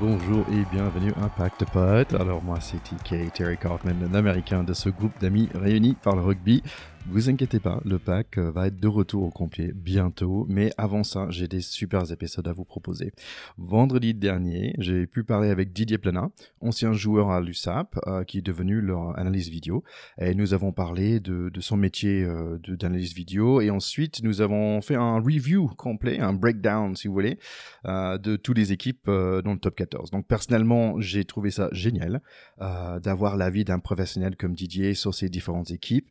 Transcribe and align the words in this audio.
Bonjour 0.00 0.46
et 0.52 0.64
bienvenue 0.70 1.12
à 1.20 1.24
Impact 1.24 1.64
Pod. 1.72 2.06
Alors 2.20 2.40
moi 2.40 2.58
c'est 2.60 2.76
TK, 2.76 3.32
Terry 3.32 3.56
Kaufman, 3.56 3.96
un 4.08 4.14
américain 4.14 4.62
de 4.62 4.72
ce 4.72 4.90
groupe 4.90 5.18
d'amis 5.20 5.48
réunis 5.56 5.96
par 6.00 6.14
le 6.14 6.22
rugby. 6.22 6.62
Vous 7.06 7.30
inquiétez 7.30 7.58
pas, 7.58 7.80
le 7.84 7.98
pack 7.98 8.36
euh, 8.36 8.50
va 8.50 8.66
être 8.66 8.78
de 8.78 8.88
retour 8.88 9.22
au 9.22 9.30
complet 9.30 9.72
bientôt, 9.74 10.44
mais 10.48 10.70
avant 10.76 11.04
ça, 11.04 11.26
j'ai 11.30 11.48
des 11.48 11.62
super 11.62 12.12
épisodes 12.12 12.46
à 12.46 12.52
vous 12.52 12.66
proposer. 12.66 13.12
Vendredi 13.56 14.12
dernier, 14.12 14.74
j'ai 14.78 15.06
pu 15.06 15.24
parler 15.24 15.48
avec 15.48 15.72
Didier 15.72 15.96
Plana, 15.96 16.28
ancien 16.60 16.92
joueur 16.92 17.30
à 17.30 17.40
l'USAP, 17.40 17.98
euh, 18.06 18.24
qui 18.24 18.38
est 18.38 18.42
devenu 18.42 18.82
leur 18.82 19.18
analyste 19.18 19.50
vidéo, 19.50 19.84
et 20.18 20.34
nous 20.34 20.52
avons 20.52 20.72
parlé 20.72 21.18
de, 21.18 21.50
son 21.60 21.78
métier 21.78 22.24
euh, 22.24 22.58
d'analyse 22.66 23.14
vidéo, 23.14 23.62
et 23.62 23.70
ensuite 23.70 24.22
nous 24.22 24.42
avons 24.42 24.82
fait 24.82 24.96
un 24.96 25.18
review 25.18 25.68
complet, 25.76 26.20
un 26.20 26.34
breakdown 26.34 26.94
si 26.94 27.08
vous 27.08 27.14
voulez, 27.14 27.38
euh, 27.86 28.18
de 28.18 28.36
toutes 28.36 28.58
les 28.58 28.72
équipes 28.72 29.06
dans 29.06 29.52
le 29.52 29.58
top 29.58 29.76
14. 29.76 30.10
Donc 30.10 30.26
personnellement, 30.26 31.00
j'ai 31.00 31.24
trouvé 31.24 31.50
ça 31.50 31.68
génial 31.72 32.20
d'avoir 32.58 33.36
l'avis 33.36 33.64
d'un 33.64 33.78
professionnel 33.78 34.36
comme 34.36 34.54
Didier 34.54 34.94
sur 34.94 35.14
ces 35.14 35.28
différentes 35.28 35.70
équipes. 35.70 36.10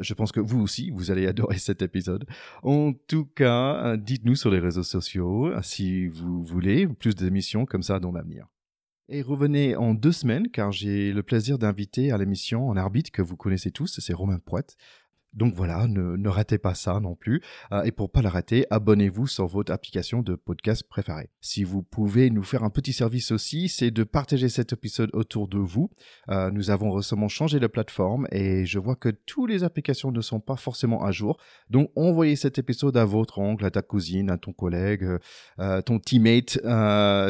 je 0.00 0.14
pense 0.14 0.25
que 0.32 0.40
vous 0.40 0.60
aussi, 0.60 0.90
vous 0.90 1.10
allez 1.10 1.26
adorer 1.26 1.58
cet 1.58 1.82
épisode. 1.82 2.26
En 2.62 2.92
tout 2.92 3.26
cas, 3.26 3.84
euh, 3.84 3.96
dites-nous 3.96 4.36
sur 4.36 4.50
les 4.50 4.58
réseaux 4.58 4.82
sociaux 4.82 5.46
euh, 5.46 5.60
si 5.62 6.06
vous 6.06 6.42
voulez 6.44 6.86
plus 6.86 7.14
d'émissions 7.14 7.66
comme 7.66 7.82
ça 7.82 8.00
dans 8.00 8.12
l'avenir. 8.12 8.46
Et 9.08 9.22
revenez 9.22 9.76
en 9.76 9.94
deux 9.94 10.12
semaines 10.12 10.48
car 10.48 10.72
j'ai 10.72 11.12
le 11.12 11.22
plaisir 11.22 11.58
d'inviter 11.58 12.10
à 12.10 12.18
l'émission 12.18 12.72
un 12.72 12.76
arbitre 12.76 13.12
que 13.12 13.22
vous 13.22 13.36
connaissez 13.36 13.70
tous, 13.70 14.00
c'est 14.00 14.12
Romain 14.12 14.40
Poite. 14.40 14.76
Donc 15.36 15.54
voilà, 15.54 15.86
ne, 15.86 16.28
ratez 16.28 16.58
pas 16.58 16.74
ça 16.74 16.98
non 16.98 17.14
plus. 17.14 17.42
Euh, 17.70 17.82
et 17.82 17.92
pour 17.92 18.10
pas 18.10 18.22
la 18.22 18.30
rater, 18.30 18.66
abonnez-vous 18.70 19.26
sur 19.26 19.46
votre 19.46 19.70
application 19.70 20.22
de 20.22 20.34
podcast 20.34 20.82
préférée. 20.88 21.28
Si 21.40 21.62
vous 21.62 21.82
pouvez 21.82 22.30
nous 22.30 22.42
faire 22.42 22.64
un 22.64 22.70
petit 22.70 22.92
service 22.92 23.30
aussi, 23.30 23.68
c'est 23.68 23.90
de 23.90 24.02
partager 24.02 24.48
cet 24.48 24.72
épisode 24.72 25.10
autour 25.12 25.46
de 25.46 25.58
vous. 25.58 25.90
Euh, 26.30 26.50
nous 26.50 26.70
avons 26.70 26.90
récemment 26.90 27.28
changé 27.28 27.60
de 27.60 27.66
plateforme 27.66 28.26
et 28.32 28.64
je 28.64 28.78
vois 28.78 28.96
que 28.96 29.10
toutes 29.10 29.50
les 29.50 29.62
applications 29.62 30.10
ne 30.10 30.20
sont 30.22 30.40
pas 30.40 30.56
forcément 30.56 31.04
à 31.04 31.12
jour. 31.12 31.38
Donc 31.68 31.90
envoyez 31.96 32.36
cet 32.36 32.58
épisode 32.58 32.96
à 32.96 33.04
votre 33.04 33.38
oncle, 33.38 33.64
à 33.64 33.70
ta 33.70 33.82
cousine, 33.82 34.30
à 34.30 34.38
ton 34.38 34.52
collègue, 34.52 35.06
euh, 35.60 35.82
ton 35.82 35.98
teammate. 35.98 36.58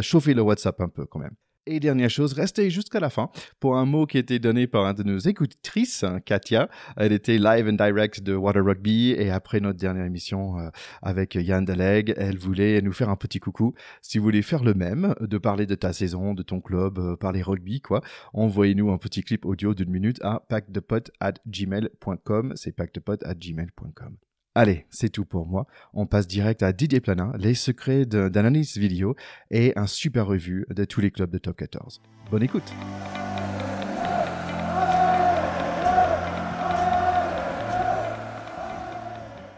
chauffez 0.03 0.35
le 0.35 0.43
WhatsApp 0.43 0.81
un 0.81 0.89
peu 0.89 1.07
quand 1.07 1.19
même. 1.19 1.35
Et 1.69 1.81
dernière 1.81 2.11
chose, 2.11 2.33
restez 2.33 2.71
jusqu'à 2.71 3.01
la 3.01 3.11
fin 3.11 3.29
pour 3.59 3.77
un 3.77 3.87
mot 3.87 4.07
qui 4.07 4.19
a 4.19 4.21
été 4.21 4.39
donné 4.39 4.69
par 4.69 4.85
un 4.87 4.95
de 4.95 5.03
nos 5.03 5.19
écoutrices, 5.19 6.05
hein, 6.05 6.21
Katia. 6.21 6.69
Elle 6.97 7.11
était 7.13 7.39
live 7.39 7.67
and 7.69 7.73
direct 7.73 8.21
de 8.21 8.37
Water 8.37 8.65
Rugby 8.65 9.11
et 9.11 9.31
après 9.31 9.59
notre 9.59 9.77
dernière 9.77 10.05
émission 10.05 10.61
euh, 10.61 10.71
avec 11.03 11.35
Yann 11.35 11.65
Daleg, 11.65 12.15
elle 12.17 12.39
voulait 12.39 12.81
nous 12.83 12.93
faire 12.93 13.09
un 13.09 13.17
petit 13.17 13.41
coucou. 13.41 13.75
Si 14.01 14.19
vous 14.19 14.25
voulez 14.25 14.43
faire 14.43 14.63
le 14.63 14.75
même, 14.75 15.17
de 15.21 15.39
parler 15.39 15.67
de 15.67 15.75
ta 15.75 15.93
saison, 15.93 16.35
de 16.35 16.45
ton 16.45 16.61
club, 16.61 17.01
euh, 17.01 17.17
parler 17.17 17.43
rugby, 17.43 17.81
quoi, 17.81 18.01
envoyez-nous 18.33 18.93
un 18.93 18.99
petit 18.99 19.25
clip 19.25 19.45
audio 19.45 19.75
d'une 19.75 19.91
minute 19.91 20.21
à 20.23 20.45
packdepot 20.49 21.11
at 21.19 21.35
gmail.com. 21.49 22.53
C'est 22.55 22.77
gmail.com. 22.77 24.17
Allez, 24.59 24.87
c'est 24.89 25.11
tout 25.11 25.27
pour 25.27 25.45
moi. 25.47 25.67
On 25.93 26.07
passe 26.07 26.27
direct 26.27 26.63
à 26.63 26.73
Didier 26.73 27.01
Planin, 27.01 27.31
les 27.37 27.53
secrets 27.53 28.07
d'analyse 28.07 28.79
vidéo 28.79 29.15
et 29.51 29.75
un 29.77 29.87
super 29.87 30.27
revue 30.27 30.65
de 30.71 30.87
tous 30.87 31.03
les 31.03 31.11
clubs 31.11 31.31
de 31.31 31.37
top 31.37 31.59
14. 31.59 32.01
Bonne 32.31 32.43
écoute. 32.43 32.73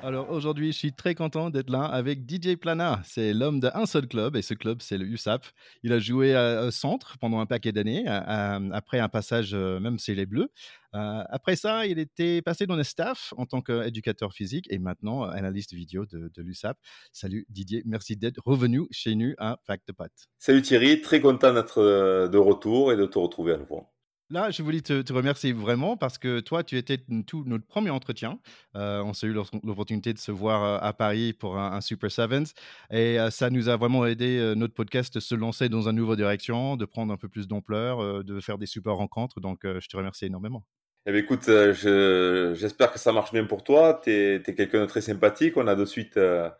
Alors 0.08 0.30
aujourd'hui, 0.30 0.72
je 0.72 0.78
suis 0.78 0.94
très 0.94 1.14
content 1.14 1.50
d'être 1.50 1.68
là 1.68 1.84
avec 1.84 2.20
DJ 2.20 2.56
Plana. 2.56 3.02
C'est 3.04 3.34
l'homme 3.34 3.60
d'un 3.60 3.84
seul 3.84 4.08
club 4.08 4.36
et 4.36 4.40
ce 4.40 4.54
club, 4.54 4.78
c'est 4.80 4.96
le 4.96 5.04
USAP. 5.04 5.44
Il 5.82 5.92
a 5.92 5.98
joué 5.98 6.34
à, 6.34 6.70
centre 6.70 7.18
pendant 7.18 7.40
un 7.40 7.44
paquet 7.44 7.72
d'années, 7.72 8.06
après 8.08 9.00
un 9.00 9.10
passage 9.10 9.54
même 9.54 9.98
chez 9.98 10.14
les 10.14 10.24
Bleus. 10.24 10.48
Euh, 10.94 11.22
après 11.28 11.56
ça, 11.56 11.84
il 11.84 11.98
était 11.98 12.40
passé 12.40 12.66
dans 12.66 12.76
le 12.76 12.84
staff 12.84 13.34
en 13.36 13.44
tant 13.44 13.60
qu'éducateur 13.60 14.32
physique 14.32 14.64
et 14.70 14.78
maintenant 14.78 15.24
analyste 15.24 15.74
vidéo 15.74 16.06
de, 16.06 16.30
l'USAP. 16.38 16.78
Salut 17.12 17.44
Didier, 17.50 17.82
merci 17.84 18.16
d'être 18.16 18.40
revenu 18.46 18.86
chez 18.90 19.14
nous 19.14 19.34
à 19.36 19.58
Fact 19.66 19.92
Pat. 19.92 20.10
Salut 20.38 20.62
Thierry, 20.62 21.02
très 21.02 21.20
content 21.20 21.52
d'être 21.52 21.82
euh, 21.82 22.28
de 22.28 22.38
retour 22.38 22.94
et 22.94 22.96
de 22.96 23.04
te 23.04 23.18
retrouver 23.18 23.52
à 23.52 23.58
nouveau. 23.58 23.86
Là, 24.30 24.50
je 24.50 24.62
voulais 24.62 24.80
te, 24.80 25.12
remercier 25.12 25.52
vraiment 25.52 25.96
parce 25.96 26.18
que 26.18 26.40
toi, 26.40 26.62
tu 26.62 26.76
étais 26.76 26.98
tout 27.26 27.44
notre 27.46 27.66
premier 27.66 27.90
entretien. 27.90 28.38
Euh, 28.76 29.02
on 29.02 29.14
s'est 29.14 29.26
eu 29.26 29.32
l'opportunité 29.32 30.12
de 30.12 30.18
se 30.18 30.30
voir 30.30 30.82
à 30.82 30.92
Paris 30.92 31.32
pour 31.32 31.58
un, 31.58 31.80
Super 31.80 32.10
Sevens 32.10 32.52
et 32.90 33.16
ça 33.30 33.48
nous 33.48 33.68
a 33.68 33.76
vraiment 33.76 34.04
aidé 34.04 34.52
notre 34.54 34.74
podcast 34.74 35.16
à 35.16 35.20
se 35.20 35.34
lancer 35.34 35.68
dans 35.68 35.88
une 35.88 35.96
nouvelle 35.96 36.16
direction, 36.16 36.76
de 36.76 36.84
prendre 36.84 37.12
un 37.12 37.16
peu 37.16 37.28
plus 37.28 37.48
d'ampleur, 37.48 38.22
de 38.22 38.40
faire 38.40 38.58
des 38.58 38.66
super 38.66 38.94
rencontres. 38.94 39.40
Donc, 39.40 39.60
je 39.64 39.88
te 39.88 39.96
remercie 39.96 40.26
énormément. 40.26 40.64
Eh 41.08 41.10
bien, 41.10 41.22
écoute, 41.22 41.48
euh, 41.48 42.54
j'espère 42.54 42.92
que 42.92 42.98
ça 42.98 43.12
marche 43.12 43.32
bien 43.32 43.44
pour 43.46 43.64
toi. 43.64 43.98
Tu 44.04 44.10
es, 44.10 44.42
quelqu'un 44.42 44.82
de 44.82 44.86
très 44.86 45.00
sympathique. 45.00 45.56
On 45.56 45.66
a 45.66 45.74
de 45.74 45.86
suite 45.86 46.18
euh, 46.18 46.50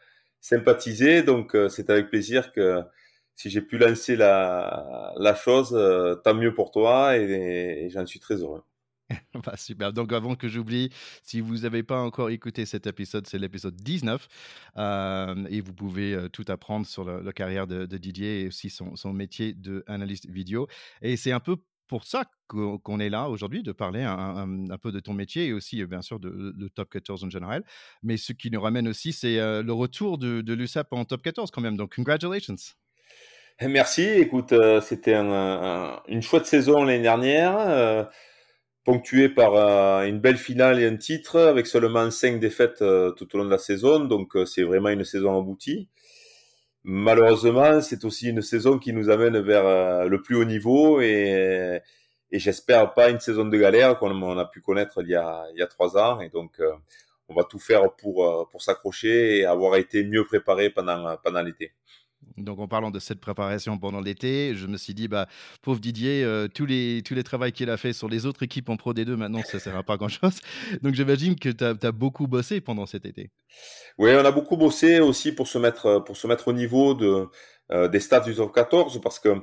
sympathisé. 0.41 1.23
Donc, 1.23 1.55
euh, 1.55 1.69
c'est 1.69 1.91
avec 1.91 2.09
plaisir 2.09 2.50
que 2.53 2.81
si 3.38 3.50
j'ai 3.50 3.62
pu 3.62 3.78
lancer 3.78 4.16
la, 4.16 5.34
chose, 5.37 5.71
tant 6.25 6.34
mieux 6.34 6.53
pour 6.53 6.72
toi 6.72 7.16
et, 7.16 7.88
j'en 7.91 8.04
suis 8.04 8.19
très 8.19 8.34
heureux. 8.34 8.65
bah, 9.47 9.56
super. 9.56 9.93
Donc, 9.93 10.12
avant 10.12 10.34
que 10.34 10.49
j'oublie, 10.49 10.91
si 11.22 11.41
vous 11.41 11.59
n'avez 11.59 11.84
pas 11.84 12.00
encore 12.00 12.31
écouté 12.31 12.66
cet 12.66 12.88
épisode, 12.88 13.26
c'est 13.28 13.38
l'épisode 13.38 13.76
19. 13.76 14.28
et 14.76 15.60
vous 15.60 15.72
pouvez 15.72 16.28
tout 16.32 16.44
apprendre 16.49 16.84
sur 16.84 17.04
la, 17.04 17.32
carrière 17.32 17.69
de, 17.69 17.87
de, 17.87 17.97
Didier 17.97 18.43
et 18.43 18.49
aussi 18.49 18.71
son, 18.71 19.12
métier 19.12 19.55
d'analyste 19.55 20.26
vidéo. 20.26 20.66
Et 21.00 21.16
c'est 21.16 21.32
un 21.32 21.41
peu 21.41 21.56
pour 21.87 22.05
ça 22.05 22.25
qu'on 22.49 23.00
est 23.00 23.09
là 23.09 23.28
aujourd'hui, 23.28 23.62
de 23.62 23.72
parler 23.72 24.03
un, 24.03 24.78
peu 24.82 24.91
de 24.91 25.00
ton 25.00 25.15
métier 25.15 25.47
et 25.47 25.53
aussi, 25.53 25.84
bien 25.87 26.03
sûr, 26.03 26.19
de, 26.19 26.69
Top 26.75 26.91
14 26.91 27.22
en 27.22 27.31
général. 27.31 27.65
Mais 28.03 28.16
ce 28.16 28.32
qui 28.32 28.50
nous 28.50 28.60
ramène 28.60 28.88
aussi, 28.88 29.12
c'est 29.12 29.37
le 29.37 29.72
retour 29.72 30.19
de, 30.19 30.53
l'USAP 30.53 30.93
en 30.93 31.05
Top 31.05 31.22
14 31.22 31.53
quand 31.53 31.62
même. 31.62 31.76
Donc, 31.76 31.94
congratulations. 31.94 32.56
Merci. 33.61 34.03
Écoute, 34.03 34.55
c'était 34.83 35.15
une 35.15 36.23
chouette 36.23 36.47
saison 36.47 36.85
l'année 36.85 37.03
dernière, 37.03 38.09
ponctuée 38.85 39.29
par 39.29 39.55
une 40.05 40.21
belle 40.21 40.37
finale 40.37 40.81
et 40.81 40.87
un 40.87 40.97
titre, 40.97 41.41
avec 41.41 41.67
seulement 41.67 42.11
cinq 42.11 42.39
défaites 42.41 42.79
tout 42.79 43.35
au 43.35 43.39
long 43.39 43.45
de 43.45 43.51
la 43.51 43.59
saison. 43.59 44.01
Donc, 44.01 44.37
c'est 44.47 44.63
vraiment 44.63 44.91
une 44.91 45.05
saison 45.05 45.39
aboutie. 45.39 45.89
Malheureusement, 46.91 47.83
c'est 47.83 48.05
aussi 48.05 48.31
une 48.31 48.41
saison 48.41 48.79
qui 48.79 48.95
nous 48.95 49.11
amène 49.11 49.39
vers 49.41 49.67
euh, 49.67 50.05
le 50.09 50.23
plus 50.23 50.37
haut 50.37 50.45
niveau 50.47 51.01
et, 51.03 51.83
j'espère 52.33 52.95
pas 52.95 53.11
une 53.11 53.21
saison 53.21 53.45
de 53.45 53.57
galère 53.59 53.99
comme 53.99 54.23
on 54.23 54.39
a 54.39 54.45
pu 54.47 54.61
connaître 54.63 55.03
il 55.03 55.11
y 55.11 55.15
a, 55.15 55.67
trois 55.69 55.99
ans. 55.99 56.21
Et 56.21 56.31
donc, 56.31 56.61
euh, 56.61 56.73
on 57.29 57.35
va 57.35 57.45
tout 57.45 57.59
faire 57.59 57.95
pour, 57.97 58.25
euh, 58.25 58.45
pour 58.51 58.63
s'accrocher 58.63 59.39
et 59.41 59.45
avoir 59.45 59.77
été 59.77 60.03
mieux 60.05 60.25
préparé 60.25 60.71
pendant, 60.71 61.17
pendant 61.23 61.43
l'été. 61.43 61.73
Donc, 62.38 62.59
en 62.59 62.69
parlant 62.69 62.91
de 62.91 62.99
cette 62.99 63.21
préparation 63.21 63.78
pendant 63.78 64.00
l'été, 64.00 64.54
je 64.54 64.66
me 64.66 64.76
suis 64.76 64.94
dit, 64.94 65.09
bah, 65.09 65.26
pauvre 65.62 65.81
Didier, 65.81 66.25
euh, 66.25 66.49
tous 66.49 66.66
les, 66.66 67.03
tous 67.04 67.15
les 67.15 67.25
travaux 67.25 67.50
qu'il 67.50 67.71
a 67.71 67.76
fait 67.76 67.93
sur 67.93 68.09
les 68.09 68.26
autres 68.26 68.43
équipes 68.43 68.69
en 68.69 68.76
Pro 68.76 68.94
D2, 68.94 69.15
maintenant, 69.16 69.43
ça 69.43 69.59
ne 69.59 69.62
sert 69.62 69.76
à 69.76 69.82
pas 69.82 69.97
grand-chose. 69.97 70.41
Donc, 70.82 70.94
j'imagine 70.94 71.37
que 71.37 71.49
tu 71.49 71.65
as, 71.65 71.93
beaucoup 71.93 72.26
bossé 72.26 72.60
pendant 72.60 72.87
cet 72.87 73.06
été. 73.06 73.31
Oui, 73.99 74.10
on 74.15 74.25
a 74.25 74.31
beaucoup 74.31 74.56
bossé 74.56 75.00
aussi 75.00 75.32
pour 75.32 75.49
se 75.49 75.59
mettre, 75.59 76.03
pour 76.04 76.16
se 76.16 76.26
mettre 76.26 76.49
au 76.49 76.53
niveau 76.53 76.94
de, 76.94 77.26
euh, 77.72 77.88
des 77.88 78.00
stats 78.00 78.21
du 78.21 78.34
top 78.34 78.55
14 78.55 79.00
parce 79.03 79.19
que 79.19 79.34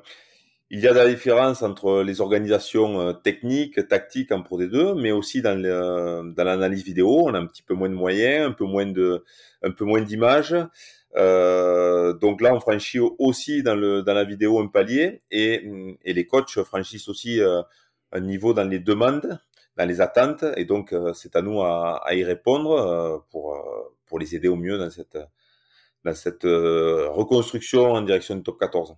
il 0.71 0.79
y 0.79 0.87
a 0.87 0.93
de 0.93 0.97
la 0.97 1.07
différence 1.07 1.61
entre 1.61 2.01
les 2.01 2.21
organisations 2.21 2.99
euh, 2.99 3.13
techniques, 3.13 3.87
tactiques 3.87 4.31
en 4.31 4.41
Pro 4.41 4.59
D2, 4.59 4.99
mais 4.99 5.11
aussi 5.11 5.43
dans, 5.43 5.55
dans 5.61 6.43
l'analyse 6.43 6.83
vidéo. 6.83 7.27
On 7.27 7.33
a 7.35 7.39
un 7.39 7.45
petit 7.45 7.61
peu 7.61 7.75
moins 7.75 7.89
de 7.89 7.93
moyens, 7.93 8.49
un 8.49 8.51
peu 8.51 8.65
moins 8.65 10.01
d'images. 10.01 10.55
Euh, 11.17 12.13
donc 12.13 12.41
là, 12.41 12.53
on 12.53 12.59
franchit 12.59 12.99
aussi 12.99 13.63
dans, 13.63 13.75
la 13.75 14.23
vidéo 14.23 14.59
un 14.59 14.67
palier 14.67 15.21
et, 15.31 15.63
les 16.05 16.27
coachs 16.27 16.61
franchissent 16.63 17.07
aussi 17.07 17.41
euh, 17.41 17.61
un 18.11 18.19
niveau 18.19 18.53
dans 18.53 18.67
les 18.67 18.79
demandes, 18.79 19.39
dans 19.77 19.87
les 19.87 20.01
attentes. 20.01 20.43
Et 20.57 20.65
donc, 20.65 20.93
euh, 20.93 21.13
c'est 21.13 21.35
à 21.35 21.41
nous 21.41 21.61
à, 21.61 22.03
y 22.13 22.23
répondre 22.23 23.25
pour, 23.31 24.19
les 24.19 24.33
aider 24.35 24.47
au 24.47 24.55
mieux 24.55 24.77
dans 24.77 24.89
cette 26.13 26.43
reconstruction 26.45 27.91
en 27.91 28.01
direction 28.01 28.35
du 28.35 28.43
top 28.43 28.59
14. 28.59 28.95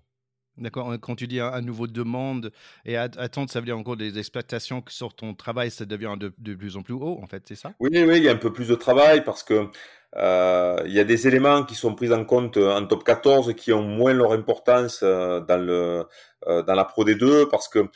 D'accord. 0.57 0.93
Quand 1.01 1.15
tu 1.15 1.27
dis 1.27 1.39
un, 1.39 1.61
nouveau 1.61 1.87
demande 1.87 2.51
et 2.85 2.97
attente, 2.97 3.51
ça 3.51 3.59
veut 3.59 3.65
dire 3.65 3.77
en 3.77 3.81
gros 3.81 3.95
des 3.95 4.17
expectations 4.17 4.83
sur 4.89 5.13
ton 5.13 5.33
travail, 5.33 5.71
ça 5.71 5.85
devient 5.85 6.15
de, 6.17 6.33
de 6.37 6.55
plus 6.55 6.77
en 6.77 6.81
plus 6.81 6.93
haut, 6.93 7.19
en 7.21 7.27
fait, 7.27 7.43
c'est 7.47 7.55
ça? 7.55 7.73
Oui, 7.79 7.89
oui, 7.93 8.17
il 8.17 8.23
y 8.23 8.29
a 8.29 8.31
un 8.31 8.37
peu 8.37 8.51
plus 8.51 8.67
de 8.67 8.75
travail 8.75 9.23
parce 9.23 9.43
que 9.43 9.69
euh, 10.15 10.81
il 10.85 10.93
y 10.93 10.99
a 10.99 11.03
des 11.03 11.27
éléments 11.27 11.63
qui 11.63 11.75
sont 11.75 11.93
pris 11.93 12.11
en 12.13 12.23
compte 12.23 12.57
en 12.57 12.85
top 12.85 13.03
14 13.03 13.53
qui 13.55 13.73
ont 13.73 13.83
moins 13.83 14.13
leur 14.13 14.31
importance 14.31 15.01
euh, 15.03 15.41
dans 15.41 15.61
le 15.61 16.05
euh, 16.47 16.63
dans 16.63 16.75
la 16.75 16.85
Pro 16.85 17.03
D2 17.03 17.49
parce 17.49 17.67
que 17.67 17.87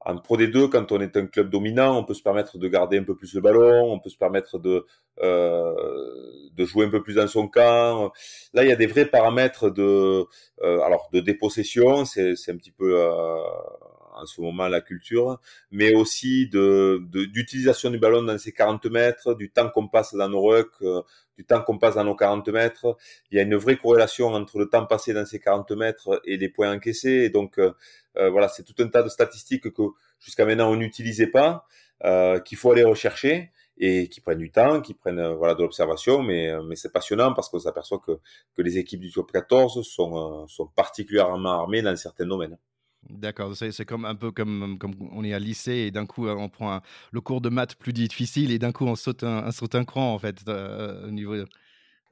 en 0.00 0.16
Pro 0.18 0.36
D2, 0.36 0.68
quand 0.70 0.92
on 0.92 1.00
est 1.00 1.16
un 1.16 1.26
club 1.26 1.50
dominant, 1.50 1.98
on 1.98 2.04
peut 2.04 2.14
se 2.14 2.22
permettre 2.22 2.56
de 2.58 2.68
garder 2.68 2.98
un 2.98 3.02
peu 3.02 3.16
plus 3.16 3.34
le 3.34 3.40
ballon, 3.40 3.92
on 3.92 3.98
peut 3.98 4.10
se 4.10 4.16
permettre 4.16 4.58
de 4.58 4.86
euh, 5.22 5.74
de 6.54 6.64
jouer 6.64 6.86
un 6.86 6.90
peu 6.90 7.02
plus 7.02 7.14
dans 7.14 7.26
son 7.26 7.48
camp. 7.48 8.12
Là, 8.54 8.62
il 8.62 8.68
y 8.68 8.72
a 8.72 8.76
des 8.76 8.86
vrais 8.86 9.06
paramètres 9.06 9.70
de 9.70 10.24
euh, 10.62 10.80
alors 10.82 11.08
de 11.12 11.20
dépossession, 11.20 12.04
c'est 12.04 12.32
un 12.48 12.56
petit 12.56 12.70
peu 12.70 13.00
euh, 13.00 13.36
en 14.18 14.26
ce 14.26 14.40
moment 14.40 14.68
la 14.68 14.80
culture, 14.80 15.40
mais 15.70 15.94
aussi 15.94 16.48
de 16.48 17.00
d'utilisation 17.10 17.90
du 17.90 17.98
ballon 17.98 18.22
dans 18.22 18.38
ces 18.38 18.52
40 18.52 18.86
mètres, 18.86 19.34
du 19.34 19.50
temps 19.50 19.70
qu'on 19.70 19.88
passe 19.88 20.14
dans 20.14 20.28
nos 20.28 20.42
rucks, 20.42 20.70
euh, 20.82 21.02
du 21.36 21.44
temps 21.44 21.62
qu'on 21.62 21.78
passe 21.78 21.94
dans 21.94 22.04
nos 22.04 22.16
40 22.16 22.48
mètres. 22.48 22.96
Il 23.30 23.36
y 23.36 23.40
a 23.40 23.42
une 23.44 23.56
vraie 23.56 23.76
corrélation 23.76 24.28
entre 24.28 24.58
le 24.58 24.68
temps 24.68 24.86
passé 24.86 25.12
dans 25.12 25.26
ces 25.26 25.38
40 25.40 25.70
mètres 25.72 26.20
et 26.24 26.36
les 26.36 26.48
points 26.48 26.72
encaissés. 26.74 27.24
Et 27.24 27.30
donc, 27.30 27.58
euh, 27.58 27.72
euh, 28.16 28.30
voilà, 28.30 28.48
c'est 28.48 28.64
tout 28.64 28.74
un 28.82 28.88
tas 28.88 29.02
de 29.02 29.08
statistiques 29.08 29.72
que 29.72 29.82
jusqu'à 30.18 30.44
maintenant 30.44 30.70
on 30.70 30.76
n'utilisait 30.76 31.28
pas, 31.28 31.66
qu'il 32.44 32.58
faut 32.58 32.72
aller 32.72 32.84
rechercher 32.84 33.50
et 33.80 34.08
qui 34.08 34.20
prennent 34.20 34.38
du 34.38 34.50
temps, 34.50 34.80
qui 34.80 34.94
prennent 34.94 35.34
voilà 35.34 35.54
de 35.54 35.62
l'observation, 35.62 36.22
mais 36.22 36.52
mais 36.64 36.76
c'est 36.76 36.92
passionnant 36.92 37.32
parce 37.34 37.48
qu'on 37.48 37.60
s'aperçoit 37.60 38.00
que 38.00 38.18
que 38.54 38.62
les 38.62 38.78
équipes 38.78 39.00
du 39.00 39.12
top 39.12 39.30
14 39.32 39.82
sont 39.86 40.46
sont 40.48 40.66
particulièrement 40.66 41.50
armées 41.60 41.82
dans 41.82 41.94
certains 41.96 42.26
domaines. 42.26 42.58
D'accord, 43.10 43.54
c'est 43.56 43.84
comme 43.86 44.04
un 44.04 44.14
peu 44.14 44.30
comme, 44.30 44.78
on 45.12 45.24
est 45.24 45.32
à 45.32 45.38
lycée 45.38 45.72
et 45.72 45.90
d'un 45.90 46.04
coup 46.04 46.28
on 46.28 46.48
prend 46.48 46.80
le 47.10 47.20
cours 47.20 47.40
de 47.40 47.48
maths 47.48 47.74
plus 47.74 47.92
difficile 47.94 48.52
et 48.52 48.58
d'un 48.58 48.72
coup 48.72 48.84
on 48.86 48.96
saute 48.96 49.24
un, 49.24 49.50
saute 49.50 49.74
un 49.74 49.84
cran 49.84 50.12
en 50.12 50.18
fait 50.18 50.36
euh, 50.48 51.08
au 51.08 51.10
niveau. 51.10 51.34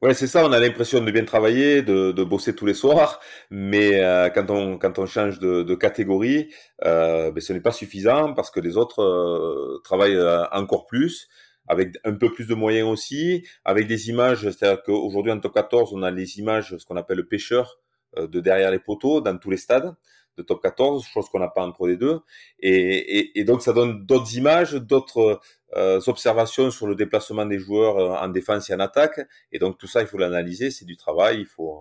Ouais, 0.03 0.13
c'est 0.13 0.27
ça. 0.27 0.45
On 0.45 0.53
a 0.53 0.61
l'impression 0.61 1.03
de 1.03 1.11
bien 1.11 1.25
travailler, 1.25 1.81
de, 1.83 2.13
de 2.13 2.23
bosser 2.25 2.55
tous 2.55 2.67
les 2.67 2.75
soirs, 2.75 3.19
mais 3.51 4.05
euh, 4.05 4.29
quand 4.29 4.51
on 4.51 4.77
quand 4.77 4.99
on 4.99 5.07
change 5.07 5.39
de, 5.39 5.63
de 5.63 5.75
catégorie, 5.75 6.53
euh, 6.85 7.31
ben, 7.31 7.41
ce 7.41 7.55
n'est 7.55 7.61
pas 7.61 7.73
suffisant 7.73 8.35
parce 8.35 8.51
que 8.51 8.61
les 8.61 8.77
autres 8.77 9.01
euh, 9.03 9.81
travaillent 9.85 10.21
encore 10.53 10.87
plus, 10.87 11.29
avec 11.67 11.97
un 12.05 12.13
peu 12.13 12.31
plus 12.31 12.47
de 12.47 12.55
moyens 12.55 12.89
aussi, 12.91 13.47
avec 13.65 13.87
des 13.87 14.11
images. 14.11 14.43
C'est-à-dire 14.51 14.83
qu'aujourd'hui 14.83 15.33
en 15.33 15.41
top 15.41 15.55
14, 15.55 15.93
on 15.95 16.03
a 16.03 16.11
les 16.11 16.39
images, 16.39 16.77
ce 16.77 16.85
qu'on 16.85 16.97
appelle 16.97 17.17
le 17.17 17.27
pêcheur 17.27 17.79
de 18.19 18.41
derrière 18.41 18.71
les 18.71 18.79
poteaux 18.79 19.21
dans 19.23 19.39
tous 19.39 19.51
les 19.51 19.57
stades 19.57 19.95
de 20.37 20.43
top 20.43 20.63
14, 20.63 21.05
chose 21.07 21.29
qu'on 21.29 21.39
n'a 21.39 21.49
pas 21.49 21.65
en 21.65 21.73
Pro 21.73 21.89
D2. 21.89 22.21
Et, 22.61 23.39
et, 23.39 23.45
donc, 23.45 23.63
ça 23.63 23.73
donne 23.73 24.05
d'autres 24.05 24.37
images, 24.37 24.75
d'autres 24.75 25.41
euh, 25.77 26.01
observations 26.07 26.71
sur 26.71 26.87
le 26.87 26.95
déplacement 26.95 27.47
des 27.47 27.59
joueurs 27.59 27.99
euh, 27.99 28.17
en 28.17 28.29
défense 28.29 28.71
et 28.71 28.75
en 28.75 28.81
attaque. 28.81 29.21
Et 29.53 29.59
donc, 29.59 29.79
tout 29.79 29.87
ça, 29.87 30.01
il 30.03 30.07
faut 30.07 30.19
l'analyser, 30.19 30.71
c'est 30.71 30.85
du 30.85 30.97
travail, 30.97 31.41
il 31.41 31.47
faut... 31.47 31.77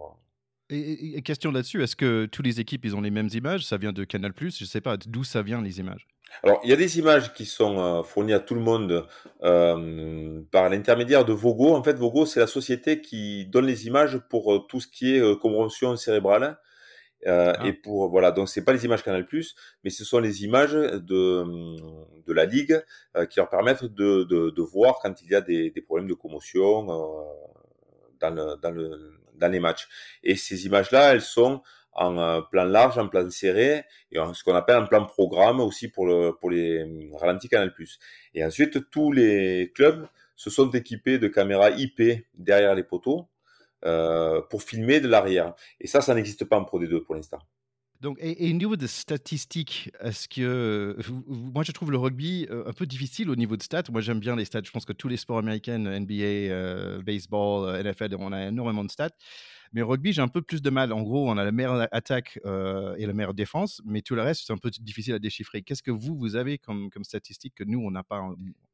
Euh, 0.71 0.75
et, 0.75 1.21
question 1.21 1.51
là-dessus, 1.51 1.83
est-ce 1.83 1.95
que 1.95 2.25
toutes 2.25 2.45
les 2.45 2.59
équipes, 2.59 2.85
ils 2.85 2.95
ont 2.95 3.01
les 3.01 3.11
mêmes 3.11 3.29
images? 3.33 3.65
Ça 3.65 3.77
vient 3.77 3.93
de 3.93 4.03
Canal+, 4.03 4.33
je 4.37 4.45
ne 4.45 4.67
sais 4.67 4.81
pas, 4.81 4.97
d'où 4.97 5.23
ça 5.23 5.43
vient 5.43 5.61
les 5.61 5.79
images? 5.79 6.07
Alors, 6.41 6.59
il 6.63 6.71
y 6.71 6.73
a 6.73 6.75
des 6.75 6.97
images 6.97 7.33
qui 7.33 7.45
sont 7.45 8.01
fournies 8.03 8.33
à 8.33 8.39
tout 8.39 8.55
le 8.55 8.61
monde 8.61 9.05
euh, 9.43 10.41
par 10.51 10.69
l'intermédiaire 10.69 11.23
de 11.23 11.33
Vogo. 11.33 11.75
En 11.75 11.83
fait, 11.83 11.93
Vogo, 11.93 12.25
c'est 12.25 12.39
la 12.39 12.47
société 12.47 12.99
qui 12.99 13.45
donne 13.45 13.67
les 13.67 13.85
images 13.85 14.17
pour 14.29 14.65
tout 14.67 14.81
ce 14.81 14.87
qui 14.87 15.15
est 15.15 15.39
commotion 15.39 15.95
cérébrale. 15.95 16.57
Euh, 17.27 17.53
ah. 17.57 17.67
Et 17.67 17.73
pour 17.73 18.09
voilà, 18.09 18.31
donc 18.31 18.49
c'est 18.49 18.63
pas 18.63 18.73
les 18.73 18.85
images 18.85 19.03
Canal+, 19.03 19.27
mais 19.83 19.89
ce 19.89 20.05
sont 20.05 20.19
les 20.19 20.43
images 20.43 20.73
de 20.73 21.43
de 22.25 22.33
la 22.33 22.45
ligue 22.45 22.81
euh, 23.15 23.25
qui 23.25 23.39
leur 23.39 23.49
permettent 23.49 23.83
de, 23.85 24.23
de, 24.23 24.49
de 24.51 24.61
voir 24.61 24.99
quand 25.01 25.21
il 25.21 25.29
y 25.29 25.35
a 25.35 25.41
des, 25.41 25.71
des 25.71 25.81
problèmes 25.81 26.07
de 26.07 26.13
commotion 26.13 26.89
euh, 26.89 27.23
dans 28.19 28.29
le, 28.29 28.55
dans 28.61 28.71
le 28.71 29.13
dans 29.35 29.51
les 29.51 29.59
matchs. 29.59 29.87
Et 30.23 30.35
ces 30.35 30.65
images-là, 30.65 31.13
elles 31.13 31.21
sont 31.21 31.61
en 31.97 32.41
plan 32.43 32.65
large, 32.65 32.97
en 32.97 33.07
plan 33.07 33.29
serré, 33.29 33.85
et 34.11 34.19
en 34.19 34.33
ce 34.33 34.43
qu'on 34.43 34.53
appelle 34.53 34.75
un 34.75 34.85
plan 34.85 35.05
programme 35.05 35.61
aussi 35.61 35.87
pour 35.87 36.05
le 36.05 36.31
pour 36.33 36.51
les 36.51 37.09
ralentis 37.19 37.49
Canal+. 37.49 37.73
Et 38.33 38.45
ensuite, 38.45 38.89
tous 38.91 39.11
les 39.11 39.71
clubs 39.73 40.07
se 40.35 40.49
sont 40.49 40.69
équipés 40.71 41.17
de 41.17 41.27
caméras 41.27 41.71
IP 41.71 42.25
derrière 42.35 42.75
les 42.75 42.83
poteaux 42.83 43.29
euh, 43.85 44.41
pour 44.41 44.63
filmer 44.63 44.99
de 44.99 45.07
l'arrière. 45.07 45.53
Et 45.79 45.87
ça, 45.87 46.01
ça 46.01 46.15
n'existe 46.15 46.45
pas 46.45 46.57
en 46.57 46.65
Pro 46.65 46.81
D2 46.81 47.03
pour 47.03 47.13
l'instant. 47.13 47.39
Donc, 48.01 48.17
et, 48.19 48.49
au 48.49 48.53
niveau 48.53 48.75
des 48.75 48.87
statistiques, 48.87 49.91
est-ce 50.01 50.27
que 50.27 50.97
moi 51.27 51.63
je 51.63 51.71
trouve 51.71 51.91
le 51.91 51.97
rugby 51.97 52.47
euh, 52.49 52.67
un 52.67 52.73
peu 52.73 52.85
difficile 52.85 53.29
au 53.29 53.35
niveau 53.35 53.55
de 53.57 53.63
stats. 53.63 53.83
Moi 53.91 54.01
j'aime 54.01 54.19
bien 54.19 54.35
les 54.35 54.45
stats. 54.45 54.61
Je 54.63 54.71
pense 54.71 54.85
que 54.85 54.93
tous 54.93 55.07
les 55.07 55.17
sports 55.17 55.37
américains, 55.37 55.77
NBA, 55.77 56.13
euh, 56.13 57.01
baseball, 57.03 57.81
NFL, 57.83 58.15
on 58.19 58.33
a 58.33 58.47
énormément 58.47 58.83
de 58.83 58.91
stats. 58.91 59.15
Mais 59.73 59.81
au 59.81 59.87
rugby, 59.87 60.13
j'ai 60.13 60.21
un 60.21 60.27
peu 60.27 60.41
plus 60.41 60.61
de 60.61 60.69
mal. 60.69 60.91
En 60.93 61.01
gros, 61.01 61.29
on 61.29 61.37
a 61.37 61.43
la 61.43 61.51
meilleure 61.51 61.87
attaque 61.91 62.39
et 62.45 63.05
la 63.05 63.13
meilleure 63.13 63.33
défense, 63.33 63.81
mais 63.85 64.01
tout 64.01 64.15
le 64.15 64.21
reste, 64.21 64.43
c'est 64.45 64.53
un 64.53 64.57
peu 64.57 64.69
difficile 64.69 65.13
à 65.13 65.19
déchiffrer. 65.19 65.63
Qu'est-ce 65.63 65.83
que 65.83 65.91
vous, 65.91 66.15
vous 66.15 66.35
avez 66.37 66.57
comme, 66.57 66.89
comme 66.89 67.03
statistiques 67.03 67.55
que 67.55 67.65
nous, 67.65 67.79
on 67.79 67.91
n'a 67.91 68.03
pas 68.03 68.21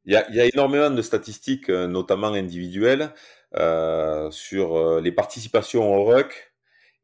il 0.06 0.14
y, 0.14 0.16
a, 0.16 0.30
il 0.30 0.36
y, 0.36 0.40
a, 0.40 0.46
énormément 0.46 0.92
de 0.92 1.02
statistiques, 1.02 1.70
notamment 1.70 2.28
individuelles. 2.28 3.14
Euh, 3.58 4.32
sur 4.32 4.78
euh, 4.78 5.02
les 5.02 5.12
participations 5.12 5.94
au 5.94 6.06
ruck 6.06 6.54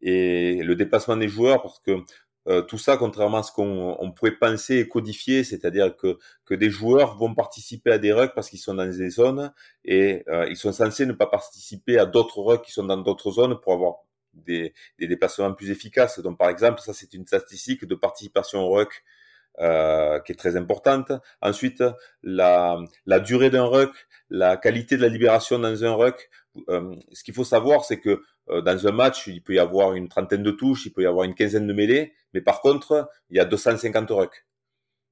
et 0.01 0.63
le 0.63 0.75
déplacement 0.75 1.17
des 1.17 1.27
joueurs, 1.27 1.61
parce 1.61 1.79
que 1.79 1.99
euh, 2.47 2.61
tout 2.61 2.77
ça, 2.77 2.95
contrairement 2.95 3.39
à 3.39 3.43
ce 3.43 3.51
qu'on 3.51 4.13
pourrait 4.15 4.37
penser 4.37 4.77
et 4.77 4.87
codifier, 4.87 5.43
c'est-à-dire 5.43 5.97
que, 5.97 6.17
que 6.45 6.53
des 6.53 6.69
joueurs 6.69 7.17
vont 7.17 7.35
participer 7.35 7.91
à 7.91 7.97
des 7.97 8.13
rucks 8.13 8.33
parce 8.33 8.49
qu'ils 8.49 8.59
sont 8.59 8.75
dans 8.75 8.89
des 8.89 9.09
zones 9.09 9.51
et 9.83 10.23
ils 10.49 10.55
sont 10.55 10.71
censés 10.71 11.05
ne 11.05 11.11
pas 11.11 11.27
participer 11.27 11.99
à 11.99 12.05
d'autres 12.05 12.39
rucks 12.39 12.63
qui 12.63 12.71
sont 12.71 12.85
dans 12.85 12.97
d'autres 12.97 13.31
zones 13.31 13.59
pour 13.59 13.73
avoir 13.73 13.95
des, 14.33 14.73
des, 14.99 15.07
déplacements 15.07 15.53
plus 15.53 15.71
efficaces. 15.71 16.19
Donc, 16.19 16.37
par 16.37 16.49
exemple, 16.49 16.79
ça, 16.79 16.93
c'est 16.93 17.13
une 17.13 17.25
statistique 17.25 17.83
de 17.83 17.95
participation 17.95 18.61
au 18.61 18.69
ruck 18.69 19.03
euh, 19.59 20.19
qui 20.19 20.33
est 20.33 20.35
très 20.35 20.55
importante. 20.55 21.11
Ensuite, 21.41 21.83
la, 22.21 22.77
la 23.07 23.19
durée 23.19 23.49
d'un 23.49 23.65
ruck, 23.65 23.91
la 24.29 24.55
qualité 24.55 24.97
de 24.97 25.01
la 25.01 25.07
libération 25.07 25.57
dans 25.57 25.83
un 25.83 25.93
ruck. 25.95 26.29
Euh, 26.69 26.95
ce 27.11 27.23
qu'il 27.23 27.33
faut 27.33 27.43
savoir, 27.43 27.83
c'est 27.83 27.99
que 27.99 28.21
euh, 28.49 28.61
dans 28.61 28.85
un 28.85 28.91
match, 28.91 29.25
il 29.25 29.41
peut 29.41 29.55
y 29.55 29.59
avoir 29.59 29.93
une 29.93 30.09
trentaine 30.09 30.43
de 30.43 30.51
touches, 30.51 30.85
il 30.85 30.93
peut 30.93 31.01
y 31.01 31.07
avoir 31.07 31.25
une 31.25 31.33
quinzaine 31.33 31.65
de 31.65 31.73
mêlées, 31.73 32.13
mais 32.35 32.41
par 32.41 32.61
contre, 32.61 33.09
il 33.31 33.37
y 33.37 33.39
a 33.39 33.45
250 33.45 34.09
rucks. 34.11 34.45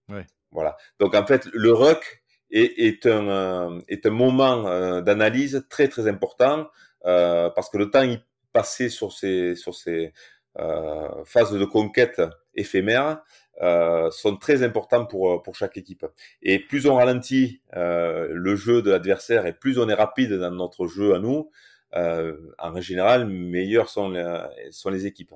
Ouais. 0.10 0.28
Voilà. 0.52 0.78
Donc 1.00 1.16
en 1.16 1.26
fait, 1.26 1.48
le 1.52 1.74
ruck 1.74 2.24
est, 2.52 2.86
est 2.86 3.08
un, 3.08 3.28
euh, 3.28 3.82
est 3.88 4.06
un 4.06 4.12
moment 4.12 5.02
d'analyse 5.02 5.66
très 5.70 5.88
très 5.88 6.08
important 6.08 6.68
parce 7.02 7.70
que 7.70 7.78
le 7.78 7.90
temps 7.90 8.06
passé 8.54 8.90
sur 8.90 9.12
ces, 9.12 9.56
sur 9.56 9.74
ces 9.74 10.14
phases 10.56 11.52
de 11.52 11.66
conquête 11.66 12.22
éphémères 12.56 13.22
euh, 13.62 14.12
sont 14.12 14.36
très 14.38 14.64
importants 14.64 15.06
pour, 15.06 15.32
euh, 15.32 15.42
pour 15.42 15.56
chaque 15.56 15.78
équipe. 15.78 16.06
Et 16.42 16.60
plus 16.60 16.88
on 16.88 16.96
ralentit 16.96 17.62
euh, 17.76 18.28
le 18.32 18.56
jeu 18.56 18.82
de 18.82 18.92
l'adversaire 18.92 19.46
et 19.46 19.54
plus 19.54 19.80
on 19.80 19.88
est 19.90 19.94
rapide 19.94 20.34
dans 20.34 20.52
notre 20.52 20.88
jeu 20.88 21.16
à 21.16 21.20
nous, 21.20 21.50
euh, 21.96 22.36
en 22.60 22.80
général, 22.82 23.28
meilleures 23.28 23.90
sont 23.90 24.10
les, 24.10 24.46
sont 24.72 24.90
les 24.90 25.06
équipes. 25.06 25.34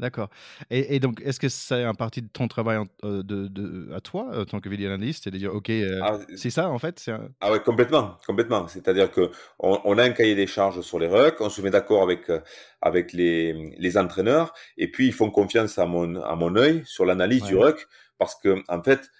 D'accord. 0.00 0.30
Et, 0.70 0.98
donc, 0.98 1.20
est-ce 1.22 1.38
que 1.38 1.50
c'est 1.50 1.84
un 1.84 1.92
partie 1.94 2.22
de 2.22 2.28
ton 2.28 2.48
travail 2.48 2.78
euh, 3.04 3.22
de, 3.22 3.92
à 3.94 4.00
toi, 4.00 4.30
en 4.34 4.44
tant 4.46 4.58
que 4.58 4.68
vidéo 4.70 4.88
analyste, 4.88 5.24
c'est 5.24 5.30
de 5.30 5.36
dire, 5.36 5.54
OK, 5.54 5.68
euh, 5.68 6.00
ah, 6.02 6.18
c'est 6.36 6.48
ça 6.48 6.70
en 6.70 6.78
fait 6.78 7.10
Ah 7.42 7.52
ouais, 7.52 7.60
complètement, 7.60 8.16
complètement. 8.26 8.66
C'est-à-dire 8.66 9.10
que 9.10 9.30
on, 9.58 9.98
a 9.98 10.02
un 10.02 10.10
cahier 10.10 10.34
des 10.34 10.46
charges 10.46 10.80
sur 10.80 10.98
les 10.98 11.06
rucks, 11.06 11.38
on 11.40 11.50
se 11.50 11.60
met 11.60 11.68
d'accord 11.68 12.02
avec 12.02 12.30
euh, 12.30 12.40
avec 12.80 13.12
les, 13.12 13.74
les 13.78 13.98
entraîneurs, 13.98 14.54
et 14.78 14.90
puis 14.90 15.06
ils 15.06 15.12
font 15.12 15.30
confiance 15.30 15.78
à 15.78 15.84
mon 15.84 16.16
à 16.22 16.34
mon 16.34 16.56
œil 16.56 16.82
sur 16.86 17.04
l'analyse 17.04 17.42
du 17.42 17.56
ruck, 17.56 17.86
parce 18.18 18.34
que 18.36 18.62
en 18.68 18.82
fait, 18.82 19.10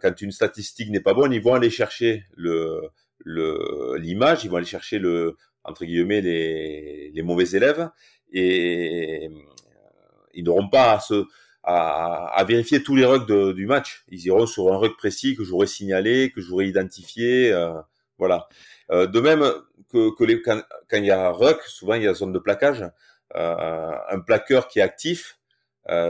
quand 0.00 0.20
une 0.22 0.32
statistique 0.32 0.90
n'est 0.90 1.00
pas 1.00 1.12
bonne, 1.12 1.32
ils 1.32 1.42
vont 1.42 1.54
aller 1.54 1.70
chercher 1.70 2.24
le 2.34 2.88
le 3.18 3.96
l'image, 3.98 4.44
ils 4.44 4.50
vont 4.50 4.56
aller 4.56 4.66
chercher 4.66 4.98
le 4.98 5.36
entre 5.62 5.84
guillemets 5.84 6.22
les 6.22 7.10
les 7.14 7.22
mauvais 7.22 7.50
élèves 7.50 7.90
et 8.32 9.28
ils 10.34 10.44
n'auront 10.44 10.68
pas 10.68 11.00
à, 11.64 12.44
vérifier 12.46 12.82
tous 12.82 12.96
les 12.96 13.04
rugs 13.04 13.26
du 13.54 13.66
match. 13.66 14.04
Ils 14.08 14.26
iront 14.26 14.46
sur 14.46 14.72
un 14.72 14.76
rug 14.76 14.96
précis 14.96 15.36
que 15.36 15.44
j'aurais 15.44 15.66
signalé, 15.66 16.32
que 16.34 16.40
j'aurais 16.40 16.66
identifié. 16.66 17.52
Euh, 17.52 17.74
voilà. 18.18 18.48
Euh, 18.90 19.06
de 19.06 19.20
même 19.20 19.44
que, 19.90 20.10
quand, 20.42 20.62
il 20.92 21.04
y 21.04 21.10
a 21.10 21.28
un 21.28 21.30
rug, 21.30 21.58
souvent 21.66 21.94
il 21.94 22.02
y 22.02 22.08
a 22.08 22.14
zone 22.14 22.32
de 22.32 22.38
plaquage. 22.38 22.84
Euh, 23.34 23.90
un 24.10 24.20
plaqueur 24.20 24.68
qui 24.68 24.80
est 24.80 24.82
actif, 24.82 25.38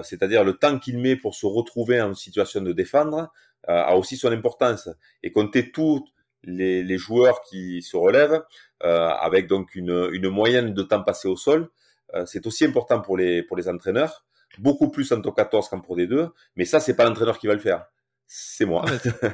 c'est-à-dire 0.03 0.45
le 0.45 0.55
temps 0.55 0.79
qu'il 0.79 0.99
met 0.99 1.17
pour 1.17 1.35
se 1.35 1.47
retrouver 1.47 2.01
en 2.01 2.15
situation 2.15 2.61
de 2.61 2.73
défendre, 2.73 3.31
a 3.67 3.97
aussi 3.97 4.17
son 4.17 4.31
importance. 4.33 4.89
Et 5.23 5.33
compter 5.33 5.71
tous 5.71 6.05
les, 6.43 6.99
joueurs 6.99 7.41
qui 7.43 7.81
se 7.81 7.97
relèvent, 7.97 8.43
avec 8.81 9.47
donc 9.47 9.75
une, 9.75 10.11
une 10.13 10.29
moyenne 10.29 10.75
de 10.75 10.83
temps 10.83 11.03
passé 11.03 11.27
au 11.27 11.37
sol, 11.37 11.71
c'est 12.27 12.47
aussi 12.47 12.65
important 12.65 13.01
pour 13.01 13.17
les, 13.17 13.43
pour 13.43 13.57
les 13.57 13.69
entraîneurs, 13.69 14.25
beaucoup 14.59 14.91
plus 14.91 15.11
en 15.13 15.21
top 15.21 15.37
14 15.37 15.69
qu'en 15.69 15.81
Pro 15.81 15.97
D2, 15.97 16.31
mais 16.57 16.65
ça, 16.65 16.81
c'est 16.81 16.95
pas 16.95 17.05
l'entraîneur 17.05 17.39
qui 17.39 17.47
va 17.47 17.55
le 17.55 17.61
faire. 17.61 17.87
c'est 18.27 18.65
moi. 18.65 18.85
Ah 18.87 18.93
bah, 18.93 19.31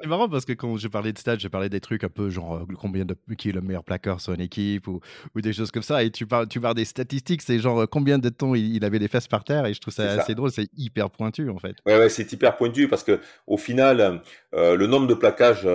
c'est 0.00 0.06
marrant 0.06 0.28
parce 0.28 0.44
que 0.44 0.52
quand 0.52 0.76
je 0.76 0.88
parlais 0.88 1.12
de 1.12 1.18
stats, 1.18 1.38
je 1.38 1.48
parlais 1.48 1.68
des 1.68 1.80
trucs 1.80 2.04
un 2.04 2.08
peu 2.08 2.30
genre 2.30 2.56
euh, 2.56 2.66
combien 2.78 3.04
de 3.04 3.16
qui 3.36 3.48
est 3.48 3.52
le 3.52 3.60
meilleur 3.60 3.84
plaqueur 3.84 4.20
sur 4.20 4.32
une 4.32 4.40
équipe 4.40 4.86
ou, 4.88 5.00
ou 5.34 5.40
des 5.40 5.52
choses 5.52 5.70
comme 5.70 5.82
ça. 5.82 6.02
Et 6.02 6.10
tu 6.10 6.26
parles, 6.26 6.48
tu 6.48 6.60
parles 6.60 6.74
des 6.74 6.84
statistiques, 6.84 7.42
c'est 7.42 7.58
genre 7.58 7.82
euh, 7.82 7.86
combien 7.86 8.18
de 8.18 8.28
temps 8.28 8.54
il, 8.54 8.84
avait 8.84 8.98
les 8.98 9.08
fesses 9.08 9.28
par 9.28 9.44
terre. 9.44 9.66
Et 9.66 9.74
je 9.74 9.80
trouve 9.80 9.94
ça, 9.94 10.04
assez 10.10 10.34
drôle, 10.34 10.50
c'est 10.50 10.68
hyper 10.76 11.10
pointu 11.10 11.48
en 11.50 11.58
fait. 11.58 11.76
Ouais, 11.86 11.98
ouais 11.98 12.08
c'est 12.08 12.30
hyper 12.32 12.56
pointu 12.56 12.88
parce 12.88 13.04
que 13.04 13.20
au 13.46 13.56
final, 13.56 14.22
euh, 14.54 14.76
le 14.76 14.86
nombre 14.86 15.06
de 15.06 15.14
plaquages, 15.14 15.68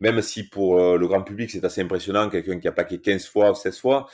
même 0.00 0.20
si 0.20 0.48
pour 0.48 0.78
le 0.98 1.06
grand 1.06 1.22
public 1.22 1.50
c'est 1.50 1.64
assez 1.64 1.80
impressionnant, 1.80 2.28
quelqu'un 2.28 2.58
qui 2.58 2.68
a 2.68 2.72
plaqué 2.72 3.00
15 3.00 3.26
fois 3.26 3.52
ou 3.52 3.54
16 3.54 3.78
fois, 3.78 4.08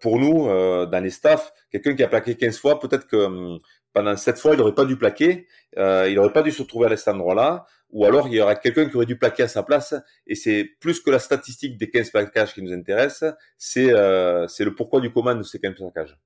pour 0.00 0.18
nous, 0.18 0.46
dans 0.46 1.02
les 1.02 1.10
staffs, 1.10 1.52
quelqu'un 1.70 1.94
qui 1.94 2.02
a 2.02 2.08
plaqué 2.08 2.36
15 2.36 2.58
fois, 2.58 2.78
peut-être 2.80 3.06
que 3.06 3.16
hum, 3.16 3.58
pendant 3.92 4.16
cette 4.16 4.38
fois, 4.38 4.54
il 4.54 4.58
n'aurait 4.58 4.74
pas 4.74 4.84
dû 4.84 4.96
plaquer, 4.96 5.46
euh, 5.76 6.08
il 6.08 6.14
n'aurait 6.14 6.32
pas 6.32 6.42
dû 6.42 6.50
se 6.50 6.62
retrouver 6.62 6.86
à 6.86 6.96
cet 6.96 7.08
endroit-là, 7.08 7.66
ou 7.90 8.04
alors 8.04 8.28
il 8.28 8.34
y 8.34 8.40
aurait 8.40 8.58
quelqu'un 8.60 8.88
qui 8.88 8.96
aurait 8.96 9.06
dû 9.06 9.18
plaquer 9.18 9.44
à 9.44 9.48
sa 9.48 9.62
place, 9.62 9.94
et 10.26 10.34
c'est 10.34 10.64
plus 10.80 11.00
que 11.00 11.10
la 11.10 11.18
statistique 11.18 11.76
des 11.76 11.90
15 11.90 12.10
plaquages 12.10 12.54
qui 12.54 12.62
nous 12.62 12.72
intéresse, 12.72 13.24
c'est 13.58 13.92
euh, 13.92 14.46
le 14.58 14.74
pourquoi 14.74 15.00
du 15.00 15.12
comment 15.12 15.34
de 15.34 15.42
ces 15.42 15.58
15 15.58 15.74
plaquages. 15.74 16.16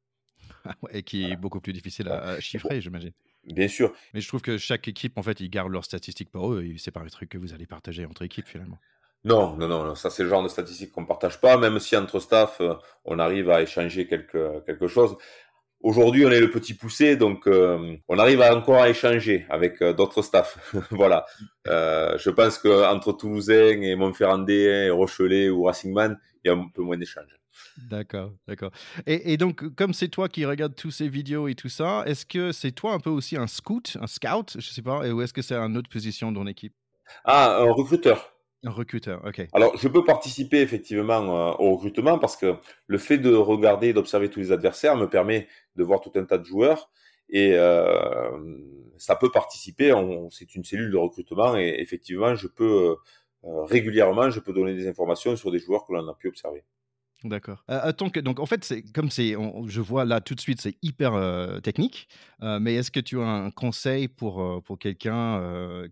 et 0.91 1.03
qui 1.03 1.31
est 1.31 1.37
beaucoup 1.37 1.61
plus 1.61 1.73
difficile 1.73 2.09
à, 2.09 2.39
chiffrer, 2.41 2.81
j'imagine. 2.81 3.13
Bien 3.45 3.69
sûr. 3.69 3.95
Mais 4.15 4.21
je 4.21 4.29
trouve 4.29 4.41
que 4.41 4.57
chaque 4.57 4.89
équipe, 4.89 5.19
en 5.19 5.23
fait, 5.23 5.41
ils 5.41 5.51
gardent 5.51 5.73
leurs 5.73 5.85
statistiques 5.85 6.31
pour 6.31 6.53
eux, 6.53 6.65
c'est 6.79 6.91
pas 6.91 7.01
un 7.01 7.07
truc 7.07 7.31
que 7.31 7.39
vous 7.39 7.53
allez 7.53 7.67
partager 7.67 8.05
entre 8.05 8.23
équipes 8.23 8.47
finalement. 8.47 8.79
Non, 9.25 9.57
non, 9.57 9.69
non, 9.69 9.95
ça 9.95 10.11
c'est 10.11 10.23
le 10.23 10.29
genre 10.29 10.43
de 10.43 10.49
statistiques 10.49 10.93
qu'on 10.93 11.07
partage 11.07 11.41
pas, 11.41 11.57
même 11.57 11.79
si 11.79 11.97
entre 11.97 12.21
staff, 12.21 12.61
euh, 12.61 12.75
on 13.07 13.19
arrive 13.19 13.49
à 13.49 13.63
échanger 13.63 14.07
quelque, 14.07 14.61
quelque 14.67 14.87
chose. 14.87 15.17
Aujourd'hui, 15.81 16.27
on 16.27 16.31
est 16.31 16.41
le 16.41 16.51
petit 16.51 16.75
poussé, 16.75 17.17
donc 17.17 17.47
euh, 17.47 17.97
on 18.09 18.19
arrive 18.19 18.43
à 18.43 18.55
encore 18.55 18.83
à 18.83 18.91
échanger 18.91 19.47
avec 19.49 19.81
euh, 19.81 19.95
d'autres 19.95 20.21
staffs. 20.21 20.59
voilà. 20.91 21.25
Je 21.67 22.31
pense 22.31 22.59
que 22.59 22.87
entre 22.87 23.13
Toulousain 23.13 23.81
et 23.81 23.95
Montferrandais, 23.95 24.87
et 24.87 24.91
Rochelet 24.91 25.49
ou 25.49 25.65
Racingman, 25.65 26.19
il 26.45 26.49
y 26.49 26.51
a 26.51 26.55
un 26.55 26.69
peu 26.69 26.83
moins 26.83 26.99
d'échanges. 26.99 27.39
D'accord, 27.79 28.33
d'accord. 28.47 28.73
Et, 29.07 29.37
donc, 29.37 29.75
comme 29.75 29.95
c'est 29.95 30.09
toi 30.09 30.29
qui 30.29 30.45
regardes 30.45 30.75
tous 30.75 30.91
ces 30.91 31.09
vidéos 31.09 31.49
et 31.49 31.55
tout 31.55 31.69
ça, 31.69 32.03
est-ce 32.07 32.27
que 32.27 32.53
c'est 32.53 32.73
toi 32.73 32.93
un 32.93 33.01
peu 33.01 33.11
aussi 33.11 33.37
un 33.37 33.47
scout, 33.47 33.97
un 34.01 34.07
scout, 34.07 34.57
je 34.59 34.69
sais 34.69 34.83
pas, 34.83 35.09
ou 35.09 35.23
est-ce 35.23 35.33
que 35.33 35.43
c'est 35.43 35.55
une 35.55 35.77
autre 35.77 35.89
position 35.89 36.31
dans 36.31 36.45
l'équipe 36.45 36.75
Ah, 37.25 37.59
un 37.61 37.73
recruteur. 37.73 38.34
Un 38.65 38.71
recruteur. 38.71 39.23
Alors, 39.53 39.77
je 39.77 39.89
peux 39.89 40.05
participer 40.05 40.61
effectivement 40.61 41.13
euh, 41.13 41.55
au 41.59 41.75
recrutement 41.75 42.19
parce 42.19 42.37
que 42.37 42.57
le 42.87 42.99
fait 42.99 43.19
de 43.19 43.35
regarder 43.35 43.89
et 43.89 43.93
d'observer 43.93 44.31
tous 44.31 44.41
les 44.41 44.53
adversaires 44.53 44.97
me 44.97 45.09
permet 45.09 45.49
de 45.77 45.85
voir 45.85 46.01
tout 46.01 46.13
un 46.15 46.25
tas 46.25 46.39
de 46.39 46.45
joueurs 46.45 46.91
et 47.29 47.53
euh, 47.55 48.31
ça 48.97 49.17
peut 49.17 49.31
participer. 49.31 49.93
C'est 50.31 50.55
une 50.55 50.65
cellule 50.65 50.91
de 50.91 50.97
recrutement 50.97 51.57
et 51.57 51.77
effectivement, 51.79 52.35
je 52.35 52.49
peux 52.49 52.97
euh, 53.45 53.63
régulièrement, 53.65 54.31
je 54.31 54.41
peux 54.41 54.55
donner 54.55 54.75
des 54.75 54.89
informations 54.89 55.37
sur 55.37 55.51
des 55.53 55.59
joueurs 55.59 55.87
que 55.87 55.93
l'on 55.93 56.09
a 56.09 56.15
pu 56.15 56.29
observer. 56.29 56.65
D'accord. 57.25 57.65
Euh, 57.71 57.91
que, 57.93 58.21
donc 58.21 58.39
en 58.39 58.45
fait, 58.45 58.65
c'est 58.65 58.83
comme 58.93 59.11
c'est, 59.11 59.35
je 59.67 59.81
vois 59.81 60.05
là 60.05 60.21
tout 60.21 60.35
de 60.35 60.41
suite, 60.41 60.61
c'est 60.61 60.77
hyper 60.83 61.15
euh, 61.15 61.59
technique. 61.61 62.07
Euh, 62.43 62.59
mais 62.61 62.75
est-ce 62.75 62.91
que 62.91 63.01
tu 63.01 63.19
as 63.19 63.27
un 63.27 63.51
conseil 63.51 64.09
pour 64.09 64.43
euh, 64.43 64.61
pour 64.61 64.79
quelqu'un 64.79 65.43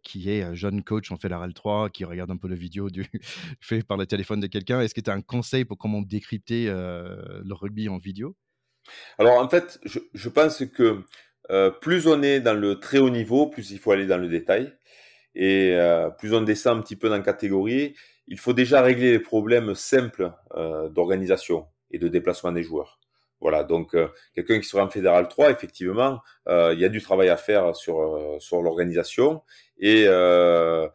qui 0.02 0.28
est 0.28 0.54
jeune 0.54 0.84
coach 0.84 1.10
en 1.10 1.16
Fédéral 1.16 1.54
3, 1.54 1.88
qui 1.88 2.04
regarde 2.04 2.30
un 2.30 2.36
peu 2.36 2.48
le 2.48 2.54
vidéo 2.54 2.90
du 2.90 3.06
fait 3.60 3.82
par 3.82 3.96
le 3.96 4.04
téléphone 4.04 4.40
de 4.40 4.46
quelqu'un? 4.46 4.82
Est-ce 4.82 4.94
que 4.94 5.00
tu 5.00 5.10
as 5.10 5.14
un 5.14 5.22
conseil 5.22 5.64
pour 5.64 5.78
comment 5.78 6.02
décrypter 6.02 6.66
le 6.66 7.54
rugby 7.54 7.88
en 7.88 7.96
vidéo? 7.96 8.36
Alors 9.18 9.38
en 9.38 9.48
fait, 9.48 9.80
je, 9.84 10.00
je 10.12 10.28
pense 10.28 10.62
que 10.66 11.02
plus 11.80 12.06
on 12.06 12.22
est 12.22 12.40
dans 12.40 12.58
le 12.58 12.78
très 12.78 12.98
haut 12.98 13.10
niveau, 13.10 13.46
plus 13.46 13.70
il 13.70 13.78
faut 13.78 13.92
aller 13.92 14.06
dans 14.06 14.18
le 14.18 14.28
détail. 14.28 14.74
Et 15.34 15.74
plus 16.18 16.34
on 16.34 16.42
descend 16.42 16.78
un 16.78 16.82
petit 16.82 16.96
peu 16.96 17.08
dans 17.08 17.16
la 17.16 17.22
catégorie, 17.22 17.94
il 18.26 18.38
faut 18.38 18.52
déjà 18.52 18.82
régler 18.82 19.12
les 19.12 19.18
problèmes 19.18 19.74
simples 19.74 20.32
euh, 20.54 20.88
d'organisation 20.88 21.66
et 21.90 21.98
de 21.98 22.08
déplacement 22.08 22.52
des 22.52 22.62
joueurs. 22.62 22.98
Voilà, 23.40 23.64
donc 23.64 23.94
euh, 23.94 24.08
quelqu'un 24.34 24.60
qui 24.60 24.68
sera 24.68 24.84
en 24.84 24.88
fédéral 24.88 25.26
3, 25.28 25.50
effectivement, 25.50 26.20
euh, 26.48 26.72
il 26.74 26.80
y 26.80 26.84
a 26.84 26.88
du 26.88 27.02
travail 27.02 27.28
à 27.28 27.36
faire 27.36 27.74
sur 27.74 28.36
sur 28.40 28.62
l'organisation 28.62 29.42
et 29.78 30.06
un 30.06 30.90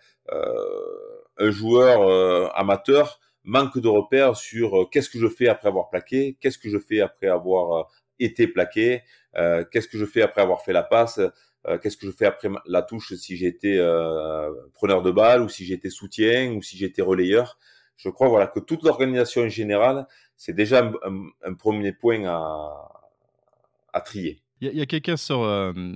joueur 1.51 2.55
amateur 2.57 3.19
manque 3.43 3.77
de 3.79 3.87
repères 3.87 4.35
sur 4.35 4.89
qu'est-ce 4.89 5.09
que 5.09 5.19
je 5.19 5.27
fais 5.27 5.49
après 5.49 5.67
avoir 5.67 5.89
plaqué, 5.89 6.37
qu'est-ce 6.39 6.57
que 6.57 6.69
je 6.69 6.79
fais 6.79 7.01
après 7.01 7.27
avoir 7.27 7.87
été 8.19 8.47
plaqué, 8.47 9.03
qu'est-ce 9.33 9.87
que 9.87 9.97
je 9.97 10.05
fais 10.05 10.21
après 10.21 10.41
avoir 10.41 10.61
fait 10.63 10.73
la 10.73 10.83
passe, 10.83 11.19
euh, 11.67 11.77
qu'est-ce 11.77 11.97
que 11.97 12.07
je 12.07 12.11
fais 12.11 12.25
après 12.25 12.49
la 12.65 12.81
touche 12.81 13.13
si 13.15 13.35
j'étais 13.37 13.77
euh, 13.77 14.51
preneur 14.73 15.01
de 15.01 15.11
balle 15.11 15.41
ou 15.41 15.49
si 15.49 15.65
j'étais 15.65 15.89
soutien 15.89 16.51
ou 16.53 16.61
si 16.61 16.77
j'étais 16.77 17.01
relayeur? 17.01 17.57
Je 17.97 18.09
crois 18.09 18.29
voilà 18.29 18.47
que 18.47 18.59
toute 18.59 18.83
l'organisation 18.83 19.47
générale, 19.49 20.07
c'est 20.35 20.53
déjà 20.53 20.91
un, 21.43 21.53
premier 21.55 21.93
point 21.93 22.23
à 23.93 24.01
trier. 24.01 24.41
Il 24.59 24.73
y 24.73 24.81
a, 24.81 24.87
quelqu'un 24.87 25.17
sur, 25.17 25.45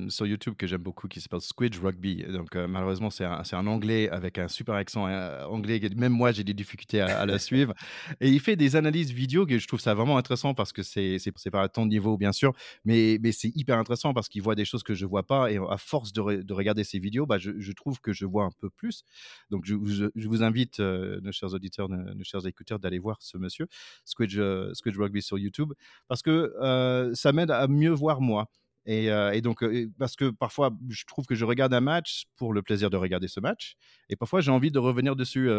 sur 0.10 0.28
YouTube 0.28 0.54
que 0.56 0.68
j'aime 0.68 0.84
beaucoup 0.84 1.08
qui 1.08 1.20
s'appelle 1.20 1.42
Squid 1.42 1.76
Rugby. 1.78 2.24
Donc, 2.30 2.54
malheureusement, 2.56 3.10
c'est 3.10 3.26
un, 3.26 3.42
un, 3.52 3.68
anglais 3.68 4.08
avec 4.10 4.38
un 4.38 4.48
super 4.48 4.76
accent 4.76 5.08
euh, 5.08 5.46
anglais. 5.46 5.82
Même 5.96 6.12
moi, 6.12 6.32
j'ai 6.32 6.44
des 6.44 6.54
difficultés 6.54 7.02
à, 7.02 7.26
le 7.26 7.40
suivre. 7.40 7.74
Et 8.20 8.30
il 8.30 8.40
fait 8.40 8.56
des 8.56 8.76
analyses 8.76 9.12
vidéo 9.12 9.48
que 9.48 9.58
je 9.58 9.68
trouve 9.68 9.80
ça 9.80 9.96
vraiment 9.96 10.16
intéressant 10.16 10.54
parce 10.54 10.74
que 10.74 10.84
c'est 10.84 11.18
pas 11.52 11.64
à 11.64 11.70
ton 11.70 11.88
niveau, 11.88 12.18
bien 12.18 12.32
sûr, 12.32 12.54
mais, 12.86 13.18
mais 13.24 13.32
c'est 13.32 13.52
hyper 13.56 13.80
intéressant 13.80 14.14
parce 14.14 14.30
qu'il 14.30 14.44
voit 14.44 14.54
des 14.54 14.66
choses 14.66 14.84
que 14.84 14.94
je 14.94 15.08
vois 15.08 15.24
pas. 15.24 15.52
Et 15.52 15.58
à 15.58 15.78
force 15.78 16.14
de, 16.14 16.44
de 16.44 16.54
regarder 16.54 16.84
ces 16.84 17.00
vidéos, 17.00 17.26
bah, 17.26 17.40
je, 17.40 17.52
je, 17.58 17.72
trouve 17.72 18.00
que 18.00 18.14
je 18.14 18.28
vois 18.28 18.44
un 18.44 18.52
peu 18.60 18.70
plus. 18.70 19.02
Donc, 19.50 19.66
je, 19.66 19.74
je, 20.16 20.28
vous 20.28 20.44
invite, 20.44 20.80
nos 20.80 21.32
chers 21.32 21.56
auditeurs, 21.56 21.90
nos, 21.90 22.24
chers 22.24 22.46
écouteurs, 22.46 22.78
d'aller 22.78 23.00
voir 23.00 23.18
ce 23.22 23.40
monsieur, 23.40 23.66
Squid, 24.06 24.30
Squid 24.74 24.98
Rugby 24.98 25.24
sur 25.24 25.40
YouTube, 25.40 25.74
parce 26.08 26.22
que 26.22 27.12
ça 27.16 27.32
m'aide 27.32 27.50
à 27.50 27.68
mieux 27.68 27.90
voir 27.90 28.22
moi. 28.22 28.51
Et, 28.86 29.42
donc, 29.42 29.64
parce 30.00 30.16
que 30.16 30.32
parfois, 30.32 30.72
je 30.90 31.04
trouve 31.06 31.26
que 31.26 31.36
je 31.36 31.46
regarde 31.46 31.74
un 31.74 31.82
match 31.82 32.26
pour 32.36 32.54
le 32.54 32.62
plaisir 32.62 32.90
de 32.90 32.98
regarder 32.98 33.28
ce 33.28 33.40
match, 33.40 33.76
et 34.10 34.16
parfois 34.16 34.42
j'ai 34.42 34.52
envie 34.52 34.72
de 34.72 34.80
revenir 34.80 35.16
dessus 35.16 35.50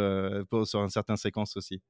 sur 0.64 0.82
une 0.82 0.90
certaine 0.90 1.16
séquence 1.16 1.56
aussi. 1.56 1.80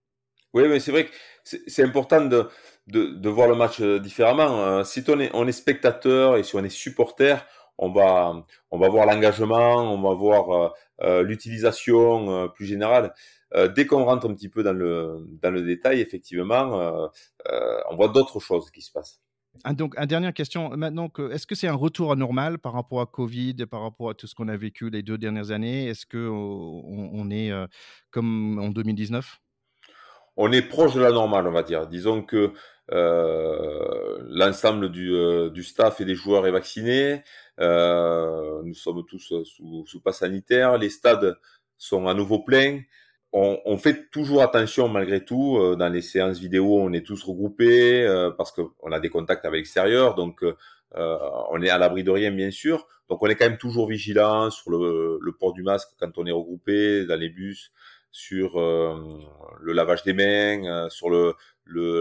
Oui, 0.54 0.68
mais 0.68 0.80
c'est 0.80 0.90
vrai 0.90 1.06
que 1.06 1.12
c'est 1.42 1.82
important 1.82 2.26
de, 2.26 2.48
de, 2.86 3.28
voir 3.30 3.48
le 3.48 3.54
match 3.54 3.80
différemment. 3.80 4.84
Si 4.84 5.02
on 5.08 5.18
est, 5.18 5.30
on 5.32 5.48
est 5.48 5.52
spectateur 5.52 6.36
et 6.36 6.42
si 6.42 6.54
on 6.56 6.62
est 6.62 6.68
supporter, 6.68 7.46
on 7.78 7.90
va, 7.90 8.44
on 8.70 8.78
va 8.78 8.88
voir 8.90 9.06
l'engagement, 9.06 9.94
on 9.94 10.02
va 10.02 10.14
voir 10.14 10.74
l'utilisation 11.22 12.50
plus 12.50 12.66
générale. 12.66 13.14
dès 13.74 13.86
qu'on 13.86 14.04
rentre 14.04 14.28
un 14.28 14.34
petit 14.34 14.50
peu 14.50 14.62
dans 14.62 14.74
le, 14.74 15.26
dans 15.40 15.50
le 15.50 15.62
détail, 15.62 16.02
effectivement, 16.02 17.08
on 17.90 17.96
voit 17.96 18.08
d'autres 18.08 18.40
choses 18.40 18.70
qui 18.70 18.82
se 18.82 18.92
passent. 18.92 19.22
Ah, 19.64 19.74
donc, 19.74 19.94
une 19.98 20.06
dernière 20.06 20.34
question. 20.34 20.70
Maintenant, 20.70 21.10
est-ce 21.30 21.46
que 21.46 21.54
c'est 21.54 21.68
un 21.68 21.74
retour 21.74 22.10
à 22.10 22.16
normal 22.16 22.58
par 22.58 22.72
rapport 22.72 23.00
à 23.00 23.06
Covid, 23.06 23.54
par 23.70 23.82
rapport 23.82 24.10
à 24.10 24.14
tout 24.14 24.26
ce 24.26 24.34
qu'on 24.34 24.48
a 24.48 24.56
vécu 24.56 24.90
les 24.90 25.02
deux 25.02 25.18
dernières 25.18 25.50
années? 25.50 25.86
Est-ce 25.86 26.06
qu'on 26.06 27.10
on 27.12 27.30
est 27.30 27.52
euh, 27.52 27.66
comme 28.10 28.58
en 28.58 28.68
2019 28.70 29.40
On 30.36 30.50
est 30.52 30.62
proche 30.62 30.94
de 30.94 31.00
la 31.00 31.12
normale, 31.12 31.46
on 31.46 31.52
va 31.52 31.62
dire. 31.62 31.86
Disons 31.86 32.22
que 32.22 32.52
euh, 32.90 34.18
l'ensemble 34.30 34.90
du, 34.90 35.14
euh, 35.14 35.50
du, 35.50 35.62
staff 35.62 36.00
et 36.00 36.04
des 36.04 36.16
joueurs 36.16 36.46
est 36.46 36.50
vacciné. 36.50 37.22
nous 37.58 38.74
sommes 38.74 39.04
tous 39.06 39.44
sous, 39.44 39.84
sous 39.86 40.00
passe 40.00 40.18
sanitaire. 40.18 40.78
Les 40.78 40.90
stades 40.90 41.38
sont 41.78 42.08
à 42.08 42.14
nouveau 42.14 42.40
pleins 42.40 42.80
on, 43.32 43.76
fait 43.78 44.10
toujours 44.10 44.42
attention 44.42 44.88
malgré 44.88 45.24
tout. 45.24 45.56
Euh, 45.58 45.76
dans 45.76 45.88
les 45.88 46.02
séances 46.02 46.38
vidéo, 46.38 46.78
on 46.80 46.92
est 46.92 47.04
tous 47.04 47.22
regroupés 47.24 48.04
euh, 48.04 48.30
parce 48.30 48.52
qu'on 48.52 48.92
a 48.92 49.00
des 49.00 49.08
contacts 49.08 49.44
avec 49.44 49.60
l'extérieur, 49.60 50.14
donc 50.14 50.42
euh, 50.42 50.54
on 51.50 51.62
est 51.62 51.70
à 51.70 51.78
l'abri 51.78 52.04
de 52.04 52.10
rien, 52.10 52.30
bien 52.30 52.50
sûr. 52.50 52.86
Donc 53.08 53.22
on 53.22 53.26
est 53.26 53.34
quand 53.34 53.48
même 53.48 53.58
toujours 53.58 53.88
vigilant 53.88 54.50
sur 54.50 54.70
le, 54.70 55.18
port 55.38 55.52
du 55.52 55.62
masque 55.62 55.88
quand 55.98 56.18
on 56.18 56.26
est 56.26 56.32
regroupé 56.32 57.06
dans 57.06 57.18
les 57.18 57.30
bus, 57.30 57.72
sur 58.10 58.60
le 58.60 59.72
lavage 59.72 60.02
des 60.02 60.12
mains, 60.12 60.88
sur 60.90 61.08
le, 61.08 61.34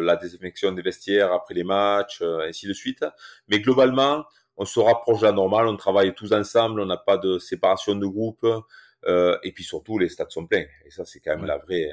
la 0.01 0.17
désinfection 0.17 0.73
des 0.73 0.81
vestiaires 0.81 1.31
après 1.31 1.53
les 1.53 1.63
matchs, 1.63 2.21
ainsi 2.21 2.67
de 2.67 2.73
suite. 2.73 3.05
Mais 3.47 3.59
globalement, 3.59 4.25
on 4.57 4.65
se 4.65 4.79
rapproche 4.79 5.21
de 5.21 5.25
la 5.25 5.31
normale, 5.31 5.67
on 5.67 5.77
travaille 5.77 6.13
tous 6.13 6.33
ensemble, 6.33 6.81
on 6.81 6.85
n'a 6.85 6.97
pas 6.97 7.17
de 7.17 7.39
séparation 7.39 7.95
de 7.95 8.05
groupe. 8.05 8.45
Euh, 9.05 9.37
et 9.43 9.51
puis 9.51 9.63
surtout, 9.63 9.97
les 9.97 10.09
stades 10.09 10.31
sont 10.31 10.45
pleins. 10.45 10.65
Et 10.85 10.89
ça, 10.89 11.05
c'est 11.05 11.19
quand 11.19 11.35
même 11.35 11.45
la 11.45 11.57
vraie, 11.57 11.91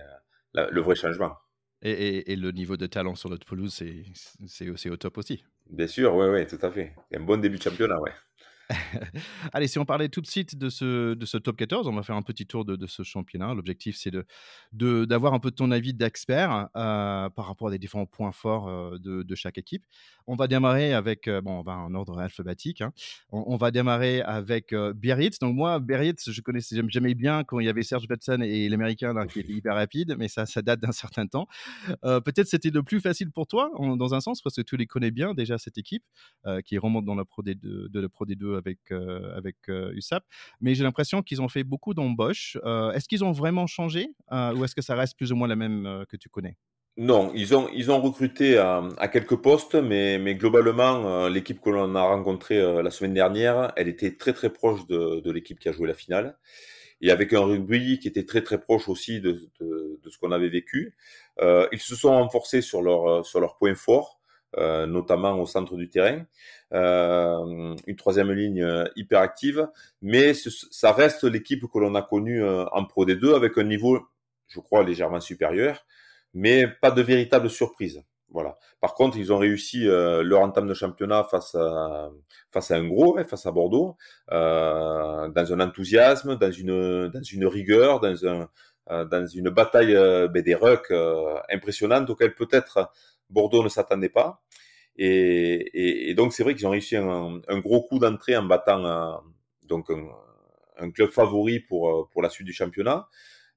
euh, 0.56 0.68
le 0.70 0.80
vrai 0.80 0.94
changement. 0.94 1.36
Et, 1.80 2.32
et, 2.32 2.36
le 2.36 2.50
niveau 2.50 2.76
de 2.76 2.86
talent 2.86 3.14
sur 3.14 3.30
notre 3.30 3.46
pelouse, 3.46 3.82
c'est 4.46 4.90
au 4.90 4.96
top 4.96 5.18
aussi. 5.18 5.44
Bien 5.70 5.86
sûr, 5.86 6.12
oui, 6.16 6.26
oui, 6.26 6.46
tout 6.46 6.58
à 6.60 6.70
fait. 6.72 6.92
Un 7.14 7.20
bon 7.20 7.40
début 7.40 7.56
de 7.56 7.62
championnat, 7.62 8.00
ouais. 8.00 8.10
Allez, 9.52 9.66
si 9.66 9.78
on 9.78 9.84
parlait 9.84 10.08
tout 10.08 10.20
de 10.20 10.26
suite 10.26 10.56
de 10.56 10.68
ce, 10.68 11.14
de 11.14 11.26
ce 11.26 11.38
top 11.38 11.56
14, 11.56 11.88
on 11.88 11.92
va 11.92 12.02
faire 12.02 12.16
un 12.16 12.22
petit 12.22 12.46
tour 12.46 12.64
de, 12.64 12.76
de 12.76 12.86
ce 12.86 13.02
championnat. 13.02 13.54
L'objectif, 13.54 13.96
c'est 13.96 14.10
d'avoir 14.10 14.26
de, 14.72 15.04
d'avoir 15.06 15.34
un 15.34 15.38
peu 15.38 15.50
de 15.50 15.54
ton 15.54 15.70
avis 15.70 15.94
d'expert 15.94 16.68
euh, 16.76 17.30
par 17.30 17.46
rapport 17.46 17.68
à 17.68 17.70
des 17.70 17.78
différents 17.78 18.06
points 18.06 18.32
forts 18.32 18.68
euh, 18.68 18.98
de, 18.98 19.22
de, 19.22 19.34
chaque 19.34 19.58
équipe. 19.58 19.84
On 20.26 20.36
va 20.36 20.48
démarrer 20.48 20.92
avec, 20.92 21.28
euh, 21.28 21.40
bon, 21.40 21.58
on 21.58 21.62
va 21.62 21.76
en 21.76 21.94
ordre 21.94 22.18
alphabétique. 22.18 22.82
Hein. 22.82 22.92
On, 23.30 23.44
on, 23.46 23.56
va 23.56 23.70
démarrer 23.70 24.20
avec 24.20 24.74
Biarritz. 24.74 25.38
Donc 25.38 25.54
moi, 25.54 25.78
Biarritz, 25.78 26.30
je 26.30 26.40
connaissais, 26.42 26.76
j'aimais 26.88 27.14
bien 27.14 27.44
quand 27.44 27.60
il 27.60 27.66
y 27.66 27.70
avait 27.70 27.82
Serge 27.82 28.06
Betson 28.06 28.40
et 28.42 28.68
l'Américain 28.68 29.26
qui 29.26 29.40
était 29.40 29.52
hyper 29.52 29.74
rapide, 29.74 30.16
mais 30.18 30.28
ça, 30.28 30.44
ça 30.44 30.60
date 30.60 30.80
d'un 30.80 30.92
certain 30.92 31.26
temps. 31.26 31.46
Peut-être 32.02 32.46
c'était 32.46 32.70
le 32.70 32.82
plus 32.82 33.00
facile 33.00 33.30
pour 33.30 33.46
toi, 33.46 33.70
en, 33.74 33.96
dans 33.96 34.14
un 34.14 34.20
sens, 34.20 34.42
parce 34.42 34.56
que 34.56 34.62
tu 34.62 34.76
les 34.76 34.86
connais 34.86 35.10
bien 35.10 35.32
déjà, 35.34 35.56
cette 35.58 35.78
équipe, 35.78 36.04
qui 36.64 36.76
remonte 36.78 37.04
dans 37.04 37.14
la 37.14 37.24
Pro 37.24 37.42
D2, 37.42 37.88
de 37.88 38.00
la 38.00 38.08
Pro 38.08 38.26
D2 38.26 38.57
avec, 38.58 38.78
euh, 38.90 39.36
avec 39.36 39.56
euh, 39.68 39.92
USAP. 39.94 40.24
Mais 40.60 40.74
j'ai 40.74 40.84
l'impression 40.84 41.22
qu'ils 41.22 41.40
ont 41.42 41.48
fait 41.48 41.64
beaucoup 41.64 41.94
d'embauches. 41.94 42.58
Euh, 42.64 42.92
est-ce 42.92 43.08
qu'ils 43.08 43.24
ont 43.24 43.32
vraiment 43.32 43.66
changé 43.66 44.08
ou 44.30 44.64
est-ce 44.64 44.74
que 44.74 44.82
ça 44.82 44.94
reste 44.94 45.16
plus 45.16 45.32
ou 45.32 45.36
moins 45.36 45.48
la 45.48 45.56
même 45.56 46.04
que 46.08 46.16
tu 46.16 46.28
connais? 46.28 46.56
Non, 46.98 47.30
ils 47.32 47.54
ont, 47.54 47.68
ils 47.72 47.92
ont 47.92 48.00
recruté 48.00 48.58
à, 48.58 49.08
quelques 49.12 49.36
postes, 49.36 49.76
mais, 49.76 50.18
mais 50.18 50.34
globalement, 50.34 51.06
euh, 51.06 51.28
l'équipe 51.28 51.60
que 51.60 51.70
l'on 51.70 51.94
a 51.94 52.02
rencontrée 52.02 52.58
euh, 52.58 52.82
la 52.82 52.90
semaine 52.90 53.14
dernière, 53.14 53.72
elle 53.76 53.86
était 53.86 54.16
très 54.16 54.32
très 54.32 54.50
proche 54.52 54.84
de, 54.88 55.30
l'équipe 55.30 55.60
qui 55.60 55.68
a 55.68 55.72
joué 55.72 55.86
la 55.86 55.94
finale. 55.94 56.36
Et 57.00 57.12
avec 57.12 57.32
un 57.32 57.40
rugby 57.44 58.00
qui 58.00 58.08
était 58.08 58.24
très 58.24 58.42
très 58.42 58.60
proche 58.60 58.88
aussi 58.88 59.20
de, 59.20 59.36
ce 59.60 60.18
qu'on 60.18 60.32
avait 60.32 60.48
vécu. 60.48 60.96
Euh, 61.40 61.68
ils 61.70 61.78
se 61.78 61.94
sont 61.94 62.10
renforcés 62.10 62.62
sur 62.62 62.82
leur, 62.82 63.24
sur 63.24 63.38
leurs 63.38 63.56
points 63.58 63.76
forts. 63.76 64.17
Euh, 64.56 64.86
notamment 64.86 65.38
au 65.38 65.44
centre 65.44 65.76
du 65.76 65.90
terrain. 65.90 66.24
Euh, 66.72 67.76
une 67.86 67.96
troisième 67.96 68.32
ligne 68.32 68.62
euh, 68.62 68.86
hyper 68.96 69.20
active, 69.20 69.68
mais 70.00 70.32
ça 70.32 70.92
reste 70.92 71.24
l'équipe 71.24 71.64
que 71.70 71.78
l'on 71.78 71.94
a 71.94 72.00
connue 72.00 72.42
en 72.42 72.84
Pro 72.86 73.04
D2 73.04 73.34
avec 73.34 73.58
un 73.58 73.64
niveau, 73.64 74.00
je 74.46 74.60
crois, 74.60 74.84
légèrement 74.84 75.20
supérieur, 75.20 75.84
mais 76.32 76.66
pas 76.66 76.90
de 76.90 77.02
véritable 77.02 77.50
surprise. 77.50 78.02
Voilà. 78.30 78.56
Par 78.80 78.94
contre, 78.94 79.18
ils 79.18 79.32
ont 79.34 79.38
réussi 79.38 79.86
euh, 79.86 80.22
leur 80.22 80.40
entame 80.40 80.66
de 80.66 80.74
championnat 80.74 81.24
face 81.24 81.54
à 81.54 82.10
face 82.50 82.70
à 82.70 82.76
un 82.76 82.88
gros, 82.88 83.18
hein, 83.18 83.24
face 83.24 83.44
à 83.44 83.52
Bordeaux, 83.52 83.96
euh, 84.32 85.28
dans 85.28 85.52
un 85.52 85.60
enthousiasme, 85.60 86.36
dans 86.36 86.52
une 86.52 87.08
dans 87.08 87.22
une 87.22 87.46
rigueur, 87.46 88.00
dans 88.00 88.26
un 88.26 88.48
dans 88.90 89.26
une 89.26 89.50
bataille 89.50 89.92
ben, 89.92 90.42
des 90.42 90.54
rucks 90.54 90.92
impressionnante 91.50 92.08
auquel 92.08 92.34
peut-être 92.34 92.90
Bordeaux 93.30 93.62
ne 93.62 93.68
s'attendait 93.68 94.08
pas. 94.08 94.42
Et, 94.96 95.06
et, 95.06 96.10
et 96.10 96.14
donc 96.14 96.32
c'est 96.32 96.42
vrai 96.42 96.54
qu'ils 96.54 96.66
ont 96.66 96.70
réussi 96.70 96.96
un, 96.96 97.40
un, 97.46 97.58
gros 97.60 97.82
coup 97.82 97.98
d'entrée 98.00 98.36
en 98.36 98.42
battant 98.42 98.84
un, 98.84 99.22
donc 99.64 99.90
un, 99.90 100.08
un, 100.78 100.90
club 100.90 101.10
favori 101.10 101.60
pour, 101.60 102.08
pour 102.10 102.20
la 102.20 102.28
suite 102.30 102.46
du 102.46 102.52
championnat, 102.52 103.08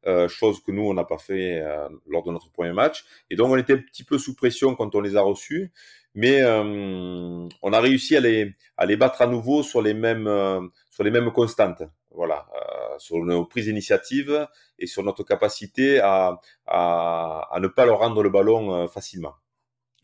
euh, 0.05 0.27
chose 0.27 0.61
que 0.61 0.71
nous 0.71 0.83
on 0.83 0.93
n'a 0.93 1.03
pas 1.03 1.17
fait 1.17 1.59
euh, 1.61 1.89
lors 2.05 2.23
de 2.23 2.31
notre 2.31 2.51
premier 2.51 2.73
match. 2.73 3.05
Et 3.31 3.35
donc 3.35 3.49
on 3.49 3.57
était 3.57 3.73
un 3.73 3.77
petit 3.77 4.03
peu 4.03 4.19
sous 4.19 4.35
pression 4.35 4.75
quand 4.75 4.93
on 4.93 5.01
les 5.01 5.15
a 5.15 5.21
reçus, 5.21 5.71
mais 6.13 6.41
euh, 6.41 7.47
on 7.61 7.73
a 7.73 7.79
réussi 7.79 8.15
à 8.15 8.19
les, 8.19 8.53
à 8.77 8.85
les 8.85 8.97
battre 8.97 9.21
à 9.21 9.27
nouveau 9.27 9.63
sur 9.63 9.81
les 9.81 9.93
mêmes, 9.93 10.27
euh, 10.27 10.61
sur 10.89 11.03
les 11.03 11.11
mêmes 11.11 11.31
constantes. 11.31 11.83
Voilà, 12.13 12.47
euh, 12.55 12.99
sur 12.99 13.17
nos 13.23 13.45
prises 13.45 13.65
d'initiative 13.65 14.47
et 14.77 14.85
sur 14.85 15.01
notre 15.03 15.23
capacité 15.23 15.99
à, 16.01 16.41
à, 16.67 17.47
à 17.51 17.59
ne 17.61 17.67
pas 17.67 17.85
leur 17.85 17.99
rendre 17.99 18.21
le 18.21 18.29
ballon 18.29 18.87
facilement. 18.89 19.35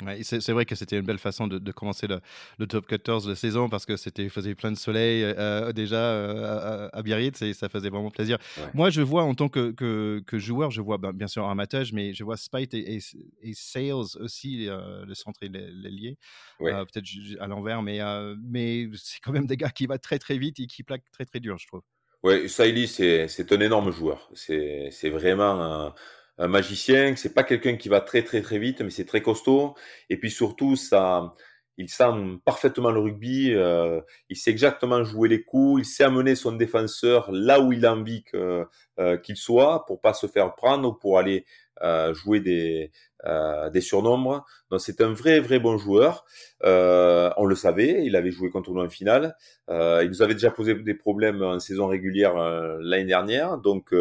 Ouais, 0.06 0.20
c'est 0.22 0.52
vrai 0.52 0.66
que 0.66 0.76
c'était 0.76 1.00
une 1.00 1.06
belle 1.06 1.18
façon 1.18 1.48
de, 1.48 1.58
de 1.58 1.72
commencer 1.72 2.06
le, 2.06 2.20
le, 2.60 2.68
top 2.68 2.86
14 2.86 3.26
de 3.26 3.34
saison 3.34 3.68
parce 3.68 3.88
que 3.88 3.98
c'était 3.98 4.30
faisait 4.30 4.54
plein 4.54 4.72
de 4.72 4.78
soleil 4.78 5.24
euh, 5.24 5.74
déjà 5.74 5.98
euh, 5.98 6.90
à, 6.92 6.98
à, 6.98 7.02
Biarritz 7.02 7.42
et 7.42 7.54
ça 7.56 7.68
faisait 7.68 7.90
vraiment 7.90 8.12
plaisir. 8.12 8.38
Ouais. 8.58 8.66
Moi, 8.76 8.92
je 8.92 9.02
vois 9.02 9.24
en 9.24 9.34
tant 9.34 9.50
que, 9.50 9.72
que, 9.72 10.22
que 10.28 10.38
joueur, 10.38 10.70
je 10.70 10.82
vois 10.82 11.00
ben, 11.00 11.14
bien 11.14 11.28
sûr 11.28 11.44
Armatage, 11.46 11.94
mais 11.94 12.14
je 12.14 12.24
vois 12.24 12.38
Spite 12.38 12.76
et, 12.76 12.98
et, 12.98 13.00
et 13.42 13.54
Sales 13.56 14.18
aussi, 14.20 14.70
euh, 14.70 15.04
le 15.04 15.16
centre 15.16 15.42
et 15.42 15.50
l'ailier, 15.50 16.20
ouais. 16.60 16.72
Euh, 16.72 16.86
peut-être 16.86 17.08
à 17.40 17.48
l'envers, 17.48 17.82
mais, 17.82 18.00
euh, 18.00 18.36
mais 18.40 18.88
c'est 18.96 19.20
quand 19.20 19.32
même 19.32 19.48
des 19.48 19.58
gars 19.58 19.70
qui 19.70 19.88
vont 19.88 19.98
très 19.98 20.20
très 20.20 20.38
vite 20.38 20.60
et 20.60 20.68
qui 20.68 20.84
plaquent 20.84 21.10
très 21.12 21.26
très 21.26 21.40
dur, 21.40 21.58
je 21.58 21.66
trouve. 21.66 21.82
Ouais, 22.22 22.48
Saïli, 22.48 22.88
c'est 22.88 23.52
un 23.52 23.62
énorme 23.62 23.92
joueur. 23.92 24.30
C'est 24.34 25.10
vraiment 25.10 25.88
un 25.88 25.96
un 26.38 26.48
magicien, 26.48 27.16
c'est 27.16 27.34
pas 27.34 27.44
quelqu'un 27.44 27.78
qui 27.78 27.90
va 27.90 28.02
très 28.02 28.24
très 28.24 28.42
très 28.42 28.60
vite, 28.60 28.82
mais 28.82 28.90
c'est 28.90 29.06
très 29.06 29.22
costaud. 29.22 29.76
Et 30.10 30.18
puis 30.18 30.32
surtout, 30.32 30.76
ça, 30.76 31.34
il 31.78 31.90
sent 31.90 32.06
parfaitement 32.46 32.92
le 32.92 33.00
rugby. 33.00 33.54
Euh, 33.54 34.02
il 34.30 34.36
sait 34.36 34.52
exactement 34.52 35.04
jouer 35.04 35.30
les 35.30 35.44
coups. 35.44 35.82
Il 35.82 35.86
sait 35.86 36.04
amener 36.04 36.36
son 36.36 36.54
défenseur 36.54 37.32
là 37.32 37.60
où 37.62 37.72
il 37.72 37.86
a 37.86 37.94
envie 37.94 38.24
que, 38.24 38.66
euh, 39.00 39.18
qu'il 39.18 39.36
soit, 39.38 39.86
pour 39.86 40.02
pas 40.02 40.14
se 40.14 40.28
faire 40.28 40.56
prendre 40.56 40.90
ou 40.90 40.94
pour 40.94 41.20
aller 41.20 41.46
euh, 41.84 42.14
jouer 42.16 42.40
des 42.40 42.92
euh, 43.26 43.70
des 43.70 43.82
surnombres. 43.82 44.46
Donc 44.72 44.82
c'est 44.82 45.02
un 45.02 45.14
vrai 45.14 45.40
vrai 45.40 45.60
bon 45.60 45.78
joueur. 45.78 46.26
Euh, 46.64 47.30
on 47.38 47.46
le 47.46 47.56
savait. 47.56 48.06
Il 48.06 48.16
avait 48.16 48.32
joué 48.32 48.50
contre 48.50 48.72
nous 48.72 48.82
en 48.82 48.90
finale. 48.90 49.36
Euh, 49.70 50.02
il 50.04 50.10
nous 50.10 50.22
avait 50.22 50.34
déjà 50.34 50.52
posé 50.52 50.74
des 50.76 50.94
problèmes 50.96 51.42
en 51.44 51.60
saison 51.60 51.88
régulière 51.88 52.36
l'année 52.80 53.06
dernière. 53.06 53.58
Donc 53.58 53.94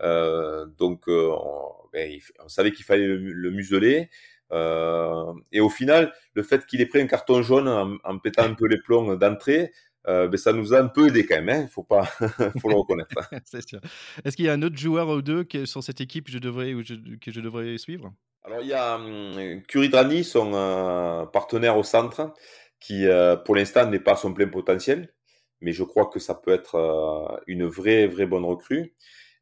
donc, 0.00 1.08
euh, 1.08 1.30
on, 1.30 1.72
ben, 1.92 2.18
on, 2.44 2.48
savait 2.48 2.72
qu'il 2.72 2.84
fallait 2.84 3.06
le, 3.06 3.16
le 3.16 3.50
museler. 3.50 4.10
Euh, 4.52 5.32
et 5.52 5.60
au 5.60 5.68
final, 5.68 6.12
le 6.34 6.42
fait 6.42 6.66
qu'il 6.66 6.80
ait 6.80 6.86
pris 6.86 7.00
un 7.00 7.06
carton 7.06 7.42
jaune 7.42 7.68
en, 7.68 7.96
en 8.02 8.18
pétant 8.18 8.42
un 8.42 8.54
peu 8.54 8.66
les 8.66 8.78
plombs 8.78 9.14
d'entrée, 9.16 9.72
euh, 10.08 10.28
ben 10.28 10.38
ça 10.38 10.52
nous 10.52 10.72
a 10.72 10.78
un 10.78 10.88
peu 10.88 11.08
aidé 11.08 11.26
quand 11.26 11.42
même, 11.42 11.60
il 11.60 11.64
hein, 11.64 11.68
faut 11.70 11.82
pas, 11.82 12.04
faut 12.60 12.68
le 12.68 12.76
reconnaître. 12.76 13.14
C'est 13.44 13.66
sûr. 13.66 13.80
Est-ce 14.24 14.34
qu'il 14.34 14.46
y 14.46 14.48
a 14.48 14.52
un 14.52 14.62
autre 14.62 14.78
joueur 14.78 15.08
ou 15.08 15.20
deux 15.20 15.46
sur 15.66 15.82
cette 15.82 16.00
équipe 16.00 16.26
que 16.26 16.32
je 16.32 16.38
devrais, 16.38 16.72
ou 16.72 16.82
je, 16.82 16.94
que 17.20 17.30
je 17.30 17.40
devrais 17.40 17.76
suivre? 17.76 18.12
Alors 18.42 18.60
il 18.62 18.68
y 18.68 18.72
a 18.72 18.94
um, 18.94 19.62
Kuridrani, 19.68 20.24
son 20.24 20.52
euh, 20.54 21.26
partenaire 21.26 21.76
au 21.76 21.82
centre, 21.82 22.32
qui 22.80 23.06
euh, 23.06 23.36
pour 23.36 23.54
l'instant 23.54 23.86
n'est 23.86 24.00
pas 24.00 24.12
à 24.12 24.16
son 24.16 24.32
plein 24.32 24.48
potentiel, 24.48 25.12
mais 25.60 25.72
je 25.72 25.84
crois 25.84 26.06
que 26.06 26.18
ça 26.18 26.34
peut 26.34 26.52
être 26.52 27.42
une 27.46 27.66
vraie, 27.66 28.06
vraie 28.06 28.26
bonne 28.26 28.46
recrue. 28.46 28.94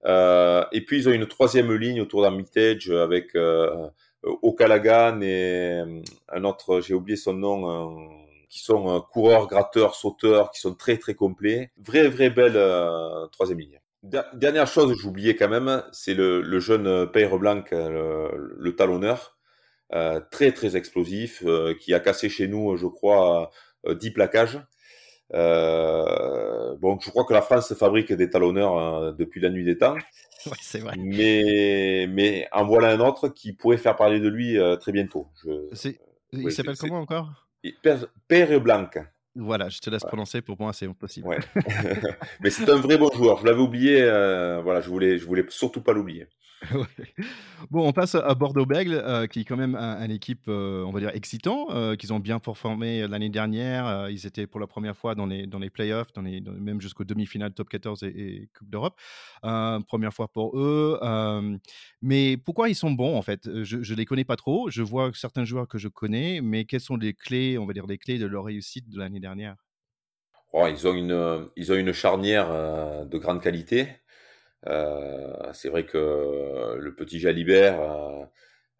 Euh, 0.04 0.64
et 0.72 0.84
puis 0.84 0.98
ils 0.98 1.08
ont 1.08 1.12
une 1.12 1.26
troisième 1.26 1.72
ligne 1.72 2.00
autour 2.00 2.22
d'Armitage 2.22 2.90
avec 2.90 3.34
euh, 4.24 4.28
Okalagan 4.42 5.20
et 5.20 5.80
euh, 5.80 6.00
un 6.28 6.44
autre, 6.44 6.80
j'ai 6.80 6.94
oublié 6.94 7.16
son 7.16 7.34
nom, 7.34 7.70
euh, 7.70 8.08
qui 8.48 8.60
sont 8.60 9.00
coureurs, 9.12 9.46
gratteurs, 9.46 9.94
sauteurs, 9.94 10.50
qui 10.50 10.60
sont 10.60 10.74
très 10.74 10.96
très 10.96 11.14
complets. 11.14 11.70
Vraie 11.76 12.08
vraie 12.08 12.30
belle 12.30 12.58
troisième 13.30 13.60
ligne. 13.60 13.80
Dernière 14.02 14.66
chose 14.66 14.94
que 14.94 14.98
j'oubliais 14.98 15.34
quand 15.34 15.48
même, 15.50 15.82
c'est 15.92 16.14
le, 16.14 16.58
jeune 16.58 17.10
Peyre 17.10 17.38
Blanc, 17.38 17.62
le, 17.70 18.54
le 18.56 18.74
talonneur, 18.74 19.36
très 20.30 20.52
très 20.52 20.76
explosif, 20.76 21.44
qui 21.80 21.92
a 21.92 22.00
cassé 22.00 22.30
chez 22.30 22.48
nous, 22.48 22.74
je 22.78 22.86
crois, 22.86 23.50
10 23.86 24.12
plaquages. 24.12 24.60
Euh, 25.34 26.74
bon, 26.76 26.98
je 27.00 27.10
crois 27.10 27.24
que 27.24 27.32
la 27.32 27.42
France 27.42 27.74
fabrique 27.74 28.12
des 28.12 28.30
talonneurs 28.30 28.78
euh, 28.78 29.12
depuis 29.12 29.40
la 29.40 29.50
nuit 29.50 29.64
des 29.64 29.78
temps. 29.78 29.96
Ouais, 30.46 30.52
c'est 30.60 30.78
vrai. 30.78 30.94
Mais, 30.96 32.06
mais 32.08 32.46
en 32.52 32.64
voilà 32.64 32.90
un 32.90 33.00
autre 33.00 33.26
qui 33.26 33.52
pourrait 33.52 33.76
faire 33.76 33.96
parler 33.96 34.20
de 34.20 34.28
lui 34.28 34.56
euh, 34.56 34.76
très 34.76 34.92
bientôt. 34.92 35.26
Je, 35.42 35.96
il 36.32 36.44
ouais, 36.44 36.52
s'appelle 36.52 36.76
comment 36.76 37.00
encore? 37.00 37.48
Père, 38.28 38.60
Blanc. 38.60 38.88
Voilà, 39.34 39.68
je 39.68 39.80
te 39.80 39.90
laisse 39.90 40.04
prononcer. 40.04 40.40
Pour 40.40 40.56
moi, 40.60 40.72
c'est 40.72 40.86
impossible. 40.86 41.26
Ouais. 41.26 41.38
mais 42.40 42.50
c'est 42.50 42.68
un 42.70 42.76
vrai 42.76 42.98
bon 42.98 43.10
joueur. 43.10 43.38
Je 43.38 43.46
l'avais 43.46 43.60
oublié. 43.60 44.00
Euh, 44.02 44.60
voilà, 44.62 44.80
je 44.80 44.88
voulais, 44.88 45.18
je 45.18 45.26
voulais 45.26 45.44
surtout 45.48 45.80
pas 45.80 45.92
l'oublier. 45.92 46.28
bon, 47.70 47.86
on 47.86 47.92
passe 47.92 48.14
à 48.14 48.34
Bordeaux-Bègle, 48.34 48.94
euh, 48.94 49.26
qui 49.26 49.40
est 49.40 49.44
quand 49.44 49.56
même 49.56 49.74
un 49.74 50.08
équipe, 50.10 50.44
euh, 50.48 50.82
on 50.84 50.90
va 50.90 51.00
dire, 51.00 51.10
excitant, 51.14 51.68
euh, 51.70 51.94
qu'ils 51.94 52.12
ont 52.12 52.18
bien 52.18 52.38
performé 52.38 53.06
l'année 53.06 53.28
dernière. 53.28 53.86
Euh, 53.86 54.10
ils 54.10 54.26
étaient 54.26 54.46
pour 54.46 54.60
la 54.60 54.66
première 54.66 54.96
fois 54.96 55.14
dans 55.14 55.26
les, 55.26 55.46
dans 55.46 55.58
les 55.58 55.70
playoffs, 55.70 56.12
dans 56.12 56.22
les, 56.22 56.40
même 56.40 56.80
jusqu'aux 56.80 57.04
demi-finales 57.04 57.52
top 57.52 57.68
14 57.68 58.02
et, 58.02 58.48
Coupe 58.56 58.70
d'Europe. 58.70 58.98
Euh, 59.44 59.80
première 59.80 60.12
fois 60.12 60.28
pour 60.28 60.58
eux. 60.58 60.98
mais 62.02 62.36
pourquoi 62.36 62.68
ils 62.68 62.74
sont 62.74 62.90
bons, 62.90 63.16
en 63.16 63.22
fait? 63.22 63.48
Je 63.62 63.76
ne 63.76 63.96
les 63.96 64.04
connais 64.04 64.24
pas 64.24 64.36
trop. 64.36 64.70
Je 64.70 64.82
vois 64.82 65.10
certains 65.14 65.44
joueurs 65.44 65.68
que 65.68 65.78
je 65.78 65.88
connais, 65.88 66.40
mais 66.40 66.64
quelles 66.64 66.80
sont 66.80 66.96
les 66.96 67.14
clés, 67.14 67.58
on 67.58 67.66
va 67.66 67.72
dire, 67.72 67.86
les 67.86 67.98
clés 67.98 68.18
de 68.18 68.26
leur 68.26 68.44
réussite 68.44 68.88
de 68.88 68.98
l'année 68.98 69.20
dernière? 69.20 69.56
Oh, 70.52 70.66
ils, 70.66 70.86
ont 70.86 70.94
une, 70.94 71.46
ils 71.56 71.70
ont 71.72 71.76
une 71.76 71.92
charnière 71.92 72.48
de 73.06 73.18
grande 73.18 73.42
qualité. 73.42 73.88
Euh, 74.66 75.52
c'est 75.52 75.68
vrai 75.68 75.84
que 75.86 76.76
le 76.78 76.94
petit 76.94 77.20
Jalibert, 77.20 77.80
euh, 77.80 78.24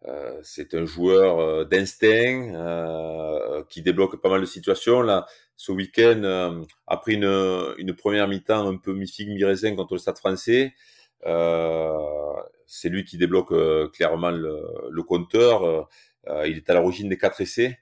euh, 0.07 0.39
c'est 0.43 0.73
un 0.75 0.85
joueur 0.85 1.65
d'instinct 1.67 3.65
qui 3.69 3.81
débloque 3.81 4.21
pas 4.21 4.29
mal 4.29 4.41
de 4.41 4.45
situations. 4.45 5.01
Là, 5.01 5.25
ce 5.55 5.71
week-end, 5.71 6.63
après 6.87 7.13
une, 7.13 7.73
une 7.77 7.93
première 7.95 8.27
mi-temps 8.27 8.67
un 8.67 8.77
peu 8.77 8.93
mi-figue, 8.93 9.29
mi-raisin 9.29 9.75
contre 9.75 9.93
le 9.95 9.99
Stade 9.99 10.17
français, 10.17 10.73
c'est 12.67 12.89
lui 12.89 13.03
qui 13.05 13.17
débloque 13.17 13.53
clairement 13.93 14.31
le, 14.31 14.63
le 14.89 15.03
compteur. 15.03 15.89
il 16.45 16.57
est 16.57 16.69
à 16.69 16.75
l'origine 16.75 17.09
des 17.09 17.17
quatre 17.17 17.41
essais. 17.41 17.79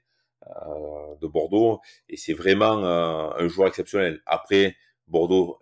de 1.20 1.26
Bordeaux, 1.26 1.80
et 2.08 2.16
c'est 2.16 2.32
vraiment 2.34 2.84
un 2.84 3.48
joueur 3.48 3.68
exceptionnel. 3.68 4.20
Après, 4.26 4.76
Bordeaux 5.08 5.58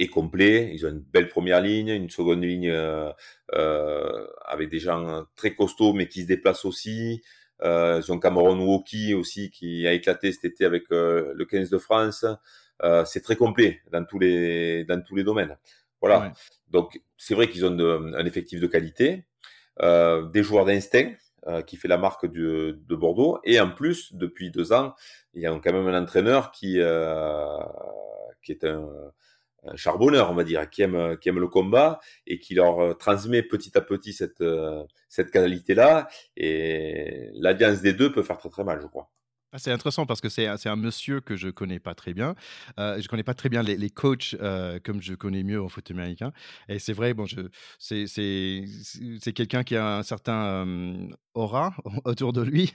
est 0.00 0.08
complet. 0.08 0.70
Ils 0.72 0.86
ont 0.86 0.90
une 0.90 1.00
belle 1.00 1.28
première 1.28 1.60
ligne, 1.60 1.88
une 1.88 2.10
seconde 2.10 2.42
ligne 2.42 2.70
euh, 2.70 3.10
euh, 3.54 4.26
avec 4.46 4.70
des 4.70 4.78
gens 4.78 5.24
très 5.36 5.54
costauds 5.54 5.92
mais 5.92 6.08
qui 6.08 6.22
se 6.22 6.26
déplacent 6.26 6.64
aussi. 6.64 7.22
Euh, 7.62 8.00
ils 8.02 8.12
ont 8.12 8.18
Cameron 8.18 8.58
Woki 8.58 9.14
aussi 9.14 9.50
qui 9.50 9.86
a 9.86 9.92
éclaté 9.92 10.32
cet 10.32 10.44
été 10.44 10.64
avec 10.64 10.84
euh, 10.92 11.32
le 11.34 11.44
15 11.44 11.70
de 11.70 11.78
France. 11.78 12.24
Euh, 12.82 13.04
c'est 13.04 13.20
très 13.20 13.36
complet 13.36 13.82
dans 13.92 14.04
tous 14.04 14.18
les 14.18 14.84
dans 14.84 15.00
tous 15.02 15.14
les 15.14 15.24
domaines. 15.24 15.56
Voilà. 16.00 16.32
Donc 16.68 17.00
c'est 17.18 17.34
vrai 17.34 17.48
qu'ils 17.50 17.66
ont 17.66 17.70
de, 17.74 18.14
un 18.16 18.24
effectif 18.24 18.58
de 18.58 18.66
qualité, 18.66 19.26
des 19.78 20.42
joueurs 20.42 20.64
d'instinct 20.64 21.12
qui 21.66 21.76
fait 21.76 21.88
la 21.88 21.98
marque 21.98 22.26
du, 22.26 22.74
de 22.74 22.94
Bordeaux 22.96 23.40
et 23.44 23.60
en 23.60 23.70
plus 23.70 24.14
depuis 24.14 24.50
deux 24.50 24.72
ans 24.72 24.94
il 25.32 25.42
y 25.42 25.46
a 25.46 25.50
quand 25.50 25.72
même 25.72 25.88
un 25.88 26.02
entraîneur 26.02 26.52
qui 26.52 26.78
qui 28.42 28.52
est 28.52 28.64
un 28.64 29.12
charbonneur, 29.76 30.30
on 30.30 30.34
va 30.34 30.44
dire, 30.44 30.68
qui 30.70 30.82
aime, 30.82 31.16
qui 31.18 31.28
aime 31.28 31.38
le 31.38 31.48
combat 31.48 32.00
et 32.26 32.38
qui 32.38 32.54
leur 32.54 32.80
euh, 32.80 32.94
transmet 32.94 33.42
petit 33.42 33.76
à 33.76 33.80
petit 33.80 34.12
cette, 34.12 34.40
euh, 34.40 34.84
cette 35.08 35.30
qualité-là. 35.30 36.08
Et 36.36 37.30
l'alliance 37.34 37.80
des 37.80 37.92
deux 37.92 38.12
peut 38.12 38.22
faire 38.22 38.38
très 38.38 38.50
très 38.50 38.64
mal, 38.64 38.80
je 38.80 38.86
crois. 38.86 39.10
Ah, 39.52 39.58
c'est 39.58 39.72
intéressant 39.72 40.06
parce 40.06 40.20
que 40.20 40.28
c'est 40.28 40.46
un 40.46 40.76
monsieur 40.76 41.20
que 41.20 41.34
je 41.34 41.48
connais 41.48 41.80
pas 41.80 41.94
très 41.96 42.14
bien. 42.14 42.36
Euh, 42.78 43.00
je 43.00 43.08
connais 43.08 43.24
pas 43.24 43.34
très 43.34 43.48
bien 43.48 43.62
les, 43.64 43.90
coachs 43.90 44.36
euh, 44.40 44.78
comme 44.84 45.02
je 45.02 45.14
connais 45.14 45.42
mieux 45.42 45.60
au 45.60 45.68
foot 45.68 45.90
américain. 45.90 46.32
Et 46.68 46.78
c'est 46.78 46.92
vrai, 46.92 47.14
bon, 47.14 47.26
c'est 47.80 49.32
quelqu'un 49.34 49.64
qui 49.64 49.74
a 49.74 49.98
un 49.98 50.02
certain 50.04 51.08
aura 51.34 51.74
autour 52.04 52.32
de 52.32 52.42
lui, 52.42 52.72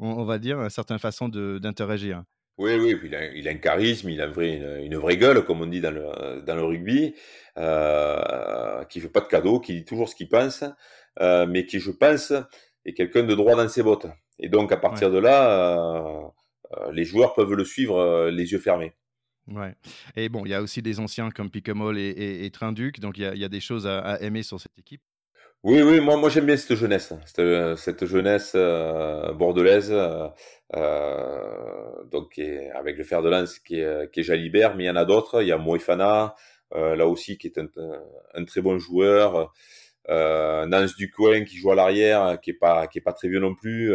on, 0.00 0.08
on, 0.08 0.24
va 0.24 0.38
dire, 0.38 0.60
une 0.60 0.70
certaine 0.70 0.98
façon 0.98 1.28
d'interagir. 1.28 2.24
Oui, 2.58 2.74
oui, 2.76 2.98
il 3.04 3.14
a, 3.14 3.26
il 3.32 3.48
a 3.48 3.50
un 3.50 3.56
charisme, 3.56 4.08
il 4.08 4.20
a 4.22 4.26
une, 4.26 4.84
une, 4.84 4.96
vraie 4.96 5.18
gueule, 5.18 5.44
comme 5.44 5.60
on 5.60 5.66
dit 5.66 5.82
dans 5.82 5.90
le, 5.90 6.40
dans 6.40 6.54
le 6.54 6.64
rugby, 6.64 7.14
euh, 7.58 8.82
qui 8.84 9.00
fait 9.00 9.10
pas 9.10 9.20
de 9.20 9.26
cadeaux, 9.26 9.60
qui 9.60 9.74
dit 9.74 9.84
toujours 9.84 10.08
ce 10.08 10.14
qu'il 10.14 10.28
pense, 10.28 10.64
euh, 11.20 11.46
mais 11.46 11.66
qui, 11.66 11.80
je 11.80 11.90
pense, 11.90 12.32
est 12.86 12.94
quelqu'un 12.94 13.24
de 13.24 13.34
droit 13.34 13.56
dans 13.56 13.68
ses 13.68 13.82
bottes. 13.82 14.06
Et 14.38 14.48
donc, 14.48 14.72
à 14.72 14.78
partir 14.78 15.10
de 15.10 15.18
là, 15.18 15.50
euh, 15.50 16.28
euh, 16.78 16.92
les 16.92 17.04
joueurs 17.04 17.34
peuvent 17.34 17.52
le 17.52 17.64
suivre 17.64 18.30
les 18.30 18.52
yeux 18.52 18.58
fermés. 18.58 18.94
Ouais. 19.48 19.74
Et 20.16 20.30
bon, 20.30 20.44
il 20.46 20.50
y 20.50 20.54
a 20.54 20.62
aussi 20.62 20.80
des 20.80 20.98
anciens 20.98 21.30
comme 21.30 21.50
Picamol 21.50 21.98
et, 21.98 22.08
et, 22.08 22.46
et 22.46 22.50
Trinduc, 22.50 23.00
donc 23.00 23.18
il 23.18 23.22
y, 23.22 23.26
a, 23.26 23.34
il 23.34 23.40
y 23.40 23.44
a 23.44 23.48
des 23.48 23.60
choses 23.60 23.86
à, 23.86 24.00
à 24.00 24.20
aimer 24.20 24.42
sur 24.42 24.60
cette 24.60 24.76
équipe. 24.78 25.02
Oui, 25.66 25.82
oui, 25.82 25.98
moi, 25.98 26.16
moi 26.16 26.30
j'aime 26.30 26.46
bien 26.46 26.56
cette 26.56 26.76
jeunesse, 26.76 27.12
cette, 27.24 27.76
cette 27.76 28.06
jeunesse 28.06 28.52
euh, 28.54 29.32
bordelaise, 29.32 29.92
euh, 29.92 30.28
donc 32.04 32.38
avec 32.72 32.96
le 32.96 33.02
fer 33.02 33.20
de 33.20 33.28
lance 33.28 33.58
qui 33.58 33.80
est, 33.80 34.08
qui 34.12 34.22
Jalibert, 34.22 34.76
mais 34.76 34.84
il 34.84 34.86
y 34.86 34.90
en 34.90 34.94
a 34.94 35.04
d'autres. 35.04 35.42
Il 35.42 35.48
y 35.48 35.52
a 35.52 35.58
Moïfana, 35.58 36.36
euh, 36.74 36.94
là 36.94 37.08
aussi, 37.08 37.36
qui 37.36 37.48
est 37.48 37.58
un, 37.58 38.44
très 38.44 38.60
bon 38.60 38.78
joueur. 38.78 39.52
Euh, 40.08 40.66
Nance 40.66 40.94
Ducoin 40.96 41.44
qui 41.44 41.56
joue 41.56 41.72
à 41.72 41.74
l'arrière, 41.74 42.38
qui 42.40 42.50
est 42.50 42.54
pas 42.54 42.86
qui 42.86 42.98
est 42.98 43.02
pas 43.02 43.12
très 43.12 43.28
vieux 43.28 43.40
non 43.40 43.54
plus. 43.56 43.92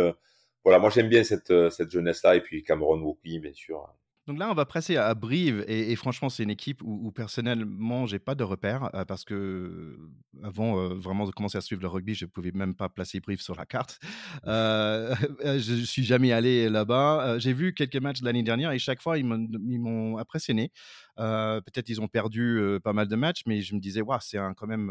voilà, 0.65 0.79
moi 0.79 0.89
j'aime 0.89 1.09
bien 1.09 1.23
cette, 1.23 1.53
cette 1.69 1.91
jeunesse-là, 1.91 2.35
et 2.35 2.41
puis 2.41 2.63
Cameron 2.63 2.99
Wookie, 3.01 3.39
bien 3.39 3.53
sûr. 3.53 3.87
Donc 4.31 4.39
là, 4.39 4.49
on 4.49 4.53
va 4.53 4.65
passer 4.65 4.95
à 4.95 5.13
Brive 5.13 5.65
et, 5.67 5.91
et 5.91 5.95
franchement, 5.97 6.29
c'est 6.29 6.43
une 6.43 6.49
équipe 6.49 6.81
où, 6.83 7.01
où 7.05 7.11
personnellement, 7.11 8.05
j'ai 8.05 8.17
pas 8.17 8.33
de 8.33 8.45
repères 8.45 8.89
euh, 8.95 9.03
parce 9.03 9.25
que 9.25 9.97
avant 10.41 10.79
euh, 10.79 10.93
vraiment 10.93 11.25
de 11.25 11.31
commencer 11.31 11.57
à 11.57 11.61
suivre 11.61 11.81
le 11.81 11.89
rugby, 11.89 12.13
je 12.13 12.25
pouvais 12.25 12.53
même 12.53 12.73
pas 12.73 12.87
placer 12.87 13.19
Brive 13.19 13.41
sur 13.41 13.55
la 13.55 13.65
carte. 13.65 13.99
Euh, 14.47 15.59
je, 15.59 15.83
suis 15.83 16.03
jamais 16.03 16.31
allé 16.31 16.69
là-bas. 16.69 17.25
Euh, 17.25 17.39
j'ai 17.39 17.53
vu 17.53 17.73
quelques 17.73 17.97
matchs 17.97 18.21
de 18.21 18.25
l'année 18.25 18.43
dernière 18.43 18.71
et 18.71 18.79
chaque 18.79 19.01
fois, 19.01 19.17
ils 19.17 19.25
m'ont 19.25 20.17
impressionné. 20.17 20.71
Euh, 21.19 21.59
peut-être 21.61 21.89
ils 21.89 21.99
ont 21.99 22.07
perdu 22.07 22.61
pas 22.83 22.93
mal 22.93 23.07
de 23.07 23.15
matchs, 23.15 23.41
mais 23.45 23.61
je 23.61 23.75
me 23.75 23.79
disais, 23.79 24.01
waouh, 24.01 24.19
c'est 24.21 24.37
quand 24.55 24.67
même 24.67 24.89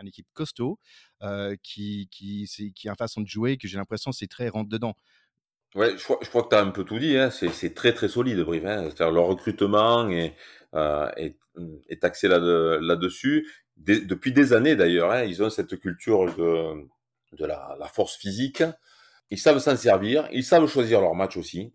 une 0.00 0.08
équipe 0.08 0.26
costaud 0.34 0.78
qui, 1.62 2.08
qui, 2.10 2.48
qui 2.74 2.88
a 2.88 2.92
une 2.92 2.96
façon 2.96 3.20
de 3.20 3.28
jouer 3.28 3.56
que 3.56 3.68
j'ai 3.68 3.78
l'impression 3.78 4.12
c'est 4.12 4.26
très 4.26 4.48
rentre 4.48 4.68
dedans. 4.68 4.94
Ouais, 5.74 5.96
je 5.96 6.04
crois, 6.04 6.18
je 6.22 6.28
crois 6.28 6.42
que 6.42 6.48
tu 6.50 6.54
as 6.56 6.60
un 6.60 6.70
peu 6.70 6.84
tout 6.84 6.98
dit. 6.98 7.16
Hein. 7.16 7.30
C'est 7.30 7.74
très 7.74 7.92
très 7.92 8.08
solide, 8.08 8.40
Brive. 8.40 8.66
Hein. 8.66 8.88
Leur 9.00 9.26
recrutement 9.26 10.08
est, 10.10 10.34
euh, 10.74 11.10
est, 11.16 11.36
est 11.88 12.04
axé 12.04 12.28
là-dessus. 12.28 13.42
Là 13.42 13.52
depuis 14.04 14.32
des 14.32 14.52
années 14.52 14.76
d'ailleurs, 14.76 15.10
hein, 15.10 15.22
ils 15.24 15.42
ont 15.42 15.50
cette 15.50 15.78
culture 15.80 16.26
de, 16.36 16.86
de 17.36 17.46
la, 17.46 17.74
la 17.80 17.86
force 17.86 18.16
physique. 18.16 18.62
Ils 19.30 19.38
savent 19.38 19.58
s'en 19.58 19.76
servir. 19.76 20.28
Ils 20.30 20.44
savent 20.44 20.66
choisir 20.68 21.00
leur 21.00 21.14
match 21.14 21.36
aussi. 21.38 21.72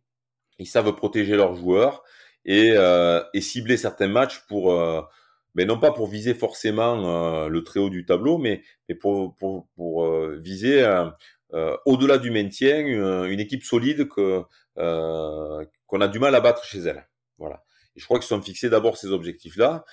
Ils 0.59 0.67
savent 0.67 0.93
protéger 0.95 1.35
leurs 1.35 1.55
joueurs 1.55 2.03
et, 2.45 2.71
euh, 2.75 3.23
et 3.33 3.41
cibler 3.41 3.77
certains 3.77 4.07
matchs 4.07 4.45
pour, 4.47 4.73
euh, 4.73 5.01
mais 5.55 5.65
non 5.65 5.79
pas 5.79 5.91
pour 5.91 6.07
viser 6.07 6.33
forcément 6.35 7.43
euh, 7.45 7.49
le 7.49 7.63
très 7.63 7.79
haut 7.79 7.89
du 7.89 8.05
tableau, 8.05 8.37
mais, 8.37 8.61
mais 8.87 8.95
pour, 8.95 9.35
pour, 9.37 9.67
pour 9.75 10.05
euh, 10.05 10.37
viser 10.41 10.83
euh, 10.83 11.09
au-delà 11.53 12.17
du 12.17 12.31
maintien, 12.31 12.79
une, 12.79 13.39
équipe 13.39 13.63
solide 13.63 14.07
que 14.07 14.43
euh, 14.77 15.65
qu'on 15.87 16.01
a 16.01 16.07
du 16.07 16.19
mal 16.19 16.35
à 16.35 16.41
battre 16.41 16.63
chez 16.63 16.79
elle. 16.79 17.07
Voilà. 17.37 17.63
Je 17.95 18.05
crois 18.05 18.19
qu'ils 18.19 18.27
sont 18.27 18.41
fixés 18.41 18.69
d'abord 18.69 18.97
ces 18.97 19.07
objectifs-là. 19.07 19.85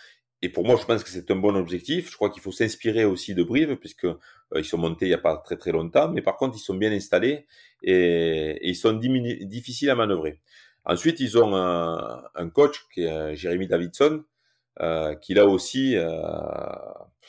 Et 0.43 0.51
pour 0.51 0.67
moi, 0.67 0.77
je 0.79 0.85
pense 0.85 1.03
que 1.03 1.09
c'est 1.09 1.31
un 1.31 1.37
bon 1.37 1.57
objectif. 1.57 2.11
Je 2.11 2.17
crois 2.17 2.29
qu'il 2.29 2.43
faut 2.43 2.53
s'inspirer 2.53 3.05
aussi 3.07 3.35
de 3.35 3.43
Brive, 3.43 3.77
puisque 3.77 4.05
euh, 4.05 4.19
ils 4.57 4.65
sont 4.65 4.77
montés 4.77 5.07
il 5.07 5.09
n'y 5.09 5.15
a 5.15 5.19
pas 5.19 5.39
très 5.39 5.57
très 5.57 5.73
longtemps, 5.73 6.11
mais 6.11 6.21
par 6.21 6.37
contre, 6.37 6.57
ils 6.57 6.61
sont 6.61 6.75
bien 6.75 6.93
installés 6.93 7.47
et, 7.83 8.59
et 8.61 8.69
ils 8.69 8.77
sont 8.77 8.93
difficiles 8.93 9.89
à 9.91 9.95
manœuvrer. 9.95 10.41
Ensuite, 10.85 11.21
ils 11.21 11.39
ont 11.39 11.57
un, 11.57 12.23
un 12.35 12.49
coach 12.51 12.85
qui 12.93 13.05
est 13.05 13.35
Jérémy 13.37 13.69
Davidson, 13.69 14.23
euh, 14.81 15.15
qui 15.15 15.35
là 15.35 15.47
aussi 15.47 15.97
euh, 15.97 16.27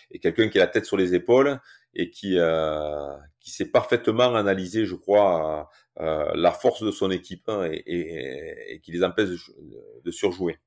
est 0.09 0.17
quelqu'un 0.17 0.49
qui 0.49 0.57
a 0.57 0.61
la 0.61 0.67
tête 0.67 0.85
sur 0.85 0.97
les 0.97 1.13
épaules 1.13 1.59
et 1.95 2.09
qui, 2.09 2.37
euh, 2.37 3.15
qui 3.39 3.51
sait 3.51 3.71
parfaitement 3.71 4.35
analyser, 4.35 4.85
je 4.85 4.95
crois, 4.95 5.69
euh, 5.99 6.31
la 6.35 6.51
force 6.51 6.83
de 6.83 6.91
son 6.91 7.09
équipe 7.09 7.47
hein, 7.47 7.69
et, 7.71 7.83
et, 7.85 8.73
et, 8.73 8.79
qui 8.81 8.91
les 8.91 9.03
empêche 9.03 9.29
de, 9.29 10.01
de 10.03 10.11
surjouer. 10.11 10.57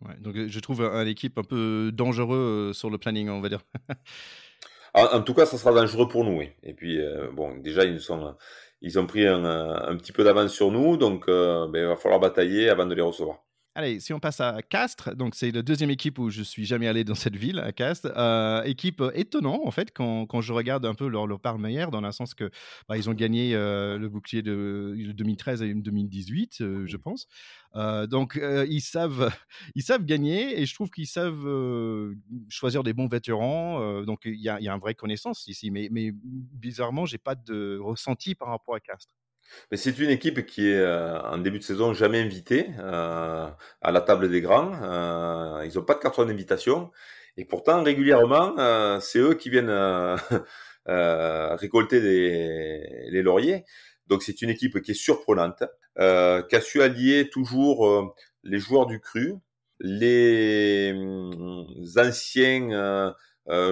Ouais, 0.00 0.14
donc 0.20 0.36
je 0.36 0.60
trouve 0.60 0.82
une 0.82 1.08
équipe 1.08 1.38
un 1.38 1.42
peu 1.42 1.90
dangereux 1.92 2.72
sur 2.72 2.90
le 2.90 2.98
planning, 2.98 3.28
on 3.30 3.40
va 3.40 3.48
dire. 3.48 3.62
en, 4.94 5.04
en, 5.04 5.22
tout 5.22 5.34
cas, 5.34 5.46
ça 5.46 5.58
sera 5.58 5.72
dangereux 5.72 6.08
pour 6.08 6.24
nous. 6.24 6.38
Oui. 6.38 6.50
Et 6.62 6.74
puis, 6.74 7.00
euh, 7.00 7.30
bon, 7.32 7.56
déjà, 7.56 7.84
ils, 7.84 8.00
sont, 8.00 8.36
ils 8.80 8.98
ont 8.98 9.06
pris 9.06 9.26
un, 9.26 9.44
un 9.44 9.96
petit 9.96 10.12
peu 10.12 10.22
d'avance 10.22 10.52
sur 10.52 10.70
nous, 10.70 10.96
donc 10.96 11.28
euh, 11.28 11.66
ben, 11.68 11.80
il 11.80 11.86
va 11.88 11.96
falloir 11.96 12.20
batailler 12.20 12.68
avant 12.68 12.86
de 12.86 12.94
les 12.94 13.02
recevoir. 13.02 13.44
Allez, 13.78 14.00
si 14.00 14.12
on 14.12 14.18
passe 14.18 14.40
à 14.40 14.60
Castres, 14.60 15.14
donc 15.14 15.36
c'est 15.36 15.52
la 15.52 15.62
deuxième 15.62 15.90
équipe 15.90 16.18
où 16.18 16.30
je 16.30 16.42
suis 16.42 16.64
jamais 16.64 16.88
allé 16.88 17.04
dans 17.04 17.14
cette 17.14 17.36
ville, 17.36 17.60
à 17.60 17.70
Castres. 17.70 18.10
Euh, 18.16 18.60
équipe 18.64 19.00
étonnant 19.14 19.60
en 19.64 19.70
fait 19.70 19.92
quand, 19.94 20.26
quand, 20.26 20.40
je 20.40 20.52
regarde 20.52 20.84
un 20.84 20.96
peu 20.96 21.06
leur, 21.06 21.28
leur 21.28 21.38
part 21.38 21.60
meilleure, 21.60 21.92
dans 21.92 22.00
le 22.00 22.10
sens 22.10 22.34
que 22.34 22.50
bah, 22.88 22.96
ils 22.96 23.08
ont 23.08 23.14
gagné 23.14 23.54
euh, 23.54 23.96
le 23.96 24.08
bouclier 24.08 24.42
de, 24.42 24.96
2013 25.14 25.62
et 25.62 25.72
2018, 25.74 26.60
euh, 26.60 26.86
je 26.88 26.96
pense. 26.96 27.28
Euh, 27.76 28.08
donc 28.08 28.36
euh, 28.36 28.66
ils 28.68 28.80
savent 28.80 29.30
ils 29.76 29.84
savent 29.84 30.04
gagner 30.04 30.60
et 30.60 30.66
je 30.66 30.74
trouve 30.74 30.90
qu'ils 30.90 31.06
savent 31.06 31.46
euh, 31.46 32.16
choisir 32.48 32.82
des 32.82 32.94
bons 32.94 33.06
vétérans. 33.06 34.02
donc 34.02 34.22
il 34.24 34.40
y 34.40 34.48
a, 34.48 34.60
y 34.60 34.68
a 34.68 34.72
une 34.74 34.80
vraie 34.80 34.96
connaissance 34.96 35.46
ici, 35.46 35.70
mais, 35.70 35.88
mais 35.92 36.10
bizarrement 36.12 37.06
j'ai 37.06 37.18
pas 37.18 37.36
de 37.36 37.78
ressenti 37.80 38.34
par 38.34 38.48
rapport 38.48 38.74
à 38.74 38.80
Castres. 38.80 39.14
Mais 39.70 39.76
c'est 39.76 39.98
une 39.98 40.10
équipe 40.10 40.46
qui 40.46 40.68
est 40.68 40.78
euh, 40.78 41.20
en 41.22 41.38
début 41.38 41.58
de 41.58 41.64
saison 41.64 41.92
jamais 41.92 42.20
invitée 42.20 42.70
euh, 42.78 43.48
à 43.82 43.92
la 43.92 44.00
table 44.00 44.30
des 44.30 44.40
grands. 44.40 44.72
Euh, 44.82 45.66
ils 45.66 45.76
n'ont 45.76 45.84
pas 45.84 45.94
de 45.94 46.00
carton 46.00 46.24
d'invitation 46.24 46.90
et 47.36 47.44
pourtant 47.44 47.82
régulièrement 47.82 48.54
euh, 48.58 49.00
c'est 49.00 49.18
eux 49.18 49.34
qui 49.34 49.50
viennent 49.50 49.70
euh, 49.70 50.16
récolter 51.56 52.00
les, 52.00 53.10
les, 53.10 53.22
lauriers. 53.22 53.64
Donc 54.06 54.22
c'est 54.22 54.42
une 54.42 54.50
équipe 54.50 54.80
qui 54.80 54.92
est 54.92 54.94
surprenante, 54.94 55.62
qui 55.96 56.02
a 56.56 56.60
su 56.62 56.80
allier 56.80 57.28
toujours 57.30 58.14
les 58.42 58.58
joueurs 58.58 58.86
du 58.86 59.00
cru, 59.00 59.34
les 59.80 60.94
anciens 61.98 63.14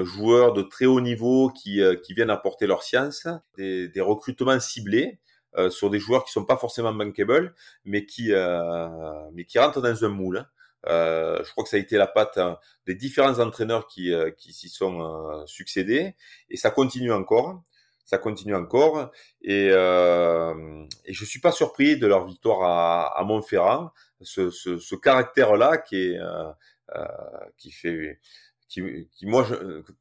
joueurs 0.03 0.53
de 0.53 0.63
très 0.63 0.85
haut 0.85 1.01
niveau 1.01 1.49
qui, 1.51 1.81
qui 2.05 2.13
viennent 2.13 2.29
apporter 2.29 2.67
leur 2.67 2.83
science, 2.83 3.27
des, 3.57 3.89
des 3.89 4.01
recrutements 4.03 4.61
ciblés 4.61 5.19
euh, 5.57 5.71
sur 5.71 5.91
des 5.91 5.99
joueurs 5.99 6.25
qui 6.25 6.33
sont 6.33 6.45
pas 6.45 6.57
forcément 6.57 6.93
bankable, 6.93 7.55
mais 7.85 8.07
qui 8.07 8.33
euh, 8.33 8.89
mais 9.33 9.45
qui 9.45 9.59
rentrent 9.59 9.81
dans 9.81 10.05
un 10.05 10.09
moule. 10.09 10.39
Hein. 10.39 10.47
Euh, 10.89 11.43
je 11.45 11.51
crois 11.51 11.65
que 11.65 11.71
ça 11.71 11.77
a 11.77 11.81
été 11.81 11.97
la 11.97 12.07
patte 12.07 12.39
hein, 12.39 12.59
des 12.87 12.95
différents 12.95 13.41
entraîneurs 13.41 13.89
qui 13.89 14.13
euh, 14.13 14.31
qui 14.31 14.53
s'y 14.53 14.69
sont 14.69 15.01
euh, 15.01 15.47
succédés 15.47 16.15
et 16.51 16.57
ça 16.57 16.71
continue 16.71 17.13
encore. 17.13 17.63
Ça 18.05 18.19
continue 18.19 18.55
encore 18.55 19.11
et, 19.43 19.67
et 19.67 21.13
je 21.13 21.25
suis 21.25 21.41
pas 21.41 21.51
surpris 21.51 21.99
de 21.99 22.07
leur 22.07 22.25
victoire 22.25 22.63
à, 22.63 23.19
à 23.19 23.25
Montferrand. 23.25 23.91
Ce, 24.23 24.51
ce, 24.51 24.79
ce 24.79 24.95
caractère-là 24.95 25.79
qui 25.79 26.13
est 26.13 26.19
qui 27.59 27.73
fait 27.73 28.21
qui, 28.69 28.83
moi, 29.23 29.45
je, 29.49 29.55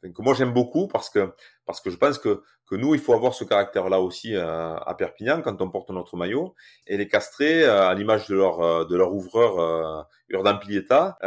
que 0.10 0.22
moi 0.22 0.34
j'aime 0.34 0.54
beaucoup 0.54 0.88
parce 0.88 1.10
que 1.10 1.34
parce 1.66 1.82
que 1.82 1.90
je 1.90 1.98
pense 1.98 2.18
que 2.18 2.42
que 2.68 2.76
nous, 2.76 2.96
il 2.96 3.00
faut 3.00 3.14
avoir 3.14 3.34
ce 3.34 3.44
caractère-là 3.44 4.00
aussi 4.00 4.36
euh, 4.36 4.76
à 4.76 4.96
Perpignan 4.96 5.42
quand 5.42 5.62
on 5.62 5.70
porte 5.70 5.90
notre 5.92 6.18
maillot 6.18 6.56
et 6.88 6.98
les 6.98 7.08
castrer 7.08 7.64
euh, 7.64 7.88
à 7.88 7.94
l'image 7.94 8.28
de 8.28 8.36
leur 8.36 8.62
euh, 8.62 8.86
de 8.86 8.96
leur 8.96 9.14
ouvreur 9.14 9.60
euh, 9.60 10.02
Urdan 10.30 10.58
Pilieta, 10.58 11.18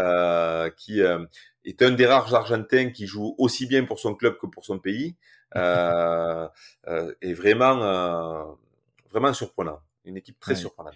qui 0.76 1.00
est 1.00 1.82
un 1.82 1.90
des 1.92 2.06
rares 2.06 2.34
Argentins 2.34 2.90
qui 2.90 3.06
joue 3.06 3.34
aussi 3.38 3.66
bien 3.66 3.84
pour 3.84 4.00
son 4.00 4.14
club 4.14 4.36
que 4.38 4.46
pour 4.46 4.64
son 4.64 4.78
pays, 4.78 5.16
est 5.54 7.34
vraiment 7.34 8.56
vraiment 9.10 9.32
surprenant 9.32 9.80
une 10.08 10.16
équipe 10.16 10.38
très 10.40 10.54
surprenante. 10.54 10.94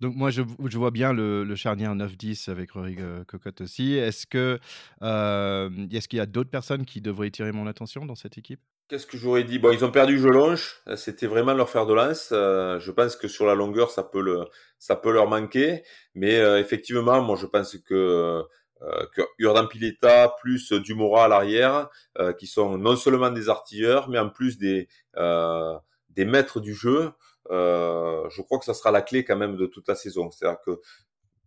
Donc 0.00 0.14
moi, 0.14 0.30
je, 0.30 0.42
je 0.66 0.78
vois 0.78 0.90
bien 0.90 1.12
le, 1.12 1.44
le 1.44 1.54
charnière 1.56 1.94
9-10 1.94 2.50
avec 2.50 2.72
Rory 2.72 2.96
Cocotte 3.26 3.60
aussi. 3.60 3.94
Est-ce 3.94 4.26
que 4.26 4.58
euh, 5.02 5.70
est-ce 5.90 6.08
qu'il 6.08 6.18
y 6.18 6.20
a 6.20 6.26
d'autres 6.26 6.50
personnes 6.50 6.84
qui 6.84 7.00
devraient 7.00 7.30
tirer 7.30 7.52
mon 7.52 7.66
attention 7.66 8.06
dans 8.06 8.14
cette 8.14 8.38
équipe? 8.38 8.60
Qu'est-ce 8.88 9.06
que 9.06 9.16
j'aurais 9.16 9.44
dit? 9.44 9.58
Bon, 9.58 9.72
ils 9.72 9.84
ont 9.84 9.90
perdu 9.90 10.18
Jelonche. 10.18 10.82
C'était 10.96 11.26
vraiment 11.26 11.54
leur 11.54 11.70
fer 11.70 11.86
de 11.86 11.94
lance. 11.94 12.28
Euh, 12.32 12.78
je 12.78 12.90
pense 12.90 13.16
que 13.16 13.26
sur 13.26 13.46
la 13.46 13.54
longueur, 13.54 13.90
ça 13.90 14.02
peut 14.02 14.20
le, 14.20 14.44
ça 14.78 14.96
peut 14.96 15.12
leur 15.12 15.28
manquer. 15.28 15.82
Mais 16.14 16.38
euh, 16.38 16.60
effectivement, 16.60 17.22
moi, 17.22 17.36
je 17.40 17.46
pense 17.46 17.76
que 17.78 18.44
euh, 18.82 19.06
que 19.14 19.22
Urdan 19.38 19.66
Pileta 19.68 20.34
plus 20.40 20.72
Dumora 20.72 21.26
à 21.26 21.28
l'arrière, 21.28 21.88
euh, 22.18 22.32
qui 22.32 22.46
sont 22.48 22.76
non 22.78 22.96
seulement 22.96 23.30
des 23.30 23.48
artilleurs, 23.48 24.08
mais 24.08 24.18
en 24.18 24.28
plus 24.28 24.58
des 24.58 24.88
euh, 25.16 25.78
des 26.10 26.24
maîtres 26.24 26.60
du 26.60 26.74
jeu. 26.74 27.12
Euh, 27.52 28.28
je 28.30 28.42
crois 28.42 28.58
que 28.58 28.64
ça 28.64 28.74
sera 28.74 28.90
la 28.90 29.02
clé 29.02 29.24
quand 29.24 29.36
même 29.36 29.56
de 29.56 29.66
toute 29.66 29.86
la 29.86 29.94
saison. 29.94 30.30
C'est-à-dire 30.30 30.60
que 30.64 30.80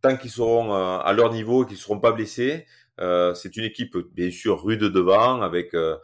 tant 0.01 0.17
qu'ils 0.17 0.31
seront 0.31 0.73
euh, 0.73 0.99
à 0.99 1.13
leur 1.13 1.31
niveau 1.31 1.63
et 1.63 1.65
qu'ils 1.65 1.77
ne 1.77 1.81
seront 1.81 1.99
pas 1.99 2.11
blessés, 2.11 2.65
euh, 2.99 3.33
c'est 3.33 3.57
une 3.57 3.63
équipe 3.63 3.97
bien 4.13 4.29
sûr 4.29 4.63
rude 4.63 4.83
devant 4.83 5.41
avec 5.41 5.73
euh, 5.73 5.97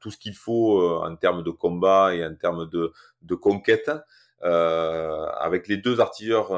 tout 0.00 0.10
ce 0.10 0.18
qu'il 0.18 0.34
faut 0.34 1.02
en 1.02 1.16
termes 1.16 1.42
de 1.42 1.50
combat 1.50 2.14
et 2.14 2.24
en 2.24 2.34
termes 2.34 2.68
de, 2.68 2.92
de 3.22 3.34
conquête. 3.34 3.90
avec 4.42 5.66
les 5.68 5.78
deux 5.78 6.00
artilleurs 6.00 6.48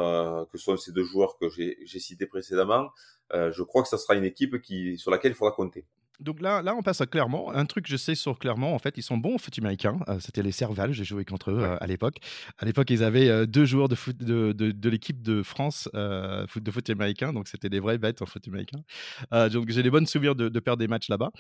que 0.51 0.59
sont 0.59 0.77
ces 0.77 0.93
deux 0.93 1.05
joueurs 1.05 1.37
que 1.39 1.49
j'ai 1.49 2.01
cités 2.01 2.27
précédemment, 2.27 2.91
je 3.33 3.63
crois 3.63 3.83
que 3.83 3.89
ça 3.89 3.99
sera 3.99 4.15
une 4.15 4.25
équipe 4.25 4.61
qui, 4.63 4.97
sur 4.99 5.11
laquelle 5.11 5.33
il 5.33 5.35
faudra 5.35 5.53
compter. 5.53 5.85
Donc 6.21 6.41
là, 6.41 6.63
là, 6.63 6.75
on 6.75 6.83
passe 6.83 7.01
à 7.01 7.07
Clermont. 7.07 7.51
Un 7.51 7.65
truc 7.65 7.85
que 7.85 7.91
je 7.91 7.97
sais 7.97 8.17
sur 8.17 8.41
Clermont, 8.41 8.75
en 8.75 8.79
fait, 8.81 8.95
ils 8.97 9.03
sont 9.03 9.17
bons 9.17 9.37
au 9.37 9.39
foot 9.39 9.57
américain. 9.59 10.01
Euh, 10.09 10.19
C'était 10.19 10.43
les 10.43 10.51
Serval, 10.51 10.93
j'ai 10.93 11.05
joué 11.05 11.25
contre 11.25 11.53
eux 11.53 11.61
euh, 11.61 11.77
à 11.81 11.87
l'époque. 11.87 12.17
À 12.59 12.65
l'époque, 12.65 12.91
ils 12.91 13.05
avaient 13.05 13.29
euh, 13.29 13.47
deux 13.47 13.65
joueurs 13.65 13.89
de, 13.89 13.95
foot, 13.95 14.17
de, 14.17 14.53
de, 14.53 14.73
de 14.73 14.89
l'équipe 14.89 15.23
de 15.23 15.45
France 15.45 15.89
de 15.95 16.71
foot 16.71 16.91
américain, 16.91 17.33
donc 17.33 17.47
c'était 17.47 17.69
des 17.69 17.79
vraies 17.79 17.99
bêtes 17.99 18.21
en 18.21 18.27
foot 18.27 18.47
américain. 18.49 18.79
donc 19.51 19.71
j'ai 19.71 19.83
des 19.83 19.91
bonnes 19.91 20.07
souvenirs 20.07 20.35
de, 20.35 20.49
de 20.49 20.61
perdre 20.61 20.81
des 20.81 20.89
matchs 20.89 21.09
là-bas. 21.09 21.31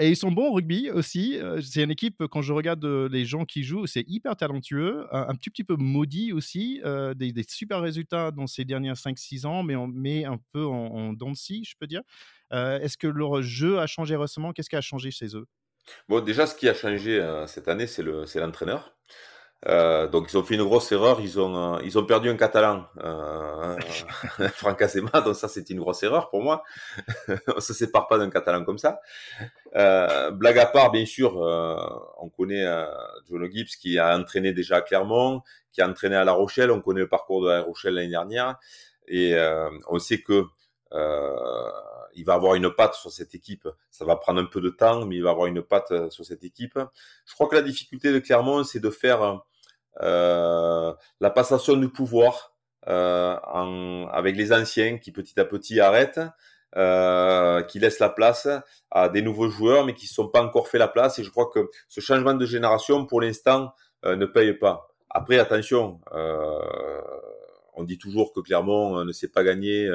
et 0.00 0.08
ils 0.08 0.16
sont 0.16 0.30
bons 0.30 0.48
au 0.50 0.52
rugby 0.52 0.90
aussi. 0.90 1.38
c'est 1.62 1.82
une 1.82 1.90
équipe, 1.90 2.24
quand 2.30 2.42
je 2.42 2.52
regarde 2.52 2.84
les 2.84 3.24
gens 3.24 3.44
qui 3.44 3.64
jouent, 3.64 3.86
c'est 3.86 4.04
hyper 4.06 4.36
talentueux, 4.36 5.06
un, 5.12 5.28
un, 5.28 5.34
petit, 5.34 5.50
petit 5.50 5.64
peu 5.64 5.76
maudit 5.76 6.32
aussi, 6.32 6.80
des, 7.16 7.32
des, 7.32 7.44
super 7.48 7.80
résultats 7.80 8.30
dans 8.30 8.46
ces 8.46 8.64
dernières 8.64 8.96
5-6 8.96 9.46
ans, 9.46 9.62
mais, 9.62 9.76
on, 9.76 9.88
mais 9.88 10.24
un 10.24 10.38
peu 10.52 10.64
en, 10.64 10.86
en 10.86 11.12
dents 11.12 11.30
de 11.30 11.36
scie, 11.36 11.64
je 11.64 11.74
peux 11.78 11.86
dire. 11.86 12.02
Euh, 12.52 12.78
Est-ce 12.80 12.96
que 12.96 13.06
leur 13.06 13.42
jeu 13.42 13.78
a 13.78 13.86
changé 13.86 14.16
récemment? 14.16 14.52
Qu'est-ce 14.52 14.70
qui 14.70 14.76
a 14.76 14.80
changé 14.80 15.10
chez 15.10 15.36
eux? 15.36 15.46
Bon, 16.08 16.20
déjà, 16.20 16.46
ce 16.46 16.54
qui 16.54 16.68
a 16.68 16.74
changé 16.74 17.20
euh, 17.20 17.46
cette 17.46 17.68
année, 17.68 17.86
c'est 17.86 18.02
l'entraîneur. 18.02 18.96
Euh, 19.68 20.06
donc 20.06 20.30
ils 20.30 20.36
ont 20.36 20.44
fait 20.44 20.54
une 20.54 20.64
grosse 20.64 20.92
erreur, 20.92 21.18
ils 21.20 21.40
ont 21.40 21.76
euh, 21.76 21.80
ils 21.82 21.98
ont 21.98 22.04
perdu 22.04 22.28
un 22.28 22.36
Catalan, 22.36 22.84
euh, 23.02 23.76
Franck 24.54 24.82
Azema, 24.82 25.22
donc 25.22 25.34
ça 25.34 25.48
c'est 25.48 25.70
une 25.70 25.80
grosse 25.80 26.02
erreur 26.02 26.28
pour 26.28 26.42
moi. 26.42 26.62
on 27.56 27.60
se 27.60 27.72
sépare 27.72 28.06
pas 28.06 28.18
d'un 28.18 28.30
Catalan 28.30 28.64
comme 28.64 28.78
ça. 28.78 29.00
Blague 29.74 30.58
à 30.58 30.66
part, 30.66 30.90
bien 30.92 31.06
sûr, 31.06 31.36
on 31.36 32.28
connaît 32.28 32.64
euh, 32.64 32.86
John 33.28 33.50
Gibbs 33.50 33.76
qui 33.80 33.98
a 33.98 34.16
entraîné 34.16 34.52
déjà 34.52 34.76
à 34.76 34.80
Clermont, 34.82 35.42
qui 35.72 35.80
a 35.80 35.88
entraîné 35.88 36.16
à 36.16 36.24
La 36.24 36.32
Rochelle, 36.32 36.70
on 36.70 36.80
connaît 36.80 37.00
le 37.00 37.08
parcours 37.08 37.42
de 37.42 37.48
La 37.48 37.62
Rochelle 37.62 37.94
l'année 37.94 38.08
dernière, 38.08 38.56
et 39.08 39.34
on 39.88 39.98
sait 39.98 40.20
que 40.20 40.44
il 40.92 42.24
va 42.24 42.34
avoir 42.34 42.54
une 42.54 42.70
patte 42.70 42.94
sur 42.94 43.12
cette 43.12 43.34
équipe. 43.34 43.68
Ça 43.90 44.04
va 44.04 44.16
prendre 44.16 44.40
un 44.40 44.46
peu 44.46 44.60
de 44.60 44.70
temps, 44.70 45.04
mais 45.04 45.16
il 45.16 45.22
va 45.22 45.30
avoir 45.30 45.46
une 45.46 45.62
patte 45.62 45.92
euh, 45.92 46.10
sur 46.10 46.24
cette 46.24 46.42
équipe. 46.42 46.78
Je 47.26 47.34
crois 47.34 47.46
que 47.46 47.54
la 47.54 47.62
difficulté 47.62 48.12
de 48.12 48.18
Clermont, 48.18 48.64
c'est 48.64 48.80
de 48.80 48.90
faire 48.90 49.42
euh, 50.02 50.94
la 51.20 51.30
passation 51.30 51.76
du 51.76 51.90
pouvoir 51.90 52.54
euh, 52.88 53.36
en, 53.44 54.08
avec 54.08 54.36
les 54.36 54.52
anciens 54.52 54.98
qui 54.98 55.12
petit 55.12 55.38
à 55.38 55.44
petit 55.44 55.78
arrêtent, 55.78 56.20
euh, 56.76 57.62
qui 57.62 57.78
laissent 57.78 58.00
la 58.00 58.10
place 58.10 58.48
à 58.90 59.08
des 59.08 59.22
nouveaux 59.22 59.50
joueurs, 59.50 59.84
mais 59.84 59.94
qui 59.94 60.06
ne 60.06 60.10
sont 60.10 60.28
pas 60.28 60.42
encore 60.42 60.68
fait 60.68 60.78
la 60.78 60.88
place. 60.88 61.18
Et 61.18 61.24
je 61.24 61.30
crois 61.30 61.50
que 61.52 61.68
ce 61.88 62.00
changement 62.00 62.34
de 62.34 62.46
génération, 62.46 63.04
pour 63.04 63.20
l'instant, 63.20 63.72
euh, 64.04 64.16
ne 64.16 64.26
paye 64.26 64.54
pas. 64.54 64.88
Après, 65.10 65.38
attention, 65.38 66.00
euh, 66.12 67.00
on 67.74 67.84
dit 67.84 67.98
toujours 67.98 68.32
que 68.32 68.40
Clermont 68.40 69.04
ne 69.04 69.12
sait 69.12 69.28
pas 69.28 69.44
gagner. 69.44 69.86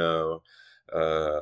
Euh, 0.93 1.39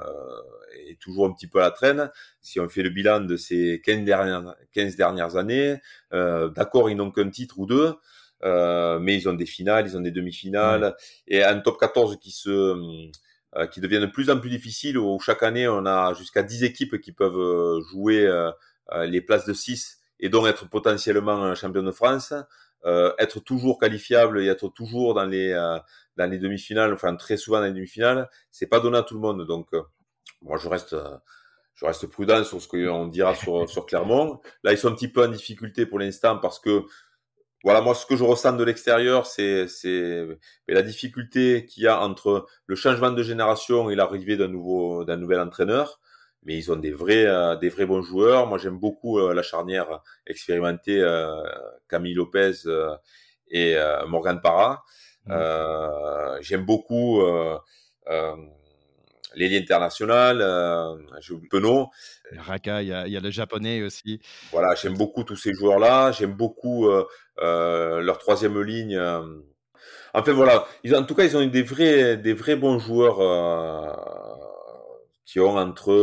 est 0.87 0.99
toujours 0.99 1.25
un 1.25 1.33
petit 1.33 1.47
peu 1.47 1.59
à 1.59 1.63
la 1.65 1.71
traîne. 1.71 2.11
Si 2.41 2.59
on 2.59 2.69
fait 2.69 2.83
le 2.83 2.89
bilan 2.89 3.21
de 3.21 3.35
ces 3.35 3.81
15 3.83 4.03
dernières, 4.03 4.55
15 4.73 4.95
dernières 4.95 5.35
années, 5.35 5.77
euh, 6.13 6.49
d'accord, 6.49 6.89
ils 6.89 6.95
n'ont 6.95 7.11
qu'un 7.11 7.29
titre 7.29 7.59
ou 7.59 7.65
deux, 7.65 7.93
euh, 8.43 8.99
mais 8.99 9.15
ils 9.15 9.27
ont 9.27 9.33
des 9.33 9.45
finales, 9.45 9.87
ils 9.87 9.97
ont 9.97 10.01
des 10.01 10.11
demi-finales, 10.11 10.81
mmh. 10.81 10.93
et 11.27 11.43
un 11.43 11.59
top 11.59 11.79
14 11.79 12.17
qui 12.19 12.31
se 12.31 12.49
euh, 13.55 13.65
qui 13.67 13.81
devient 13.81 13.99
de 13.99 14.05
plus 14.05 14.29
en 14.29 14.39
plus 14.39 14.49
difficile, 14.49 14.97
où 14.97 15.19
chaque 15.19 15.43
année 15.43 15.67
on 15.67 15.85
a 15.85 16.13
jusqu'à 16.13 16.43
10 16.43 16.63
équipes 16.63 17.01
qui 17.01 17.11
peuvent 17.11 17.81
jouer 17.91 18.25
euh, 18.25 18.51
les 19.05 19.21
places 19.21 19.45
de 19.45 19.53
6 19.53 19.99
et 20.19 20.29
donc 20.29 20.47
être 20.47 20.69
potentiellement 20.69 21.53
champion 21.55 21.83
de 21.83 21.91
France, 21.91 22.33
être 22.85 23.39
toujours 23.39 23.77
qualifiable 23.77 24.41
et 24.41 24.47
être 24.47 24.69
toujours 24.69 25.13
dans 25.13 25.25
les 25.25 25.53
dans 26.19 26.29
les 26.29 26.37
demi-finales, 26.37 26.93
enfin 26.93 27.15
très 27.15 27.37
souvent 27.37 27.59
dans 27.59 27.65
les 27.65 27.73
demi-finales, 27.73 28.29
c'est 28.51 28.67
pas 28.67 28.79
donné 28.79 28.99
à 28.99 29.03
tout 29.03 29.15
le 29.15 29.21
monde. 29.21 29.47
Donc 29.47 29.69
moi 30.41 30.57
je 30.57 30.69
reste 30.69 30.95
je 31.79 31.85
reste 31.85 32.07
prudent 32.07 32.43
sur 32.43 32.61
ce 32.61 32.67
qu'on 32.67 33.07
dira 33.07 33.33
sur, 33.35 33.69
sur 33.69 33.85
Clermont. 33.85 34.41
Là, 34.63 34.73
ils 34.73 34.77
sont 34.77 34.89
un 34.89 34.95
petit 34.95 35.07
peu 35.07 35.23
en 35.23 35.29
difficulté 35.29 35.85
pour 35.85 35.99
l'instant 35.99 36.37
parce 36.37 36.59
que, 36.59 36.83
voilà, 37.63 37.81
moi, 37.81 37.95
ce 37.95 38.05
que 38.05 38.17
je 38.17 38.23
ressens 38.23 38.53
de 38.53 38.63
l'extérieur, 38.63 39.25
c'est, 39.25 39.67
c'est 39.67 40.27
la 40.67 40.81
difficulté 40.81 41.65
qu'il 41.65 41.83
y 41.83 41.87
a 41.87 42.01
entre 42.01 42.47
le 42.65 42.75
changement 42.75 43.11
de 43.11 43.23
génération 43.23 43.89
et 43.89 43.95
l'arrivée 43.95 44.35
d'un 44.35 44.49
nouveau, 44.49 45.05
d'un 45.05 45.17
nouvel 45.17 45.39
entraîneur. 45.39 45.99
Mais 46.43 46.57
ils 46.57 46.71
ont 46.71 46.77
des 46.77 46.91
vrais, 46.91 47.25
euh, 47.25 47.55
des 47.57 47.69
vrais 47.69 47.85
bons 47.85 48.01
joueurs. 48.01 48.47
Moi, 48.47 48.57
j'aime 48.57 48.77
beaucoup 48.77 49.19
euh, 49.19 49.33
la 49.33 49.41
charnière 49.41 50.01
expérimentée 50.25 51.01
euh, 51.01 51.41
Camille 51.89 52.13
Lopez 52.13 52.65
euh, 52.65 52.95
et 53.49 53.77
euh, 53.77 54.05
Morgan 54.07 54.39
Parra. 54.41 54.83
Mmh. 55.29 56.41
j'aime 56.41 56.65
beaucoup 56.65 57.21
l'ailier 59.35 59.59
international, 59.59 60.41
euh, 60.41 60.95
j'ai 61.21 61.33
oublié 61.33 61.49
Penaud. 61.49 61.89
Raka, 62.37 62.81
il 62.81 62.87
y, 62.87 63.11
y 63.11 63.17
a 63.17 63.19
le 63.19 63.31
japonais 63.31 63.81
aussi. 63.83 64.19
Voilà, 64.51 64.75
j'aime 64.75 64.97
beaucoup 64.97 65.23
tous 65.23 65.35
ces 65.35 65.53
joueurs-là. 65.53 66.11
J'aime 66.11 66.33
beaucoup 66.33 66.87
euh, 66.87 67.05
euh, 67.39 68.01
leur 68.01 68.17
troisième 68.17 68.61
ligne. 68.61 68.95
Euh. 68.97 69.21
Enfin 70.13 70.33
voilà, 70.33 70.65
ils, 70.83 70.95
en 70.95 71.03
tout 71.03 71.15
cas, 71.15 71.23
ils 71.23 71.37
ont 71.37 71.45
des 71.45 71.61
vrais, 71.63 72.17
des 72.17 72.33
vrais 72.33 72.55
bons 72.55 72.79
joueurs 72.79 73.19
euh, 73.21 73.91
qui 75.25 75.39
ont 75.39 75.55
entre 75.57 75.93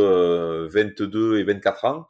22 0.71 1.39
et 1.39 1.43
24 1.43 1.85
ans. 1.85 2.07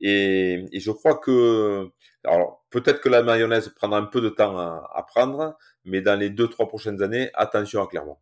Et, 0.00 0.64
et 0.72 0.80
je 0.80 0.90
crois 0.90 1.16
que, 1.16 1.88
alors 2.24 2.64
peut-être 2.70 3.00
que 3.00 3.08
la 3.08 3.22
mayonnaise 3.22 3.72
prendra 3.76 3.98
un 3.98 4.04
peu 4.04 4.20
de 4.20 4.28
temps 4.28 4.58
à, 4.58 4.90
à 4.94 5.02
prendre, 5.02 5.56
mais 5.86 6.02
dans 6.02 6.18
les 6.18 6.30
deux 6.30 6.48
trois 6.48 6.68
prochaines 6.68 7.02
années, 7.02 7.30
attention 7.34 7.82
à 7.82 7.86
Clermont. 7.86 8.18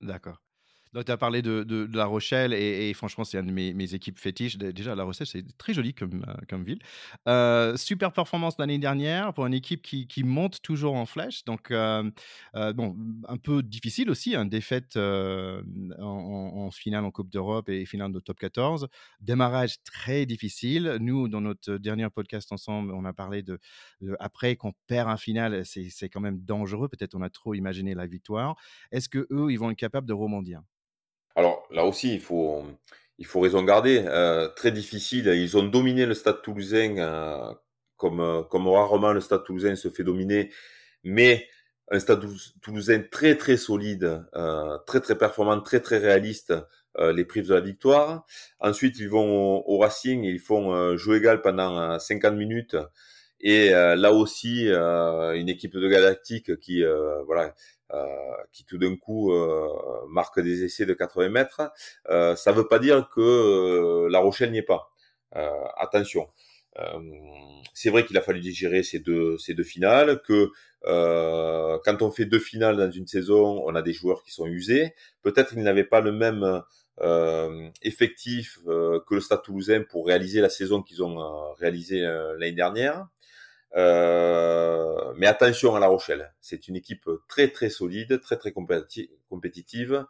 D'accord. 0.00 0.42
Tu 0.94 1.10
as 1.10 1.16
parlé 1.16 1.40
de, 1.40 1.62
de, 1.62 1.88
La 1.96 2.04
Rochelle 2.04 2.52
et, 2.52 2.92
franchement, 2.92 3.24
c'est 3.24 3.38
une 3.38 3.46
de 3.46 3.52
mes, 3.52 3.94
équipes 3.94 4.18
fétiches. 4.18 4.58
Déjà, 4.58 4.94
La 4.94 5.04
Rochelle, 5.04 5.26
c'est 5.26 5.56
très 5.56 5.72
joli 5.72 5.94
comme, 5.94 6.22
euh, 6.28 6.34
comme 6.50 6.64
ville. 6.64 6.80
Euh, 7.28 7.78
super 7.78 8.12
performance 8.12 8.56
l'année 8.58 8.78
dernière 8.78 9.32
pour 9.32 9.46
une 9.46 9.54
équipe 9.54 9.80
qui, 9.80 10.06
qui, 10.06 10.22
monte 10.22 10.60
toujours 10.60 10.94
en 10.94 11.06
flèche. 11.06 11.44
Donc, 11.46 11.70
euh, 11.70 12.10
bon, 12.74 12.94
un 13.26 13.38
peu 13.38 13.62
difficile 13.62 14.10
aussi, 14.10 14.34
hein, 14.36 14.44
défaite 14.44 14.98
en, 14.98 16.70
finale 16.70 17.06
en 17.06 17.10
Coupe 17.10 17.30
d'Europe 17.30 17.70
et 17.70 17.86
finale 17.86 18.12
de 18.12 18.20
top 18.20 18.38
14. 18.38 18.88
Démarrage 19.20 19.82
très 19.84 20.26
difficile. 20.26 20.98
Nous, 21.00 21.26
dans 21.28 21.40
notre 21.40 21.78
dernier 21.78 22.10
podcast 22.10 22.52
ensemble, 22.52 22.92
on 22.92 23.06
a 23.06 23.14
parlé 23.14 23.42
de, 23.42 23.58
de 24.02 24.14
après 24.20 24.56
qu'on 24.56 24.74
perd 24.88 25.08
un 25.08 25.16
final, 25.16 25.64
c'est 25.64 26.10
quand 26.10 26.20
même 26.20 26.40
dangereux. 26.40 26.88
Peut-être 26.88 27.14
on 27.14 27.22
a 27.22 27.30
trop 27.30 27.54
imaginé 27.54 27.94
la 27.94 28.06
victoire. 28.06 28.56
Est-ce 28.90 29.08
que 29.08 29.26
eux, 29.30 29.50
ils 29.50 29.58
vont 29.58 29.70
être 29.70 29.78
capables 29.78 30.06
de 30.06 30.12
rebondir? 30.12 30.60
Alors 31.36 31.66
là 31.70 31.84
aussi, 31.84 32.14
il 32.14 32.20
faut, 32.20 32.64
il 33.18 33.26
faut 33.26 33.40
raison 33.40 33.62
garder. 33.62 34.04
Euh, 34.06 34.48
très 34.48 34.72
difficile. 34.72 35.28
Ils 35.28 35.56
ont 35.56 35.62
dominé 35.62 36.06
le 36.06 36.14
Stade 36.14 36.42
Toulousain 36.42 36.96
euh, 36.98 37.54
comme, 37.96 38.20
euh, 38.20 38.42
comme 38.42 38.68
rarement 38.68 39.12
le 39.12 39.20
Stade 39.20 39.44
Toulousain 39.44 39.76
se 39.76 39.90
fait 39.90 40.04
dominer, 40.04 40.50
mais 41.04 41.46
un 41.90 42.00
Stade 42.00 42.24
Toulousain 42.62 43.02
très 43.10 43.36
très 43.36 43.56
solide, 43.56 44.24
euh, 44.34 44.78
très 44.86 45.00
très 45.00 45.16
performant, 45.16 45.60
très 45.60 45.80
très 45.80 45.98
réaliste, 45.98 46.54
les 46.98 47.24
privent 47.24 47.48
de 47.48 47.54
la 47.54 47.60
victoire. 47.60 48.26
Ensuite, 48.60 48.98
ils 48.98 49.08
vont 49.08 49.62
au, 49.66 49.78
Racing, 49.78 50.24
ils 50.24 50.38
font 50.38 50.94
jeu 50.98 51.16
égal 51.16 51.40
pendant 51.40 51.98
50 51.98 52.34
minutes. 52.34 52.76
Et 53.40 53.70
là 53.70 54.12
aussi, 54.12 54.66
une 54.68 55.48
équipe 55.48 55.72
de 55.72 55.88
Galactique 55.88 56.58
qui, 56.60 56.84
voilà, 57.26 57.54
qui 58.52 58.64
tout 58.64 58.78
d'un 58.78 58.96
coup 58.96 59.32
marque 60.08 60.40
des 60.40 60.64
essais 60.64 60.86
de 60.86 60.94
80 60.94 61.28
mètres. 61.28 61.72
ça 62.08 62.52
ne 62.52 62.56
veut 62.56 62.68
pas 62.68 62.78
dire 62.78 63.08
que 63.08 64.08
La 64.10 64.18
Rochelle 64.18 64.50
n'y 64.52 64.58
est 64.58 64.62
pas. 64.62 64.90
attention. 65.76 66.28
c'est 67.74 67.90
vrai 67.90 68.04
qu'il 68.04 68.16
a 68.16 68.22
fallu 68.22 68.40
digérer 68.40 68.82
ces 68.82 68.98
deux, 68.98 69.38
ces 69.38 69.54
deux 69.54 69.64
finales, 69.64 70.22
que 70.22 70.50
euh, 70.86 71.78
quand 71.84 72.02
on 72.02 72.10
fait 72.10 72.24
deux 72.24 72.38
finales 72.38 72.76
dans 72.76 72.90
une 72.90 73.06
saison, 73.06 73.62
on 73.64 73.74
a 73.74 73.82
des 73.82 73.92
joueurs 73.92 74.22
qui 74.22 74.32
sont 74.32 74.46
usés. 74.46 74.94
Peut-être 75.22 75.50
qu'ils 75.50 75.62
n'avaient 75.62 75.84
pas 75.84 76.00
le 76.00 76.12
même 76.12 76.62
euh, 77.00 77.68
effectif 77.82 78.58
euh, 78.66 79.00
que 79.06 79.14
le 79.14 79.20
Stade 79.20 79.42
Toulousain 79.42 79.82
pour 79.88 80.06
réaliser 80.06 80.40
la 80.40 80.48
saison 80.48 80.82
qu'ils 80.82 81.02
ont 81.02 81.20
euh, 81.20 81.52
réalisée 81.58 82.04
euh, 82.04 82.36
l'année 82.38 82.52
dernière. 82.52 83.06
Mais 83.74 85.26
attention 85.26 85.74
à 85.74 85.80
La 85.80 85.86
Rochelle, 85.86 86.32
c'est 86.40 86.68
une 86.68 86.76
équipe 86.76 87.08
très 87.28 87.48
très 87.48 87.70
solide, 87.70 88.20
très 88.20 88.36
très 88.36 88.52
compétitive. 88.52 90.06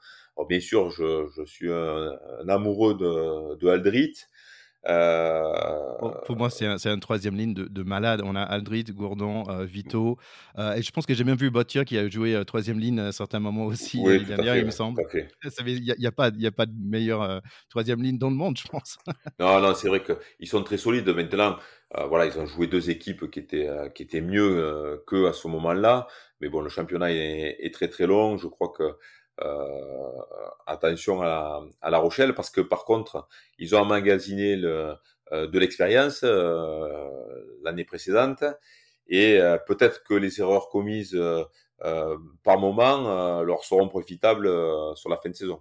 bien 0.48 0.60
sûr, 0.60 0.90
je, 0.90 1.28
je 1.36 1.44
suis 1.44 1.72
un, 1.72 2.18
amoureux 2.48 2.94
de, 2.94 3.56
de 3.56 3.68
Aldrit. 3.68 4.14
Euh... 4.88 5.52
pour 6.26 6.36
moi, 6.36 6.50
c'est 6.50 6.66
un, 6.66 6.76
un, 6.84 6.98
troisième 6.98 7.36
ligne 7.36 7.54
de, 7.54 7.66
de, 7.66 7.82
malade. 7.82 8.20
On 8.24 8.34
a 8.34 8.42
Aldrit, 8.42 8.84
Gourdon, 8.84 9.44
euh, 9.48 9.64
Vito. 9.64 10.18
Euh, 10.58 10.74
et 10.74 10.82
je 10.82 10.90
pense 10.90 11.06
que 11.06 11.14
j'ai 11.14 11.22
même 11.22 11.36
vu 11.36 11.50
Bottier 11.50 11.84
qui 11.84 11.96
a 11.98 12.08
joué 12.08 12.34
euh, 12.34 12.44
troisième 12.44 12.80
ligne 12.80 12.98
à 12.98 13.12
certains 13.12 13.38
moments 13.38 13.66
aussi 13.66 14.00
oui, 14.02 14.14
l'année 14.14 14.24
dernière, 14.24 14.56
il 14.56 14.66
me 14.66 14.70
semble. 14.70 15.02
Il 15.66 15.82
n'y 15.82 16.06
a, 16.06 16.08
a, 16.08 16.12
pas, 16.12 16.30
de 16.30 16.72
meilleure 16.76 17.22
euh, 17.22 17.40
troisième 17.68 18.02
ligne 18.02 18.18
dans 18.18 18.30
le 18.30 18.36
monde, 18.36 18.58
je 18.58 18.66
pense. 18.66 18.98
non, 19.38 19.60
non, 19.60 19.74
c'est 19.74 19.88
vrai 19.88 20.02
qu'ils 20.02 20.48
sont 20.48 20.62
très 20.64 20.78
solides. 20.78 21.08
Maintenant, 21.08 21.58
voilà, 22.08 22.26
ils 22.26 22.38
ont 22.38 22.46
joué 22.46 22.66
deux 22.66 22.90
équipes 22.90 23.30
qui 23.30 23.38
étaient, 23.38 23.68
qui 23.94 24.02
étaient 24.02 24.20
mieux 24.22 25.02
qu'eux 25.06 25.28
à 25.28 25.32
ce 25.32 25.46
moment-là. 25.48 26.06
Mais 26.40 26.48
bon, 26.48 26.60
le 26.60 26.68
championnat 26.68 27.12
est, 27.12 27.72
très 27.72 27.88
très 27.88 28.06
long. 28.06 28.36
Je 28.36 28.48
crois 28.48 28.70
que 28.70 28.96
euh, 29.40 30.12
attention 30.66 31.22
à, 31.22 31.64
La 31.88 31.98
Rochelle 31.98 32.34
parce 32.34 32.50
que 32.50 32.60
par 32.60 32.84
contre, 32.84 33.28
ils 33.58 33.74
ont 33.74 33.80
emmagasiné 33.80 34.56
le, 34.56 34.94
euh, 35.32 35.46
de 35.46 35.58
l'expérience 35.58 36.20
euh, 36.22 36.98
l'année 37.62 37.84
précédente 37.84 38.44
et 39.08 39.40
peut-être 39.66 40.04
que 40.04 40.14
les 40.14 40.40
erreurs 40.40 40.68
commises 40.68 41.18
par 41.78 42.58
moment 42.58 43.42
leur 43.42 43.64
seront 43.64 43.88
profitables 43.88 44.48
sur 44.96 45.10
la 45.10 45.16
fin 45.16 45.28
de 45.28 45.34
saison. 45.34 45.60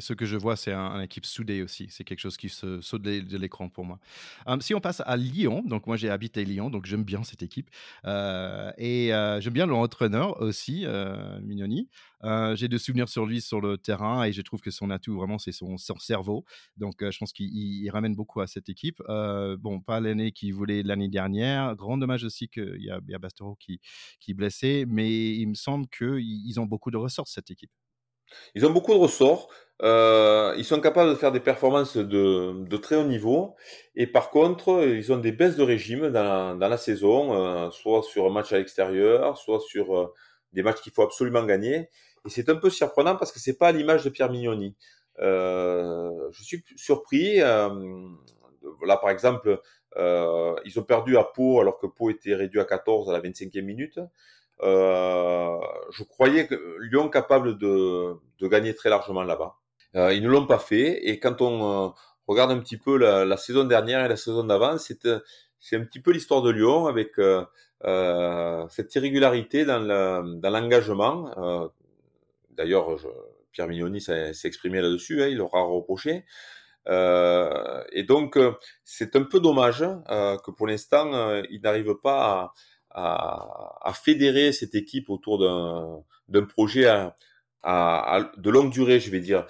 Ce 0.00 0.12
que 0.12 0.26
je 0.26 0.36
vois, 0.36 0.56
c'est 0.56 0.72
un, 0.72 0.80
un, 0.80 1.00
équipe 1.00 1.24
soudée 1.24 1.62
aussi. 1.62 1.86
C'est 1.90 2.04
quelque 2.04 2.20
chose 2.20 2.36
qui 2.36 2.48
se 2.50 2.80
saute 2.82 3.02
de 3.02 3.38
l'écran 3.38 3.68
pour 3.70 3.84
moi. 3.84 3.98
Um, 4.46 4.60
si 4.60 4.74
on 4.74 4.80
passe 4.80 5.02
à 5.06 5.16
Lyon, 5.16 5.62
donc 5.64 5.86
moi 5.86 5.96
j'ai 5.96 6.10
habité 6.10 6.44
Lyon, 6.44 6.68
donc 6.68 6.84
j'aime 6.84 7.04
bien 7.04 7.24
cette 7.24 7.42
équipe. 7.42 7.70
Euh, 8.04 8.70
et 8.76 9.14
euh, 9.14 9.40
j'aime 9.40 9.54
bien 9.54 9.66
l'entraîneur 9.66 10.40
aussi, 10.42 10.84
euh, 10.84 11.40
Mignoni. 11.40 11.88
Euh, 12.24 12.54
j'ai 12.54 12.68
des 12.68 12.78
souvenirs 12.78 13.08
sur 13.08 13.26
lui 13.26 13.40
sur 13.40 13.60
le 13.60 13.78
terrain 13.78 14.24
et 14.24 14.32
je 14.32 14.42
trouve 14.42 14.60
que 14.60 14.70
son 14.70 14.90
atout 14.90 15.16
vraiment 15.16 15.38
c'est 15.38 15.52
son, 15.52 15.76
cerveau. 15.76 16.44
Donc 16.76 17.02
euh, 17.02 17.10
je 17.10 17.18
pense 17.18 17.32
qu'il 17.32 17.90
ramène 17.90 18.14
beaucoup 18.14 18.40
à 18.40 18.46
cette 18.46 18.68
équipe. 18.68 19.00
Euh, 19.08 19.56
bon, 19.58 19.80
pas 19.80 20.00
l'année 20.00 20.32
qu'il 20.32 20.54
voulait 20.54 20.82
l'année 20.82 21.08
dernière. 21.08 21.74
Grand 21.76 21.98
dommage 21.98 22.24
aussi 22.24 22.48
qu'il 22.48 22.82
y 22.82 22.90
a, 22.90 23.00
Bastero 23.18 23.56
qui, 23.56 23.80
qui 24.20 24.32
est 24.32 24.34
blessé, 24.34 24.84
mais 24.88 25.34
il 25.36 25.48
me 25.48 25.54
semble 25.54 25.86
qu'ils 25.88 26.60
ont 26.60 26.66
beaucoup 26.66 26.90
de 26.90 26.96
ressorts 26.96 27.28
cette 27.28 27.50
équipe. 27.50 27.70
Ils 28.54 28.66
ont 28.66 28.70
beaucoup 28.70 28.92
de 28.92 28.98
ressorts. 28.98 29.48
Euh, 29.82 30.54
ils 30.56 30.64
sont 30.64 30.80
capables 30.80 31.10
de 31.10 31.16
faire 31.16 31.32
des 31.32 31.40
performances 31.40 31.96
de, 31.96 32.76
très 32.76 32.96
haut 32.96 33.04
niveau. 33.04 33.56
Et 33.96 34.06
par 34.06 34.30
contre, 34.30 34.84
ils 34.86 35.12
ont 35.12 35.18
des 35.18 35.32
baisses 35.32 35.56
de 35.56 35.62
régime 35.62 36.10
dans 36.10 36.56
la, 36.58 36.76
saison, 36.76 37.34
euh, 37.34 37.70
soit 37.70 38.02
sur 38.02 38.26
un 38.26 38.30
match 38.30 38.52
à 38.52 38.58
l'extérieur, 38.58 39.36
soit 39.36 39.60
sur 39.60 39.98
euh, 39.98 40.12
des 40.52 40.62
matchs 40.62 40.80
qu'il 40.82 40.92
faut 40.92 41.02
absolument 41.02 41.44
gagner. 41.44 41.88
Et 42.24 42.28
c'est 42.28 42.48
un 42.48 42.56
peu 42.56 42.70
surprenant 42.70 43.16
parce 43.16 43.32
que 43.32 43.40
c'est 43.40 43.58
pas 43.58 43.72
l'image 43.72 44.04
de 44.04 44.10
Pierre 44.10 44.30
Mignoni. 44.30 44.76
Je 45.18 46.42
suis 46.42 46.64
surpris. 46.76 47.38
Là, 47.38 48.96
par 48.96 49.10
exemple, 49.10 49.60
ils 49.96 50.78
ont 50.78 50.84
perdu 50.84 51.16
à 51.16 51.24
Pau 51.24 51.60
alors 51.60 51.78
que 51.78 51.86
Pau 51.88 52.10
était 52.10 52.36
réduit 52.36 52.60
à 52.60 52.64
14 52.64 53.10
à 53.10 53.12
la 53.12 53.20
25e 53.20 53.62
minute. 53.62 53.98
Euh, 54.62 55.58
je 55.90 56.04
croyais 56.04 56.46
que 56.46 56.76
Lyon 56.80 57.08
capable 57.08 57.58
de, 57.58 58.14
de 58.38 58.48
gagner 58.48 58.74
très 58.74 58.90
largement 58.90 59.22
là-bas. 59.22 59.56
Euh, 59.96 60.12
ils 60.14 60.22
ne 60.22 60.28
l'ont 60.28 60.46
pas 60.46 60.58
fait. 60.58 61.08
Et 61.08 61.18
quand 61.18 61.42
on 61.42 61.88
euh, 61.88 61.90
regarde 62.26 62.50
un 62.50 62.58
petit 62.58 62.76
peu 62.76 62.96
la, 62.96 63.24
la, 63.24 63.36
saison 63.36 63.64
dernière 63.64 64.04
et 64.04 64.08
la 64.08 64.16
saison 64.16 64.44
d'avant, 64.44 64.78
c'est 64.78 65.08
c'est 65.60 65.76
un 65.76 65.84
petit 65.84 66.00
peu 66.00 66.10
l'histoire 66.10 66.42
de 66.42 66.50
Lyon 66.50 66.86
avec 66.86 67.18
euh, 67.18 68.66
cette 68.68 68.94
irrégularité 68.94 69.64
dans 69.64 69.78
l'engagement. 70.42 71.30
Euh, 71.38 71.68
D'ailleurs, 72.50 72.98
Pierre 73.50 73.66
Mignoni 73.66 74.00
s'est 74.00 74.34
exprimé 74.44 74.82
là-dessus, 74.82 75.22
hein, 75.22 75.28
il 75.28 75.38
l'aura 75.38 75.62
reproché. 75.62 76.24
Et 76.86 78.02
donc, 78.02 78.38
c'est 78.84 79.16
un 79.16 79.22
peu 79.22 79.40
dommage 79.40 79.80
que 79.80 80.50
pour 80.50 80.66
l'instant, 80.66 81.40
il 81.48 81.62
n'arrive 81.62 81.94
pas 82.02 82.52
à, 82.92 83.78
à, 83.82 83.88
à, 83.88 83.92
fédérer 83.92 84.52
cette 84.52 84.74
équipe 84.74 85.10
autour 85.10 85.38
d'un 86.28 86.44
projet 86.44 86.86
à, 86.86 87.16
à, 87.62 88.30
de 88.36 88.50
longue 88.50 88.70
durée, 88.70 89.00
je 89.00 89.10
vais 89.10 89.20
dire. 89.20 89.46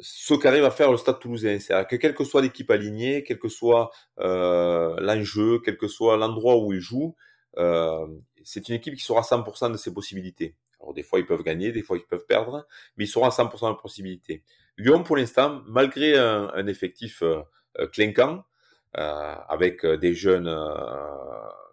Ce 0.00 0.34
qu'arrive 0.34 0.64
à 0.64 0.70
faire 0.70 0.90
le 0.90 0.96
Stade 0.98 1.18
Toulousain, 1.18 1.58
c'est 1.60 1.86
que 1.88 1.96
quelle 1.96 2.14
que 2.14 2.24
soit 2.24 2.42
l'équipe 2.42 2.70
alignée, 2.70 3.24
quel 3.24 3.38
que 3.38 3.48
soit 3.48 3.90
euh, 4.18 4.94
l'enjeu, 5.00 5.60
quel 5.64 5.76
que 5.78 5.88
soit 5.88 6.16
l'endroit 6.16 6.58
où 6.58 6.72
il 6.72 6.80
joue, 6.80 7.16
euh, 7.56 8.06
c'est 8.44 8.68
une 8.68 8.74
équipe 8.74 8.94
qui 8.94 9.04
sera 9.04 9.22
100% 9.22 9.72
de 9.72 9.76
ses 9.76 9.92
possibilités. 9.92 10.56
Alors 10.80 10.94
des 10.94 11.02
fois 11.02 11.18
ils 11.18 11.26
peuvent 11.26 11.42
gagner, 11.42 11.72
des 11.72 11.82
fois 11.82 11.96
ils 11.96 12.06
peuvent 12.06 12.26
perdre, 12.26 12.66
mais 12.96 13.04
ils 13.04 13.08
seront 13.08 13.24
à 13.24 13.30
100% 13.30 13.76
de 13.76 13.80
possibilités. 13.80 14.44
Lyon, 14.76 15.02
pour 15.02 15.16
l'instant, 15.16 15.62
malgré 15.66 16.16
un, 16.16 16.50
un 16.54 16.66
effectif 16.66 17.22
euh, 17.22 17.42
clinquant, 17.92 18.36
euh, 18.38 18.42
avec 18.94 19.84
des 19.86 20.14
jeunes 20.14 20.48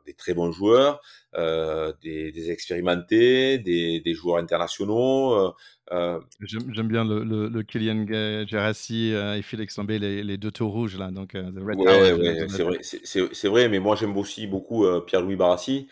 des 0.06 0.14
très 0.14 0.34
bons 0.34 0.52
joueurs, 0.52 1.02
euh, 1.36 1.92
des, 2.02 2.32
des, 2.32 2.52
expérimentés, 2.52 3.58
des, 3.58 4.00
des, 4.00 4.14
joueurs 4.14 4.38
internationaux. 4.38 5.34
Euh, 5.34 5.52
euh 5.92 6.20
J'aime 6.42 6.88
bien 6.88 7.04
le, 7.04 7.24
le, 7.24 7.50
le 7.50 7.64
Kylian 7.64 8.06
Gerassi 8.48 9.14
euh, 9.14 9.36
et 9.36 9.42
Félix 9.42 9.78
Lambé, 9.78 10.00
les, 10.00 10.24
les, 10.24 10.38
deux 10.38 10.52
tours 10.52 10.72
rouges 10.72 10.98
là. 10.98 11.12
Donc, 11.12 11.34
ouais, 11.34 11.74
ouais 11.74 12.48
c'est 12.48 12.64
vrai, 12.64 13.50
vrai, 13.50 13.70
mais 13.70 13.80
moi 13.80 13.96
j'aime 13.96 14.16
aussi 14.18 14.48
beaucoup 14.48 14.86
Pierre-Louis 15.06 15.36
Barassi 15.36 15.88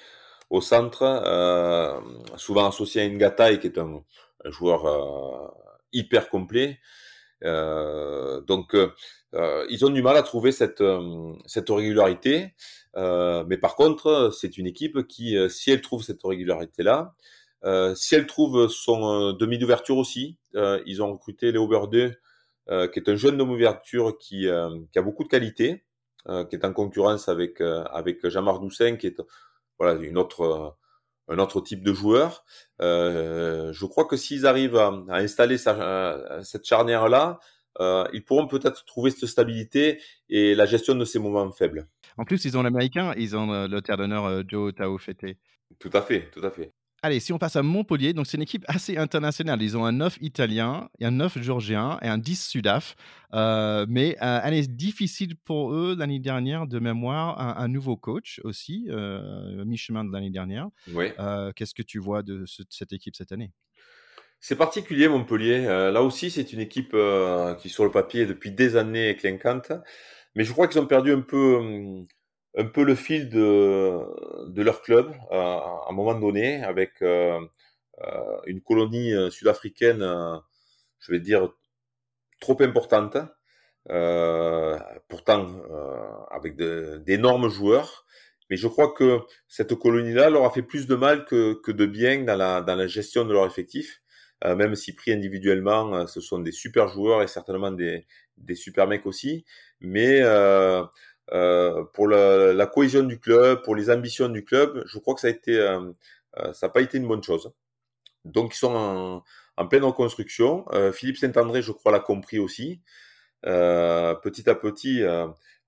au 0.49 0.61
centre, 0.61 1.03
souvent 2.37 2.67
associé 2.67 3.01
à 3.01 3.09
Ngata, 3.09 3.57
qui 3.57 3.67
est 3.67 3.77
un, 3.79 4.03
un 4.45 4.51
joueur 4.51 5.55
hyper 5.91 6.29
complet. 6.29 6.79
donc 7.41 8.75
ils 9.69 9.83
ont 9.83 9.89
du 9.89 10.01
mal 10.01 10.15
à 10.15 10.23
trouver 10.23 10.51
cette, 10.51 10.83
cette 11.45 11.69
régularité. 11.69 12.53
Euh, 12.95 13.43
mais 13.47 13.57
par 13.57 13.75
contre, 13.75 14.31
c'est 14.33 14.57
une 14.57 14.67
équipe 14.67 15.07
qui, 15.07 15.37
euh, 15.37 15.49
si 15.49 15.71
elle 15.71 15.81
trouve 15.81 16.03
cette 16.03 16.21
régularité-là, 16.23 17.15
euh, 17.65 17.95
si 17.95 18.15
elle 18.15 18.27
trouve 18.27 18.67
son 18.67 19.29
euh, 19.29 19.33
demi 19.33 19.57
d'ouverture 19.57 19.97
aussi, 19.97 20.37
ils 20.85 21.01
ont 21.01 21.13
recruté 21.13 21.51
Léo 21.51 21.67
Berdeux, 21.67 22.15
qui 22.67 22.99
est 22.99 23.09
un 23.09 23.15
jeune 23.15 23.37
demi-ouverture 23.37 24.17
qui, 24.19 24.47
qui, 24.91 24.99
a 24.99 25.01
beaucoup 25.01 25.23
de 25.23 25.27
qualité, 25.27 25.83
qui 26.27 26.55
est 26.55 26.63
en 26.63 26.73
concurrence 26.73 27.27
avec, 27.27 27.59
avec 27.59 28.27
Jean-Marc 28.27 28.61
Doussin, 28.61 28.97
qui 28.97 29.07
est 29.07 29.19
voilà, 29.79 29.99
une 29.99 30.19
autre, 30.19 30.77
un 31.27 31.39
autre 31.39 31.59
type 31.59 31.83
de 31.83 31.91
joueur. 31.91 32.45
je 32.79 33.85
crois 33.87 34.05
que 34.05 34.15
s'ils 34.15 34.45
arrivent 34.45 34.77
à, 34.77 34.93
installer 35.09 35.57
cette 35.57 36.65
charnière-là, 36.65 37.39
ils 37.79 38.23
pourront 38.25 38.47
peut-être 38.47 38.85
trouver 38.85 39.11
cette 39.11 39.29
stabilité 39.29 40.01
et 40.29 40.55
la 40.55 40.65
gestion 40.65 40.95
de 40.95 41.05
ces 41.05 41.19
moments 41.19 41.51
faibles. 41.51 41.87
En 42.17 42.25
plus, 42.25 42.45
ils 42.45 42.57
ont 42.57 42.63
l'américain, 42.63 43.13
ils 43.17 43.35
ont 43.35 43.51
euh, 43.51 43.67
le 43.67 43.81
terre 43.81 43.97
d'honneur 43.97 44.25
euh, 44.25 44.43
Joe 44.47 44.73
Taofete. 44.73 45.37
Tout 45.79 45.89
à 45.93 46.01
fait, 46.01 46.29
tout 46.31 46.45
à 46.45 46.51
fait. 46.51 46.73
Allez, 47.05 47.19
si 47.19 47.33
on 47.33 47.37
passe 47.37 47.57
à 47.57 47.63
Montpellier, 47.63 48.13
donc 48.13 48.27
c'est 48.27 48.37
une 48.37 48.43
équipe 48.43 48.63
assez 48.69 48.95
internationale. 48.95 49.61
Ils 49.61 49.75
ont 49.75 49.83
un 49.83 49.91
9 49.91 50.19
italien, 50.21 50.89
un 51.01 51.11
9 51.11 51.41
géorgien 51.41 51.99
et 52.01 52.07
un 52.07 52.17
10 52.17 52.47
sudaf. 52.47 52.95
Euh, 53.33 53.85
mais 53.89 54.15
euh, 54.21 54.39
année 54.41 54.61
difficile 54.61 55.35
pour 55.35 55.73
eux 55.73 55.97
l'année 55.97 56.19
dernière, 56.19 56.65
de 56.65 56.79
mémoire. 56.79 57.41
Un, 57.41 57.61
un 57.61 57.67
nouveau 57.67 57.97
coach 57.97 58.39
aussi, 58.45 58.85
euh, 58.89 59.65
mi-chemin 59.65 60.05
de 60.05 60.13
l'année 60.13 60.29
dernière. 60.29 60.69
Oui. 60.93 61.07
Euh, 61.19 61.51
Qu'est-ce 61.53 61.73
que 61.73 61.81
tu 61.81 61.99
vois 61.99 62.23
de, 62.23 62.45
ce, 62.45 62.61
de, 62.61 62.67
cette 62.69 62.93
équipe 62.93 63.17
cette 63.17 63.33
année? 63.33 63.51
C'est 64.45 64.57
particulier, 64.57 65.07
Montpellier. 65.07 65.65
Euh, 65.67 65.89
là 65.89 66.01
aussi, 66.03 66.29
c'est 66.29 66.51
une 66.51 66.59
équipe 66.59 66.93
euh, 66.95 67.55
qui, 67.55 67.69
sur 67.69 67.85
le 67.85 67.91
papier, 67.91 68.25
depuis 68.25 68.51
des 68.51 68.75
années, 68.75 69.07
est 69.09 69.15
clinquante. 69.15 69.71
Mais 70.35 70.43
je 70.43 70.51
crois 70.51 70.67
qu'ils 70.67 70.81
ont 70.81 70.85
perdu 70.85 71.13
un 71.13 71.21
peu, 71.21 71.55
hum, 71.55 72.07
un 72.57 72.65
peu 72.65 72.83
le 72.83 72.95
fil 72.95 73.29
de, 73.29 74.01
de 74.49 74.61
leur 74.61 74.81
club 74.81 75.13
euh, 75.31 75.35
à 75.37 75.85
un 75.89 75.93
moment 75.93 76.15
donné, 76.15 76.61
avec 76.61 77.01
euh, 77.01 77.39
euh, 78.03 78.37
une 78.47 78.61
colonie 78.61 79.13
euh, 79.13 79.29
sud-africaine, 79.29 80.01
euh, 80.03 80.37
je 80.99 81.13
vais 81.13 81.21
dire, 81.21 81.49
trop 82.41 82.61
importante, 82.61 83.17
pourtant 85.07 85.47
avec 86.31 86.55
d'énormes 86.57 87.49
joueurs. 87.49 88.05
Mais 88.49 88.57
je 88.57 88.67
crois 88.67 88.91
que 88.93 89.21
cette 89.47 89.75
colonie-là 89.75 90.29
leur 90.29 90.45
a 90.45 90.51
fait 90.51 90.63
plus 90.63 90.87
de 90.87 90.95
mal 90.95 91.25
que, 91.25 91.53
que 91.63 91.71
de 91.71 91.85
bien 91.85 92.23
dans 92.23 92.35
la, 92.35 92.61
dans 92.61 92.75
la 92.75 92.87
gestion 92.87 93.25
de 93.25 93.33
leur 93.33 93.45
effectif. 93.45 94.02
Euh, 94.45 94.55
même 94.55 94.75
si 94.75 94.93
pris 94.93 95.11
individuellement, 95.13 95.93
euh, 95.95 96.07
ce 96.07 96.19
sont 96.19 96.39
des 96.39 96.51
super 96.51 96.87
joueurs 96.89 97.21
et 97.21 97.27
certainement 97.27 97.71
des, 97.71 98.05
des 98.37 98.55
super 98.55 98.87
mecs 98.87 99.05
aussi. 99.05 99.45
Mais 99.79 100.19
euh, 100.21 100.83
pour 101.93 102.07
la, 102.07 102.65
cohésion 102.67 103.03
du 103.03 103.19
club, 103.19 103.61
pour 103.63 103.75
les 103.75 103.89
ambitions 103.89 104.29
du 104.29 104.43
club, 104.43 104.83
je 104.85 104.99
crois 104.99 105.13
que 105.15 105.21
ça 105.21 105.27
a 105.27 105.31
été, 105.31 105.55
ça 106.53 106.67
n'a 106.67 106.69
pas 106.69 106.81
été 106.81 106.97
une 106.97 107.07
bonne 107.07 107.23
chose. 107.23 107.51
Donc 108.25 108.53
ils 108.55 108.57
sont 108.57 109.23
en 109.57 109.67
pleine 109.67 109.83
reconstruction. 109.83 110.65
Philippe 110.93 111.17
Saint-André, 111.17 111.61
je 111.61 111.71
crois, 111.71 111.91
l'a 111.91 111.99
compris 111.99 112.39
aussi. 112.39 112.81
petit 113.43 114.49
à 114.49 114.55
petit, 114.55 115.03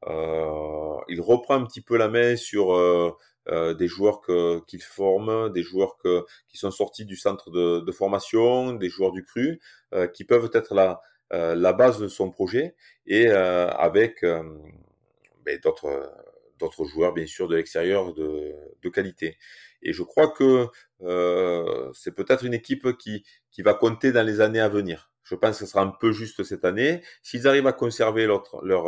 il 0.07 1.21
reprend 1.21 1.55
un 1.55 1.65
petit 1.65 1.82
peu 1.82 1.97
la 1.97 2.09
main 2.09 2.36
sur 2.36 3.17
euh, 3.49 3.73
des 3.73 3.87
joueurs 3.87 4.21
qu'il 4.65 4.81
forme, 4.81 5.51
des 5.51 5.63
joueurs 5.63 5.97
que, 5.97 6.25
qui 6.47 6.57
sont 6.57 6.71
sortis 6.71 7.05
du 7.05 7.15
centre 7.15 7.51
de, 7.51 7.81
de 7.81 7.91
formation, 7.91 8.73
des 8.73 8.89
joueurs 8.89 9.11
du 9.11 9.23
cru, 9.23 9.59
euh, 9.93 10.07
qui 10.07 10.23
peuvent 10.23 10.49
être 10.53 10.73
la, 10.73 11.01
euh, 11.33 11.55
la 11.55 11.73
base 11.73 11.99
de 11.99 12.07
son 12.07 12.31
projet, 12.31 12.75
et 13.05 13.27
avec 13.29 14.23
ben, 15.45 15.59
d'autres 15.61 16.85
joueurs, 16.85 17.13
bien 17.13 17.27
sûr, 17.27 17.47
de 17.47 17.55
l'extérieur 17.55 18.13
de, 18.13 18.53
de 18.81 18.89
qualité. 18.89 19.37
Et 19.81 19.93
je 19.93 20.03
crois 20.03 20.29
que 20.29 20.67
euh, 21.01 21.91
c'est 21.93 22.15
peut-être 22.15 22.43
une 22.43 22.53
équipe 22.55 22.97
qui, 22.97 23.23
qui 23.51 23.61
va 23.61 23.73
compter 23.75 24.11
dans 24.11 24.25
les 24.25 24.41
années 24.41 24.59
à 24.59 24.67
venir. 24.69 25.11
Je 25.23 25.35
pense 25.35 25.59
que 25.59 25.65
ce 25.65 25.71
sera 25.71 25.83
un 25.83 25.89
peu 25.89 26.11
juste 26.11 26.43
cette 26.43 26.65
année. 26.65 27.03
S'ils 27.21 27.47
arrivent 27.47 27.67
à 27.67 27.73
conserver 27.73 28.25
leur, 28.25 28.43
leur, 28.63 28.87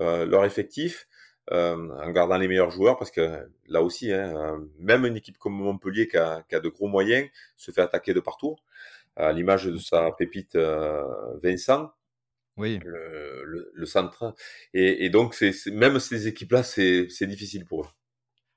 euh, 0.00 0.24
leur 0.26 0.44
effectif, 0.44 1.06
euh, 1.06 1.13
en 1.50 2.10
gardant 2.10 2.38
les 2.38 2.48
meilleurs 2.48 2.70
joueurs, 2.70 2.96
parce 2.96 3.10
que 3.10 3.48
là 3.66 3.82
aussi, 3.82 4.12
hein, 4.12 4.34
euh, 4.36 4.58
même 4.78 5.04
une 5.04 5.16
équipe 5.16 5.38
comme 5.38 5.54
Montpellier 5.54 6.08
qui 6.08 6.16
a, 6.16 6.42
qui 6.48 6.54
a, 6.54 6.60
de 6.60 6.68
gros 6.68 6.88
moyens 6.88 7.28
se 7.56 7.70
fait 7.70 7.82
attaquer 7.82 8.14
de 8.14 8.20
partout, 8.20 8.56
à 9.16 9.32
l'image 9.32 9.66
de 9.66 9.78
sa 9.78 10.10
pépite 10.12 10.56
euh, 10.56 11.02
Vincent. 11.42 11.90
Oui. 12.56 12.78
Le, 12.84 13.44
le, 13.44 13.70
le 13.74 13.86
centre. 13.86 14.34
Et, 14.72 15.04
et 15.04 15.10
donc, 15.10 15.34
c'est, 15.34 15.52
même 15.72 15.98
ces 15.98 16.28
équipes-là, 16.28 16.62
c'est, 16.62 17.08
c'est 17.08 17.26
difficile 17.26 17.64
pour 17.64 17.82
eux. 17.82 17.88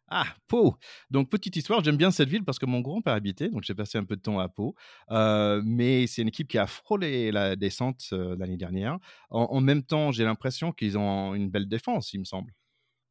Ah, 0.10 0.28
Pau. 0.48 0.78
Donc, 1.12 1.30
petite 1.30 1.58
histoire, 1.58 1.84
j'aime 1.84 1.98
bien 1.98 2.12
cette 2.12 2.30
ville 2.30 2.46
parce 2.46 2.60
que 2.60 2.66
mon 2.66 2.80
grand-père 2.80 3.14
habitait, 3.14 3.50
donc 3.50 3.64
j'ai 3.64 3.76
passé 3.76 3.98
un 3.98 4.06
peu 4.06 4.16
de 4.16 4.22
temps 4.22 4.40
à 4.40 4.48
Pau. 4.48 4.74
Euh, 5.12 5.62
mais 5.66 6.08
c'est 6.08 6.22
une 6.22 6.30
équipe 6.30 6.48
qui 6.48 6.58
a 6.58 6.66
frôlé 6.68 7.32
la 7.32 7.58
descente 7.58 8.08
euh, 8.14 8.36
l'année 8.40 8.56
dernière. 8.56 9.00
En, 9.30 9.44
en, 9.52 9.60
même 9.60 9.84
temps, 9.84 10.14
j'ai 10.14 10.24
l'impression 10.24 10.72
qu'ils 10.72 10.98
ont 10.98 11.36
une 11.36 11.50
belle 11.50 11.68
défense, 11.68 12.14
il 12.14 12.20
me 12.20 12.26
semble. 12.26 12.54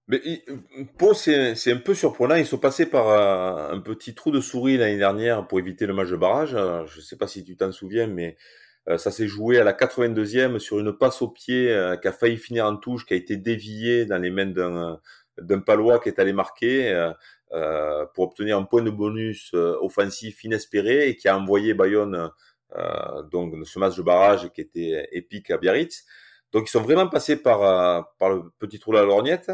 Mais 0.09 0.45
Pau, 0.99 1.15
c'est 1.15 1.73
un 1.73 1.77
peu 1.79 1.95
surprenant. 1.95 2.37
Ils 2.37 2.47
sont 2.47 2.59
passés 2.59 2.87
par 2.87 3.09
euh, 3.09 3.73
un 3.75 3.81
petit 3.81 4.15
trou 4.15 4.31
de 4.31 4.41
souris 4.41 4.77
l'année 4.77 4.99
dernière 4.99 5.47
pour 5.49 5.59
éviter 5.59 5.87
le 5.87 5.95
match 5.95 6.11
de 6.11 6.17
barrage. 6.17 6.55
Euh, 6.55 6.87
je 6.87 6.99
ne 6.99 7.03
sais 7.03 7.17
pas 7.17 7.27
si 7.27 7.43
tu 7.43 7.57
t'en 7.57 7.73
souviens, 7.73 8.07
mais 8.07 8.37
euh, 8.89 8.99
ça 8.99 9.11
s'est 9.11 9.27
joué 9.27 9.59
à 9.59 9.65
la 9.65 9.73
82e 9.73 10.61
sur 10.61 10.79
une 10.79 10.93
passe 10.93 11.23
au 11.23 11.29
pied 11.29 11.75
qui 12.01 12.09
a 12.09 12.13
failli 12.13 12.37
finir 12.37 12.67
en 12.67 12.77
touche, 12.77 13.05
qui 13.05 13.15
a 13.15 13.17
été 13.17 13.37
déviée 13.37 14.07
dans 14.07 14.19
les 14.19 14.31
mains 14.31 14.47
d'un 15.39 15.59
palois 15.61 15.99
qui 15.99 16.09
est 16.09 16.21
allé 16.21 16.33
marquer 16.33 17.11
pour 18.15 18.25
obtenir 18.25 18.59
un 18.59 18.63
point 18.63 18.83
de 18.83 18.91
bonus 18.91 19.53
offensif 19.55 20.45
inespéré 20.45 21.09
et 21.09 21.17
qui 21.17 21.27
a 21.27 21.37
envoyé 21.37 21.75
Bayonne 21.75 22.31
donc 23.33 23.55
ce 23.67 23.79
match 23.81 23.97
de 23.97 24.03
barrage 24.03 24.51
qui 24.53 24.61
était 24.61 25.09
épique 25.11 25.51
à 25.51 25.59
Biarritz. 25.59 26.05
Donc 26.53 26.69
ils 26.69 26.71
sont 26.71 26.83
vraiment 26.83 27.09
passés 27.09 27.37
par, 27.37 28.15
par 28.19 28.31
le 28.31 28.51
petit 28.61 28.79
trou 28.79 28.93
de 28.93 28.99
la 28.99 29.05
lorgnette 29.05 29.51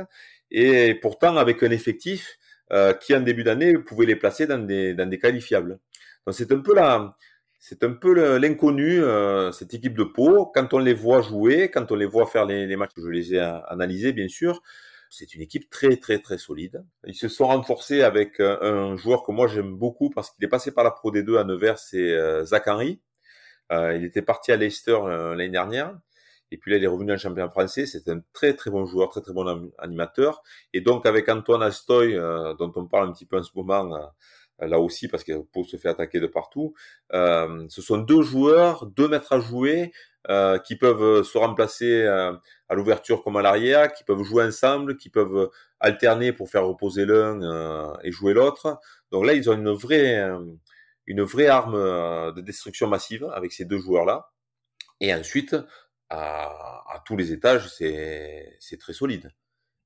et 0.52 0.94
pourtant 0.94 1.36
avec 1.36 1.62
un 1.62 1.70
effectif 1.70 2.38
euh, 2.72 2.92
qui 2.94 3.14
en 3.14 3.20
début 3.20 3.44
d'année 3.44 3.74
pouvait 3.78 4.06
les 4.06 4.16
placer 4.16 4.46
dans 4.46 4.58
des, 4.58 4.94
dans 4.94 5.08
des 5.08 5.18
qualifiables. 5.18 5.78
Donc 6.26 6.34
c'est 6.34 6.52
un 6.52 6.60
peu 6.60 6.74
la, 6.74 7.10
c'est 7.58 7.82
un 7.84 7.92
peu 7.92 8.38
l'inconnu, 8.38 9.02
euh, 9.02 9.52
cette 9.52 9.74
équipe 9.74 9.96
de 9.96 10.04
Pau. 10.04 10.46
Quand 10.54 10.72
on 10.74 10.78
les 10.78 10.94
voit 10.94 11.22
jouer, 11.22 11.70
quand 11.70 11.90
on 11.90 11.96
les 11.96 12.06
voit 12.06 12.26
faire 12.26 12.46
les, 12.46 12.66
les 12.66 12.76
matchs, 12.76 12.92
je 12.96 13.08
les 13.08 13.34
ai 13.34 13.40
analysés 13.40 14.12
bien 14.12 14.28
sûr, 14.28 14.62
c'est 15.10 15.34
une 15.34 15.42
équipe 15.42 15.68
très 15.70 15.96
très 15.96 16.18
très 16.18 16.38
solide. 16.38 16.84
Ils 17.06 17.14
se 17.14 17.28
sont 17.28 17.46
renforcés 17.46 18.02
avec 18.02 18.40
un, 18.40 18.58
un 18.62 18.96
joueur 18.96 19.22
que 19.24 19.32
moi 19.32 19.46
j'aime 19.48 19.74
beaucoup 19.76 20.10
parce 20.10 20.30
qu'il 20.30 20.44
est 20.44 20.48
passé 20.48 20.72
par 20.72 20.84
la 20.84 20.90
Pro 20.90 21.12
D2 21.12 21.38
à 21.38 21.44
Nevers, 21.44 21.78
c'est 21.78 22.12
euh, 22.12 22.44
Zach 22.44 22.68
Henry. 22.68 23.00
Euh, 23.72 23.96
il 23.96 24.04
était 24.04 24.22
parti 24.22 24.52
à 24.52 24.56
Leicester 24.56 24.92
euh, 24.92 25.34
l'année 25.34 25.50
dernière. 25.50 25.98
Et 26.52 26.58
puis 26.58 26.70
là, 26.70 26.76
il 26.76 26.84
est 26.84 26.88
revenu 26.88 27.12
en 27.12 27.16
champion 27.16 27.48
français. 27.48 27.86
C'est 27.86 28.06
un 28.10 28.20
très 28.34 28.52
très 28.52 28.70
bon 28.70 28.84
joueur, 28.84 29.08
très 29.08 29.22
très 29.22 29.32
bon 29.32 29.72
animateur. 29.78 30.42
Et 30.74 30.82
donc 30.82 31.06
avec 31.06 31.28
Antoine 31.30 31.62
Astoy, 31.62 32.14
euh, 32.14 32.52
dont 32.54 32.70
on 32.76 32.86
parle 32.86 33.08
un 33.08 33.12
petit 33.12 33.24
peu 33.24 33.38
en 33.38 33.42
ce 33.42 33.50
moment, 33.54 33.96
euh, 33.96 34.66
là 34.66 34.78
aussi 34.78 35.08
parce 35.08 35.24
pour 35.50 35.64
se 35.64 35.78
faire 35.78 35.92
attaquer 35.92 36.20
de 36.20 36.26
partout, 36.26 36.74
euh, 37.14 37.64
ce 37.70 37.80
sont 37.80 37.96
deux 37.96 38.20
joueurs, 38.20 38.84
deux 38.84 39.08
maîtres 39.08 39.32
à 39.32 39.40
jouer, 39.40 39.92
qui 40.64 40.76
peuvent 40.76 41.24
se 41.24 41.36
remplacer 41.36 42.06
à 42.06 42.74
l'ouverture 42.76 43.24
comme 43.24 43.36
à 43.38 43.42
l'arrière, 43.42 43.92
qui 43.92 44.04
peuvent 44.04 44.22
jouer 44.22 44.44
ensemble, 44.44 44.96
qui 44.96 45.08
peuvent 45.08 45.50
alterner 45.80 46.32
pour 46.32 46.48
faire 46.48 46.64
reposer 46.64 47.06
l'un 47.06 47.92
et 48.04 48.12
jouer 48.12 48.32
l'autre. 48.32 48.78
Donc 49.10 49.26
là, 49.26 49.32
ils 49.32 49.50
ont 49.50 49.54
une 49.54 49.72
vraie 49.72 50.22
une 51.06 51.22
vraie 51.22 51.48
arme 51.48 51.74
de 52.36 52.40
destruction 52.40 52.86
massive 52.86 53.24
avec 53.34 53.50
ces 53.50 53.64
deux 53.64 53.78
joueurs-là. 53.78 54.30
Et 55.00 55.12
ensuite, 55.12 55.56
à, 56.12 56.94
à 56.94 57.02
tous 57.04 57.16
les 57.16 57.32
étages, 57.32 57.68
c'est 57.68 58.78
très 58.78 58.92
solide. 58.92 59.30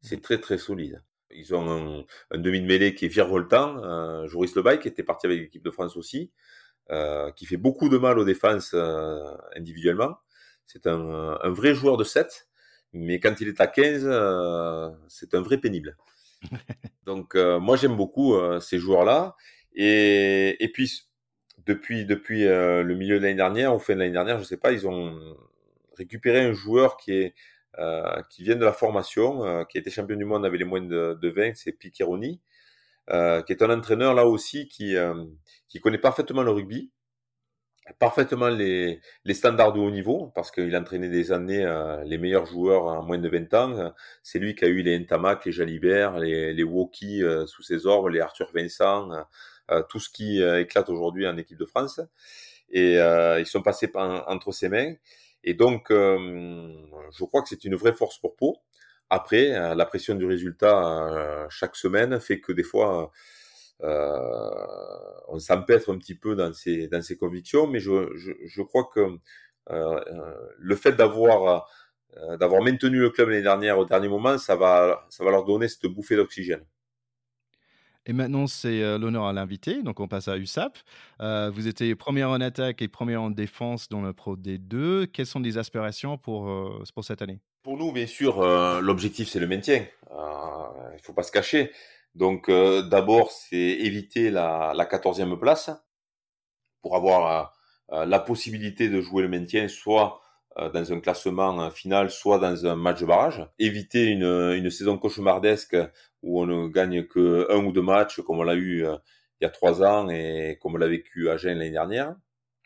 C'est 0.00 0.20
très 0.20 0.38
très 0.38 0.58
solide. 0.58 1.02
Ils 1.30 1.54
ont 1.54 1.70
un, 2.00 2.04
un 2.30 2.38
demi 2.38 2.60
de 2.60 2.66
mêlée 2.66 2.94
qui 2.94 3.04
est 3.06 3.08
virevoltant, 3.08 3.82
euh, 3.82 4.26
Joris 4.26 4.54
Lebaille, 4.54 4.78
qui 4.78 4.88
était 4.88 5.02
parti 5.02 5.26
avec 5.26 5.40
l'équipe 5.40 5.64
de 5.64 5.70
France 5.70 5.96
aussi, 5.96 6.32
euh, 6.90 7.30
qui 7.32 7.46
fait 7.46 7.56
beaucoup 7.56 7.88
de 7.88 7.98
mal 7.98 8.18
aux 8.18 8.24
défenses 8.24 8.72
euh, 8.74 9.36
individuellement. 9.56 10.16
C'est 10.66 10.86
un, 10.86 11.38
un, 11.40 11.50
vrai 11.50 11.74
joueur 11.74 11.96
de 11.96 12.04
7, 12.04 12.48
mais 12.92 13.20
quand 13.20 13.40
il 13.40 13.48
est 13.48 13.60
à 13.60 13.66
15, 13.66 14.02
euh, 14.04 14.90
c'est 15.08 15.34
un 15.34 15.40
vrai 15.42 15.58
pénible. 15.58 15.96
Donc 17.04 17.34
moi 17.36 17.76
j'aime 17.76 17.96
beaucoup 17.96 18.34
ces 18.60 18.78
joueurs-là. 18.78 19.36
Et, 19.74 20.62
et 20.62 20.68
puis 20.70 21.08
depuis, 21.66 22.04
depuis 22.04 22.44
le 22.44 22.94
milieu 22.94 23.18
de 23.18 23.24
l'année 23.24 23.36
dernière, 23.36 23.74
ou 23.74 23.78
fin 23.78 23.94
de 23.94 24.00
l'année 24.00 24.12
dernière, 24.12 24.38
je 24.38 24.44
sais 24.44 24.56
pas, 24.56 24.72
ils 24.72 24.86
ont 24.86 25.36
récupérer 25.96 26.40
un 26.40 26.52
joueur 26.52 26.96
qui 26.96 27.12
est 27.12 27.34
euh, 27.78 28.22
qui 28.30 28.42
vient 28.42 28.56
de 28.56 28.64
la 28.64 28.72
formation, 28.72 29.44
euh, 29.44 29.64
qui 29.64 29.76
a 29.78 29.80
été 29.80 29.90
champion 29.90 30.16
du 30.16 30.24
monde 30.24 30.46
avec 30.46 30.58
les 30.58 30.64
moins 30.64 30.80
de, 30.80 31.18
de 31.20 31.28
20, 31.28 31.54
c'est 31.54 31.72
Piqueroni, 31.72 32.40
euh, 33.10 33.42
qui 33.42 33.52
est 33.52 33.62
un 33.62 33.70
entraîneur 33.70 34.14
là 34.14 34.26
aussi 34.26 34.66
qui, 34.68 34.96
euh, 34.96 35.14
qui 35.68 35.80
connaît 35.80 35.98
parfaitement 35.98 36.42
le 36.42 36.50
rugby, 36.50 36.90
parfaitement 38.00 38.48
les, 38.48 39.00
les 39.24 39.34
standards 39.34 39.72
de 39.72 39.78
haut 39.78 39.90
niveau, 39.92 40.32
parce 40.34 40.50
qu'il 40.50 40.74
a 40.74 40.80
entraîné 40.80 41.08
des 41.08 41.30
années 41.30 41.64
euh, 41.64 42.02
les 42.04 42.18
meilleurs 42.18 42.46
joueurs 42.46 42.84
en 42.86 43.02
moins 43.04 43.18
de 43.18 43.28
20 43.28 43.54
ans. 43.54 43.92
C'est 44.24 44.38
lui 44.40 44.54
qui 44.56 44.64
a 44.64 44.68
eu 44.68 44.82
les 44.82 44.98
Ntamak, 44.98 45.44
les 45.44 45.52
Jalibert, 45.52 46.18
les, 46.18 46.52
les 46.52 46.62
Woki 46.64 47.22
sous 47.46 47.62
ses 47.62 47.86
ordres, 47.86 48.08
les 48.08 48.20
Arthur 48.20 48.50
Vincent, 48.52 49.08
tout 49.88 50.00
ce 50.00 50.10
qui 50.10 50.42
éclate 50.42 50.88
aujourd'hui 50.88 51.28
en 51.28 51.36
équipe 51.36 51.58
de 51.58 51.64
France. 51.66 52.00
Et 52.70 52.94
ils 52.94 53.46
sont 53.46 53.62
passés 53.62 53.90
entre 53.94 54.50
ses 54.52 54.68
mains. 54.68 54.94
Et 55.46 55.54
donc, 55.54 55.90
euh, 55.90 56.68
je 57.16 57.24
crois 57.24 57.42
que 57.42 57.48
c'est 57.48 57.64
une 57.64 57.76
vraie 57.76 57.94
force 57.94 58.18
pour 58.18 58.36
Pau. 58.36 58.58
Après, 59.10 59.52
euh, 59.52 59.74
la 59.74 59.86
pression 59.86 60.14
du 60.16 60.26
résultat 60.26 61.08
euh, 61.12 61.46
chaque 61.48 61.76
semaine 61.76 62.18
fait 62.20 62.40
que 62.40 62.52
des 62.52 62.64
fois, 62.64 63.12
euh, 63.82 64.66
on 65.28 65.38
s'empêtre 65.38 65.92
un 65.92 65.98
petit 65.98 66.16
peu 66.16 66.34
dans 66.34 66.52
ses, 66.52 66.88
dans 66.88 67.00
convictions, 67.18 67.66
mais 67.68 67.78
je, 67.78 68.14
je, 68.16 68.32
je 68.44 68.62
crois 68.62 68.88
que 68.92 69.18
le 70.58 70.76
fait 70.76 70.92
d'avoir 70.92 71.68
d'avoir 72.38 72.62
maintenu 72.62 72.98
le 72.98 73.10
club 73.10 73.28
l'année 73.28 73.42
dernière 73.42 73.78
au 73.78 73.84
dernier 73.84 74.08
moment, 74.08 74.38
ça 74.38 74.56
va, 74.56 75.06
ça 75.10 75.24
va 75.24 75.30
leur 75.30 75.44
donner 75.44 75.68
cette 75.68 75.86
bouffée 75.86 76.16
d'oxygène. 76.16 76.64
Et 78.06 78.12
maintenant, 78.12 78.46
c'est 78.46 78.82
euh, 78.82 78.98
l'honneur 78.98 79.26
à 79.26 79.32
l'invité. 79.32 79.82
Donc, 79.82 79.98
on 79.98 80.06
passe 80.06 80.28
à 80.28 80.36
USAP. 80.36 80.78
Euh, 81.20 81.50
vous 81.52 81.66
étiez 81.66 81.94
premier 81.96 82.22
en 82.22 82.40
attaque 82.40 82.80
et 82.80 82.88
premier 82.88 83.16
en 83.16 83.30
défense 83.30 83.88
dans 83.88 84.00
le 84.00 84.12
Pro 84.12 84.36
D2. 84.36 85.08
Quelles 85.08 85.26
sont 85.26 85.40
les 85.40 85.58
aspirations 85.58 86.16
pour, 86.16 86.48
euh, 86.48 86.84
pour 86.94 87.04
cette 87.04 87.20
année? 87.20 87.40
Pour 87.64 87.76
nous, 87.76 87.90
bien 87.90 88.06
sûr, 88.06 88.46
l'objectif, 88.80 89.28
c'est 89.28 89.40
le 89.40 89.48
maintien. 89.48 89.84
Il 90.08 90.94
ne 90.94 91.02
faut 91.02 91.12
pas 91.12 91.24
se 91.24 91.32
cacher. 91.32 91.72
Donc, 92.14 92.48
d'abord, 92.48 93.32
c'est 93.32 93.56
éviter 93.56 94.30
la, 94.30 94.72
la 94.72 94.84
14e 94.84 95.36
place 95.36 95.70
pour 96.80 96.94
avoir 96.94 97.52
la 97.90 98.20
possibilité 98.20 98.88
de 98.88 99.00
jouer 99.00 99.22
le 99.22 99.28
maintien, 99.28 99.66
soit 99.66 100.20
dans 100.58 100.92
un 100.92 101.00
classement 101.00 101.70
final, 101.70 102.10
soit 102.10 102.38
dans 102.38 102.66
un 102.66 102.76
match 102.76 103.00
de 103.00 103.06
barrage. 103.06 103.46
Éviter 103.58 104.04
une, 104.04 104.24
une 104.24 104.70
saison 104.70 104.96
cauchemardesque 104.98 105.76
où 106.22 106.40
on 106.40 106.46
ne 106.46 106.68
gagne 106.68 107.04
que 107.04 107.46
un 107.50 107.64
ou 107.64 107.72
deux 107.72 107.82
matchs, 107.82 108.20
comme 108.20 108.38
on 108.38 108.42
l'a 108.42 108.54
eu 108.54 108.84
euh, 108.84 108.96
il 109.40 109.44
y 109.44 109.46
a 109.46 109.50
trois 109.50 109.82
ans 109.82 110.08
et 110.08 110.58
comme 110.60 110.74
on 110.74 110.78
l'a 110.78 110.88
vécu 110.88 111.28
à 111.28 111.36
Gênes 111.36 111.58
l'année 111.58 111.70
dernière. 111.70 112.14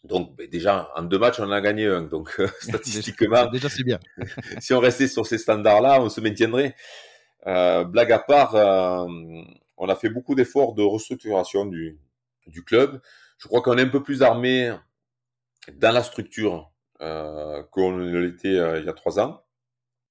Donc 0.04 0.36
ben, 0.36 0.48
déjà, 0.48 0.88
en 0.94 1.02
deux 1.02 1.18
matchs, 1.18 1.40
on 1.40 1.44
en 1.44 1.52
a 1.52 1.60
gagné 1.60 1.86
un. 1.86 2.02
Donc 2.02 2.40
statistiquement, 2.60 3.46
déjà, 3.46 3.68
c'est 3.68 3.84
bien. 3.84 3.98
si 4.60 4.72
on 4.72 4.78
restait 4.80 5.08
sur 5.08 5.26
ces 5.26 5.38
standards-là, 5.38 6.00
on 6.00 6.08
se 6.08 6.20
maintiendrait. 6.20 6.76
blague 7.44 8.12
à 8.12 8.18
part, 8.20 8.54
on 9.76 9.88
a 9.88 9.96
fait 9.96 10.10
beaucoup 10.10 10.34
d'efforts 10.34 10.74
de 10.74 10.82
restructuration 10.82 11.66
du, 11.66 11.98
du 12.46 12.62
club. 12.62 13.00
Je 13.38 13.48
crois 13.48 13.62
qu'on 13.62 13.76
est 13.78 13.82
un 13.82 13.88
peu 13.88 14.02
plus 14.02 14.22
armé 14.22 14.72
dans 15.72 15.92
la 15.92 16.02
structure 16.02 16.54
euh, 16.54 16.69
qu'on 17.00 17.96
l'était 17.96 18.54
il 18.78 18.84
y 18.84 18.88
a 18.88 18.92
trois 18.92 19.18
ans. 19.20 19.42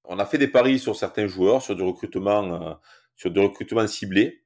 On 0.06 0.20
a 0.20 0.26
fait 0.26 0.38
des 0.38 0.48
paris 0.48 0.80
sur 0.80 0.96
certains 0.96 1.28
joueurs, 1.28 1.62
sur 1.62 1.76
du 1.76 1.84
recrutement, 1.84 2.80
sur 3.16 3.32
du 3.32 3.40
recrutement 3.40 3.86
ciblé, 3.88 4.44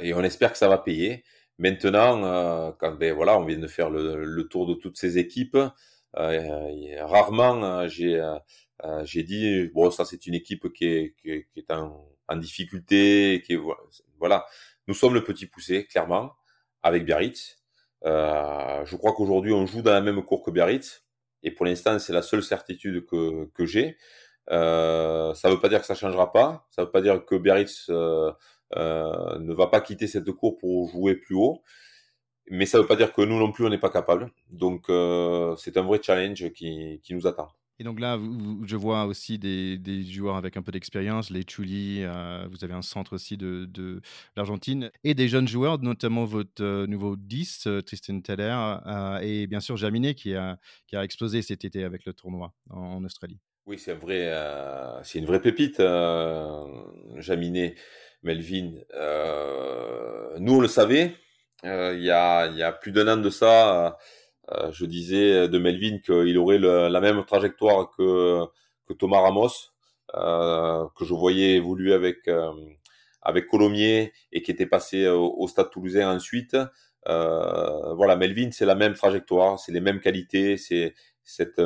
et 0.00 0.14
on 0.14 0.22
espère 0.22 0.52
que 0.52 0.58
ça 0.58 0.68
va 0.68 0.78
payer. 0.78 1.24
Maintenant, 1.58 2.24
euh, 2.24 2.72
quand 2.78 2.92
ben, 2.92 3.14
voilà, 3.14 3.38
on 3.38 3.44
vient 3.44 3.58
de 3.58 3.66
faire 3.68 3.90
le, 3.90 4.24
le 4.24 4.48
tour 4.48 4.66
de 4.66 4.74
toutes 4.74 4.98
ces 4.98 5.18
équipes, 5.18 5.56
euh, 6.16 7.04
rarement 7.06 7.62
euh, 7.64 7.88
j'ai 7.88 8.20
euh, 8.20 9.04
j'ai 9.04 9.22
dit 9.24 9.68
bon 9.74 9.90
ça 9.90 10.04
c'est 10.04 10.26
une 10.26 10.34
équipe 10.34 10.72
qui 10.72 10.86
est, 10.86 11.14
qui 11.20 11.30
est, 11.30 11.48
qui 11.52 11.60
est 11.60 11.70
en, 11.72 12.06
en, 12.28 12.36
difficulté, 12.36 13.42
qui 13.44 13.54
est, 13.54 13.60
voilà. 14.18 14.46
Nous 14.88 14.94
sommes 14.94 15.14
le 15.14 15.24
petit 15.24 15.46
poussé 15.46 15.86
clairement 15.86 16.32
avec 16.82 17.04
Biarritz. 17.04 17.58
je 18.02 18.96
crois 18.96 19.12
qu'aujourd'hui 19.14 19.52
on 19.52 19.66
joue 19.66 19.82
dans 19.82 19.92
la 19.92 20.00
même 20.00 20.22
cour 20.24 20.42
que 20.42 20.50
Biarritz 20.50 21.03
et 21.44 21.50
pour 21.52 21.66
l'instant 21.66 21.98
c'est 21.98 22.12
la 22.12 22.22
seule 22.22 22.42
certitude 22.42 23.06
que 23.06 23.46
que 23.54 23.66
j'ai. 23.66 23.96
Euh, 24.50 25.34
ça 25.34 25.48
ne 25.48 25.54
veut 25.54 25.60
pas 25.60 25.68
dire 25.68 25.80
que 25.80 25.86
ça 25.86 25.94
changera 25.94 26.32
pas. 26.32 26.66
Ça 26.70 26.82
ne 26.82 26.86
veut 26.86 26.92
pas 26.92 27.00
dire 27.00 27.24
que 27.24 27.34
Biarritz 27.36 27.86
euh, 27.90 28.32
euh, 28.76 29.38
ne 29.38 29.54
va 29.54 29.68
pas 29.68 29.80
quitter 29.80 30.06
cette 30.06 30.30
cour 30.32 30.58
pour 30.58 30.88
jouer 30.88 31.16
plus 31.16 31.36
haut. 31.36 31.62
Mais 32.50 32.66
ça 32.66 32.78
ne 32.78 32.82
veut 32.82 32.88
pas 32.88 32.96
dire 32.96 33.12
que 33.12 33.22
nous 33.22 33.38
non 33.38 33.52
plus, 33.52 33.64
on 33.66 33.70
n'est 33.70 33.78
pas 33.78 33.90
capable. 33.90 34.30
Donc, 34.50 34.90
euh, 34.90 35.56
c'est 35.56 35.76
un 35.78 35.82
vrai 35.82 36.00
challenge 36.02 36.50
qui, 36.52 37.00
qui, 37.02 37.14
nous 37.14 37.26
attend. 37.26 37.48
Et 37.80 37.84
donc 37.84 37.98
là, 37.98 38.20
je 38.64 38.76
vois 38.76 39.04
aussi 39.04 39.38
des, 39.38 40.04
joueurs 40.04 40.36
avec 40.36 40.56
un 40.56 40.62
peu 40.62 40.70
d'expérience, 40.70 41.30
les 41.30 41.42
Chuli, 41.42 42.02
euh, 42.02 42.46
vous 42.50 42.64
avez 42.64 42.74
un 42.74 42.82
centre 42.82 43.14
aussi 43.14 43.36
de, 43.36 44.00
l'Argentine, 44.36 44.90
et 45.02 45.14
des 45.14 45.26
jeunes 45.26 45.48
joueurs, 45.48 45.80
notamment 45.80 46.24
votre 46.24 46.62
euh, 46.62 46.86
nouveau 46.86 47.16
10, 47.16 47.66
euh, 47.66 47.80
Tristan 47.80 48.20
Teller, 48.20 48.78
et 49.22 49.46
bien 49.48 49.60
sûr 49.60 49.76
Jaminet 49.76 50.14
qui 50.14 50.34
a, 50.34 50.58
explosé 50.92 51.42
cet 51.42 51.64
été 51.64 51.82
avec 51.82 52.04
le 52.04 52.12
tournoi 52.12 52.52
en, 52.70 53.02
Australie. 53.04 53.40
Oui, 53.66 53.78
c'est 53.78 53.92
une 55.18 55.26
vraie 55.26 55.40
pépite, 55.40 55.82
Jaminet. 57.16 57.74
Melvin. 58.22 58.72
Nous, 60.38 60.54
on 60.54 60.60
le 60.60 60.68
savait. 60.68 61.14
Il, 61.62 62.02
y 62.02 62.10
a, 62.10 62.46
y 62.46 62.62
a 62.62 62.72
plus 62.72 62.90
d'un 62.90 63.08
an 63.08 63.16
de 63.18 63.28
ça, 63.28 63.98
je 64.70 64.84
disais 64.84 65.48
de 65.48 65.58
Melvin 65.58 65.98
qu'il 65.98 66.36
aurait 66.38 66.58
le, 66.58 66.88
la 66.88 67.00
même 67.00 67.24
trajectoire 67.24 67.90
que, 67.96 68.44
que 68.86 68.92
Thomas 68.92 69.20
Ramos, 69.20 69.48
que 70.12 71.04
je 71.04 71.14
voyais 71.14 71.56
évoluer 71.56 71.94
avec, 71.94 72.28
avec 73.22 73.46
Colomiers 73.46 74.12
et 74.32 74.42
qui 74.42 74.50
était 74.50 74.66
passé 74.66 75.08
au, 75.08 75.34
au 75.38 75.48
Stade 75.48 75.70
Toulousain 75.70 76.14
ensuite. 76.14 76.56
voilà, 77.06 78.16
Melvin, 78.16 78.50
c'est 78.52 78.66
la 78.66 78.74
même 78.74 78.94
trajectoire, 78.94 79.58
c'est 79.58 79.72
les 79.72 79.80
mêmes 79.80 80.00
qualités, 80.00 80.56
c'est 80.56 80.94
cette 81.22 81.60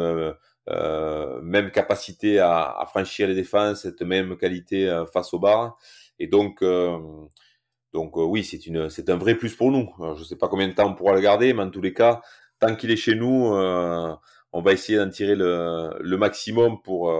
même 0.66 1.70
capacité 1.72 2.38
à, 2.38 2.76
à, 2.78 2.86
franchir 2.86 3.26
les 3.26 3.34
défenses, 3.34 3.82
cette 3.82 4.02
même 4.02 4.36
qualité 4.36 5.04
face 5.12 5.34
au 5.34 5.38
bar. 5.38 5.76
Et 6.18 6.26
donc, 6.26 6.62
euh, 6.62 6.98
donc 7.92 8.16
euh, 8.16 8.22
oui, 8.22 8.44
c'est 8.44 8.66
une, 8.66 8.90
c'est 8.90 9.08
un 9.10 9.16
vrai 9.16 9.34
plus 9.34 9.54
pour 9.54 9.70
nous. 9.70 9.88
je 10.14 10.20
ne 10.20 10.24
sais 10.24 10.36
pas 10.36 10.48
combien 10.48 10.68
de 10.68 10.72
temps 10.72 10.88
on 10.88 10.94
pourra 10.94 11.14
le 11.14 11.20
garder, 11.20 11.52
mais 11.52 11.62
en 11.62 11.70
tous 11.70 11.80
les 11.80 11.94
cas, 11.94 12.22
tant 12.58 12.74
qu'il 12.76 12.90
est 12.90 12.96
chez 12.96 13.14
nous, 13.14 13.54
euh, 13.54 14.14
on 14.52 14.62
va 14.62 14.72
essayer 14.72 14.98
d'en 14.98 15.10
tirer 15.10 15.34
le, 15.36 15.90
le 16.00 16.16
maximum 16.16 16.80
pour, 16.82 17.12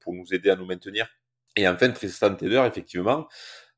pour 0.00 0.14
nous 0.14 0.32
aider 0.32 0.50
à 0.50 0.56
nous 0.56 0.66
maintenir. 0.66 1.06
Et 1.56 1.66
enfin, 1.68 1.90
Tristan 1.90 2.34
Teder, 2.34 2.62
effectivement, 2.66 3.26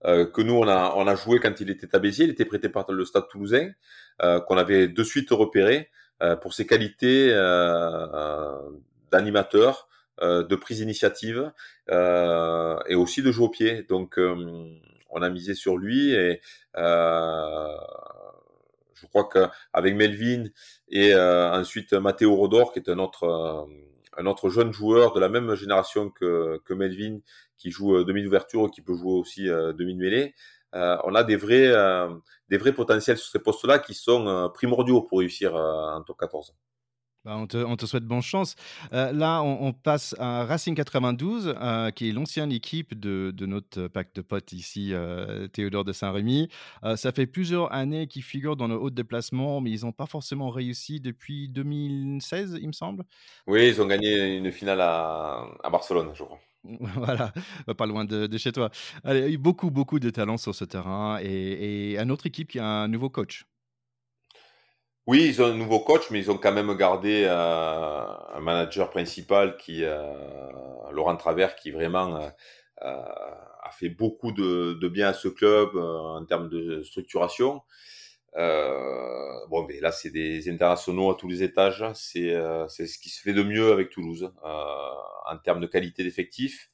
euh, 0.04 0.26
que 0.26 0.42
nous 0.42 0.54
on 0.54 0.68
a 0.68 0.94
on 0.96 1.06
a 1.06 1.14
joué 1.16 1.40
quand 1.40 1.60
il 1.60 1.70
était 1.70 1.94
à 1.94 1.98
Béziers, 1.98 2.26
il 2.26 2.30
était 2.30 2.44
prêté 2.44 2.68
par 2.68 2.90
le 2.90 3.04
Stade 3.04 3.28
Toulousain, 3.30 3.70
euh, 4.22 4.40
qu'on 4.40 4.56
avait 4.56 4.88
de 4.88 5.02
suite 5.02 5.30
repéré 5.30 5.90
euh, 6.22 6.36
pour 6.36 6.54
ses 6.54 6.66
qualités 6.66 7.32
d'animateur, 9.10 9.88
euh, 10.20 10.42
de 10.42 10.56
prise 10.56 10.78
d'initiative 10.78 11.52
euh, 11.90 12.76
et 12.88 12.96
aussi 12.96 13.22
de 13.22 13.30
jouer 13.30 13.46
au 13.46 13.48
pied. 13.50 13.82
Donc, 13.88 14.18
euh, 14.18 14.34
on 15.10 15.22
a 15.22 15.30
misé 15.30 15.54
sur 15.54 15.76
lui 15.78 16.12
et 16.12 16.40
je 19.01 19.07
crois 19.07 19.28
qu'avec 19.28 19.94
Melvin 19.94 20.44
et 20.88 21.14
ensuite 21.14 21.92
Matteo 21.92 22.34
Rodor, 22.34 22.72
qui 22.72 22.78
est 22.78 22.88
un 22.88 22.99
autre 22.99 23.68
un 24.20 24.26
autre 24.26 24.51
jeune 24.51 24.72
joueur 24.72 25.12
de 25.12 25.20
la 25.20 25.28
même 25.28 25.55
génération 25.55 26.11
que, 26.11 26.61
que 26.64 26.74
Melvin, 26.74 27.20
qui 27.57 27.70
joue 27.70 28.03
demi 28.03 28.24
d'ouverture, 28.24 28.68
qui 28.70 28.82
peut 28.82 28.94
jouer 28.94 29.12
aussi 29.12 29.44
demi 29.44 29.94
de 29.94 30.01
mêlée. 30.01 30.34
Euh, 30.74 30.96
on 31.05 31.14
a 31.14 31.24
des 31.24 31.36
vrais, 31.36 31.68
euh, 31.68 32.09
des 32.49 32.59
vrais 32.59 32.72
potentiels 32.72 33.16
sur 33.16 33.30
ces 33.30 33.38
postes-là 33.38 33.78
qui 33.78 33.94
sont 33.94 34.51
primordiaux 34.53 35.03
pour 35.03 35.20
réussir 35.20 35.55
en 35.55 36.03
top 36.03 36.18
14. 36.18 36.55
Bah, 37.28 37.36
on, 37.36 37.76
te, 37.76 37.84
souhaite 37.84 38.04
bonne 38.04 38.22
chance. 38.22 38.54
Euh, 38.94 39.12
là, 39.12 39.42
on, 39.42 39.74
passe 39.74 40.14
à 40.18 40.46
Racing 40.46 40.74
92, 40.74 41.54
euh, 41.60 41.90
qui 41.90 42.08
est 42.08 42.12
l'ancienne 42.12 42.50
équipe 42.50 42.98
de, 42.98 43.34
notre 43.44 43.86
pack 43.88 44.14
de 44.14 44.22
potes 44.22 44.52
ici, 44.52 44.94
euh, 44.94 45.46
Théodore 45.46 45.84
de 45.84 45.92
Saint-Rémy. 45.92 46.48
ça 46.96 47.12
fait 47.12 47.26
plusieurs 47.26 47.70
années 47.70 48.06
qu'ils 48.06 48.22
figurent 48.22 48.56
dans 48.56 48.66
le 48.66 48.76
haut 48.76 48.88
déplacement, 48.88 49.60
mais 49.60 49.70
ils 49.70 49.84
n'ont 49.84 49.92
pas 49.92 50.06
forcément 50.06 50.48
réussi 50.48 51.00
depuis 51.00 51.50
2016, 51.50 52.60
il 52.62 52.68
me 52.68 52.72
semble. 52.72 53.04
Oui, 53.46 53.68
ils 53.68 53.82
ont 53.82 53.86
gagné 53.86 54.38
une 54.38 54.50
finale 54.50 54.80
à, 54.80 55.68
Barcelone, 55.70 56.12
je 56.14 56.24
crois. 56.24 56.40
voilà, 56.64 57.34
pas 57.76 57.84
loin 57.84 58.06
de, 58.06 58.38
chez 58.38 58.52
toi. 58.52 58.70
Allez, 59.04 59.20
il 59.20 59.22
y 59.22 59.26
a 59.26 59.30
eu 59.32 59.38
beaucoup, 59.38 59.70
beaucoup 59.70 59.98
de 60.00 60.08
talents 60.08 60.38
sur 60.38 60.54
ce 60.54 60.64
terrain 60.64 61.18
et, 61.20 61.92
et 61.92 61.98
une 61.98 62.10
autre 62.10 62.24
équipe 62.24 62.48
qui 62.48 62.58
a 62.58 62.64
un 62.64 62.88
nouveau 62.88 63.10
coach. 63.10 63.44
Oui, 65.09 65.24
ils 65.26 65.40
ont 65.40 65.46
un 65.46 65.54
nouveau 65.54 65.80
coach, 65.80 66.11
mais 66.11 66.18
ils 66.18 66.30
ont 66.30 66.36
quand 66.36 66.52
même 66.52 66.76
gardé 66.76 67.24
euh, 67.24 68.02
un 68.34 68.40
manager 68.40 68.90
principal 68.90 69.56
qui, 69.56 69.82
euh, 69.82 70.02
Laurent 70.92 71.16
Travers, 71.16 71.56
qui 71.56 71.70
vraiment 71.70 72.20
euh, 72.20 72.28
a 72.82 73.70
fait 73.72 73.88
beaucoup 73.88 74.32
de, 74.32 74.74
de, 74.74 74.88
bien 74.88 75.09
à 75.09 75.14
ce 75.14 75.28
club 75.28 75.76
en 75.76 76.22
termes 76.26 76.50
de 76.50 76.82
structuration. 76.82 77.62
bon, 78.34 79.66
mais 79.66 79.80
là, 79.80 79.92
c'est 79.92 80.11
des 80.11 80.50
internationaux 80.50 81.11
à 81.11 81.14
tous 81.14 81.26
les 81.26 81.42
étages. 81.42 81.86
C'est 81.94 82.34
ce 82.68 82.98
qui 82.98 83.09
se 83.09 83.22
fait 83.22 83.32
de 83.32 83.42
mieux 83.42 83.72
avec 83.72 83.88
Toulouse 83.88 84.30
en 84.42 85.38
termes 85.42 85.61
de 85.61 85.66
qualité 85.66 86.04
d'effectifs. 86.04 86.68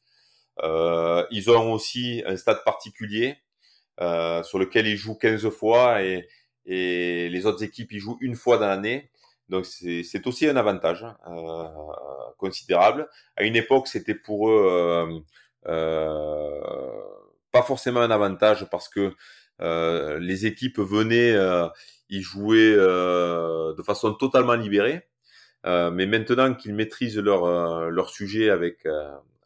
ils 0.61 1.51
ont 1.51 1.73
aussi 1.73 2.25
un 2.27 2.37
stade 2.37 2.65
particulier 2.65 3.37
sur 4.43 4.59
lequel 4.59 4.89
ils 4.89 4.97
jouent 4.97 5.19
15 5.19 5.49
fois 5.51 6.03
et 6.03 6.27
et 6.67 7.29
les 7.29 7.47
autres 7.47 7.63
équipes 7.63 7.93
y 7.93 7.99
jouent 7.99 8.19
une 8.21 8.37
fois 8.37 8.59
dans 8.59 8.67
l'année. 8.69 9.11
Donc 9.49 9.67
c'est 9.67 10.27
aussi 10.27 10.47
un 10.47 10.57
avantage 10.57 11.05
euh, 11.29 11.65
considérable. 12.39 13.09
À 13.37 13.45
une 13.45 13.57
époque, 13.57 13.89
c'était 13.89 14.15
pour 14.15 14.49
eux 14.49 14.67
euh, 14.67 15.21
euh, 15.67 16.61
pas 17.53 17.63
forcément 17.63 18.01
un 18.01 18.11
avantage 18.11 18.67
parce 18.71 18.89
que 18.89 19.15
euh, 19.61 20.19
les 20.19 20.47
équipes 20.47 20.79
venaient 20.79 21.33
euh, 21.33 21.69
y 22.11 22.21
jouer 22.21 22.75
euh, 22.77 23.75
de 23.75 23.83
façon 23.83 24.15
totalement 24.15 24.55
libérée. 24.55 25.07
mais 25.65 26.07
maintenant 26.07 26.55
qu'ils 26.55 26.75
maîtrisent 26.75 27.19
leur, 27.19 27.91
leur 27.91 28.11
sujet 28.11 28.51
avec, 28.51 28.87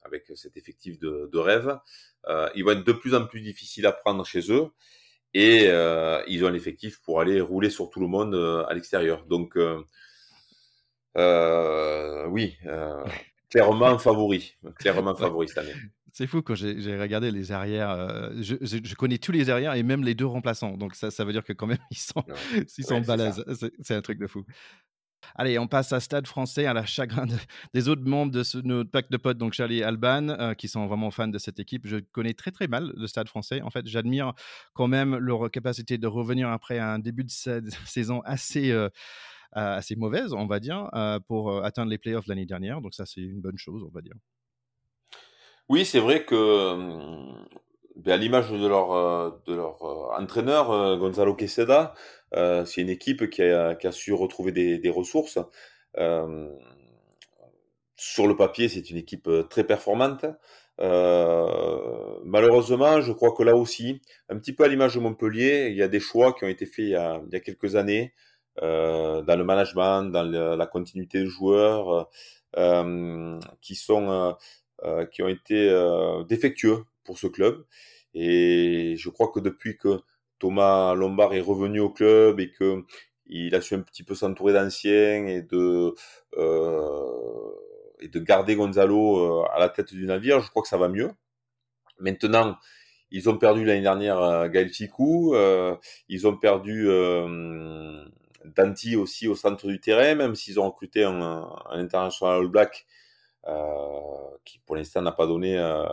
avec 0.02 0.24
cet 0.34 0.56
effectif 0.56 0.98
de, 0.98 1.28
de 1.32 1.38
rêve, 1.38 1.78
ils 2.54 2.64
vont 2.64 2.72
être 2.72 2.84
de 2.84 2.92
plus 2.92 3.14
en 3.14 3.26
plus 3.26 3.40
difficiles 3.40 3.86
à 3.86 3.92
prendre 3.92 4.24
chez 4.26 4.52
eux 4.52 4.68
et 5.34 5.66
euh, 5.68 6.22
ils 6.26 6.44
ont 6.44 6.48
l'effectif 6.48 7.00
pour 7.02 7.20
aller 7.20 7.40
rouler 7.40 7.70
sur 7.70 7.90
tout 7.90 8.00
le 8.00 8.06
monde 8.06 8.34
euh, 8.34 8.64
à 8.66 8.74
l'extérieur. 8.74 9.24
Donc, 9.26 9.56
euh, 11.16 12.26
oui, 12.28 12.56
clairement 13.50 13.98
favori, 13.98 14.56
clairement 14.78 15.14
favori 15.14 15.48
cette 15.48 15.58
année. 15.58 15.74
C'est 16.12 16.26
fou 16.26 16.42
quand 16.42 16.54
j'ai 16.54 16.98
regardé 16.98 17.30
les 17.30 17.52
arrières. 17.52 18.32
Je, 18.40 18.56
je, 18.60 18.94
connais 18.94 19.18
tous 19.18 19.30
les 19.30 19.50
arrières 19.50 19.74
et 19.74 19.82
même 19.82 20.02
les 20.02 20.14
deux 20.14 20.26
remplaçants. 20.26 20.76
Donc 20.76 20.94
ça, 20.94 21.10
ça 21.12 21.24
veut 21.24 21.32
dire 21.32 21.44
que 21.44 21.52
quand 21.52 21.66
même 21.66 21.78
ils 21.90 21.98
sont, 21.98 22.24
ils 22.76 22.84
sont 22.84 23.00
balèzes. 23.02 23.44
C'est 23.82 23.94
un 23.94 24.02
truc 24.02 24.18
de 24.18 24.26
fou. 24.26 24.44
Allez, 25.34 25.58
on 25.58 25.66
passe 25.66 25.92
à 25.92 26.00
Stade 26.00 26.26
français, 26.26 26.66
à 26.66 26.72
la 26.72 26.84
chagrin 26.84 27.26
des 27.74 27.88
autres 27.88 28.04
membres 28.04 28.32
de 28.32 28.42
ce, 28.42 28.58
notre 28.58 28.90
pack 28.90 29.10
de 29.10 29.16
potes, 29.16 29.38
donc 29.38 29.52
Charlie 29.52 29.78
et 29.78 29.84
Alban, 29.84 30.28
euh, 30.28 30.54
qui 30.54 30.68
sont 30.68 30.86
vraiment 30.86 31.10
fans 31.10 31.28
de 31.28 31.38
cette 31.38 31.60
équipe. 31.60 31.86
Je 31.86 31.98
connais 31.98 32.34
très 32.34 32.50
très 32.50 32.66
mal 32.68 32.92
le 32.96 33.06
Stade 33.06 33.28
français. 33.28 33.60
En 33.62 33.70
fait, 33.70 33.86
j'admire 33.86 34.32
quand 34.74 34.88
même 34.88 35.16
leur 35.16 35.50
capacité 35.50 35.98
de 35.98 36.06
revenir 36.06 36.48
après 36.48 36.78
un 36.78 36.98
début 36.98 37.24
de 37.24 37.30
saison 37.30 38.20
assez, 38.24 38.70
euh, 38.70 38.88
assez 39.52 39.96
mauvaise, 39.96 40.32
on 40.32 40.46
va 40.46 40.60
dire, 40.60 40.88
euh, 40.94 41.18
pour 41.20 41.64
atteindre 41.64 41.90
les 41.90 41.98
playoffs 41.98 42.26
l'année 42.26 42.46
dernière. 42.46 42.80
Donc 42.80 42.94
ça, 42.94 43.06
c'est 43.06 43.20
une 43.20 43.40
bonne 43.40 43.58
chose, 43.58 43.82
on 43.84 43.92
va 43.92 44.00
dire. 44.00 44.14
Oui, 45.68 45.84
c'est 45.84 46.00
vrai 46.00 46.24
que 46.24 46.72
hum, 46.72 47.46
à 48.06 48.16
l'image 48.16 48.50
de 48.50 48.66
leur, 48.66 49.40
de 49.46 49.54
leur 49.54 49.82
entraîneur, 50.18 50.98
Gonzalo 50.98 51.34
Queseda, 51.34 51.94
c'est 52.32 52.80
une 52.80 52.88
équipe 52.88 53.28
qui 53.30 53.42
a, 53.42 53.92
su 53.92 54.12
retrouver 54.12 54.52
des, 54.52 54.90
ressources. 54.90 55.38
sur 57.96 58.26
le 58.26 58.36
papier, 58.36 58.68
c'est 58.68 58.90
une 58.90 58.96
équipe 58.96 59.28
très 59.50 59.64
performante. 59.64 60.26
Euh, 60.80 62.20
malheureusement, 62.24 63.00
je 63.00 63.12
crois 63.12 63.32
que 63.32 63.42
là 63.42 63.56
aussi, 63.56 64.00
un 64.28 64.38
petit 64.38 64.52
peu 64.52 64.64
à 64.64 64.68
l'image 64.68 64.94
de 64.94 65.00
Montpellier, 65.00 65.68
il 65.70 65.76
y 65.76 65.82
a 65.82 65.88
des 65.88 66.00
choix 66.00 66.32
qui 66.32 66.44
ont 66.44 66.48
été 66.48 66.66
faits 66.66 66.84
il 66.86 66.90
y 66.90 66.94
a, 66.94 67.20
quelques 67.40 67.76
années 67.76 68.14
euh, 68.62 69.22
dans 69.22 69.36
le 69.36 69.44
management, 69.44 70.04
dans 70.04 70.24
la 70.24 70.66
continuité 70.66 71.20
de 71.20 71.26
joueurs, 71.26 72.08
euh, 72.56 73.38
qui 73.60 73.74
sont 73.74 74.10
euh, 74.10 74.32
euh, 74.84 75.06
qui 75.06 75.22
ont 75.22 75.28
été 75.28 75.68
euh, 75.68 76.22
défectueux 76.22 76.84
pour 77.08 77.18
ce 77.18 77.26
club. 77.26 77.64
Et 78.14 78.94
je 78.98 79.08
crois 79.08 79.30
que 79.32 79.40
depuis 79.40 79.78
que 79.78 80.00
Thomas 80.38 80.94
Lombard 80.94 81.34
est 81.34 81.40
revenu 81.40 81.80
au 81.80 81.90
club 81.90 82.38
et 82.40 82.52
que 82.52 82.84
il 83.26 83.54
a 83.54 83.60
su 83.60 83.74
un 83.74 83.80
petit 83.80 84.04
peu 84.04 84.14
s'entourer 84.14 84.52
d'anciens 84.52 85.26
et 85.26 85.42
de 85.42 85.94
et 88.00 88.08
de 88.08 88.20
garder 88.20 88.54
Gonzalo 88.56 89.44
à 89.46 89.58
la 89.58 89.68
tête 89.70 89.92
du 89.94 90.06
navire, 90.06 90.40
je 90.40 90.50
crois 90.50 90.62
que 90.62 90.68
ça 90.68 90.78
va 90.78 90.88
mieux. 90.88 91.10
Maintenant, 91.98 92.56
ils 93.10 93.28
ont 93.28 93.38
perdu 93.38 93.64
l'année 93.64 93.82
dernière 93.82 94.20
euh, 94.20 94.48
Gaël 94.48 94.70
euh, 95.00 95.76
ils 96.08 96.26
ont 96.26 96.36
perdu 96.36 96.88
euh, 96.88 98.04
Danti 98.44 98.96
aussi 98.96 99.28
au 99.28 99.34
centre 99.34 99.66
du 99.66 99.80
terrain, 99.80 100.14
même 100.14 100.34
s'ils 100.34 100.60
ont 100.60 100.66
recruté 100.66 101.04
un, 101.04 101.48
international 101.70 102.40
All 102.40 102.48
Black 102.48 102.86
euh, 103.46 104.36
qui 104.44 104.58
pour 104.60 104.76
l'instant 104.76 105.02
n'a 105.02 105.12
pas 105.12 105.26
donné 105.26 105.58
euh, 105.58 105.84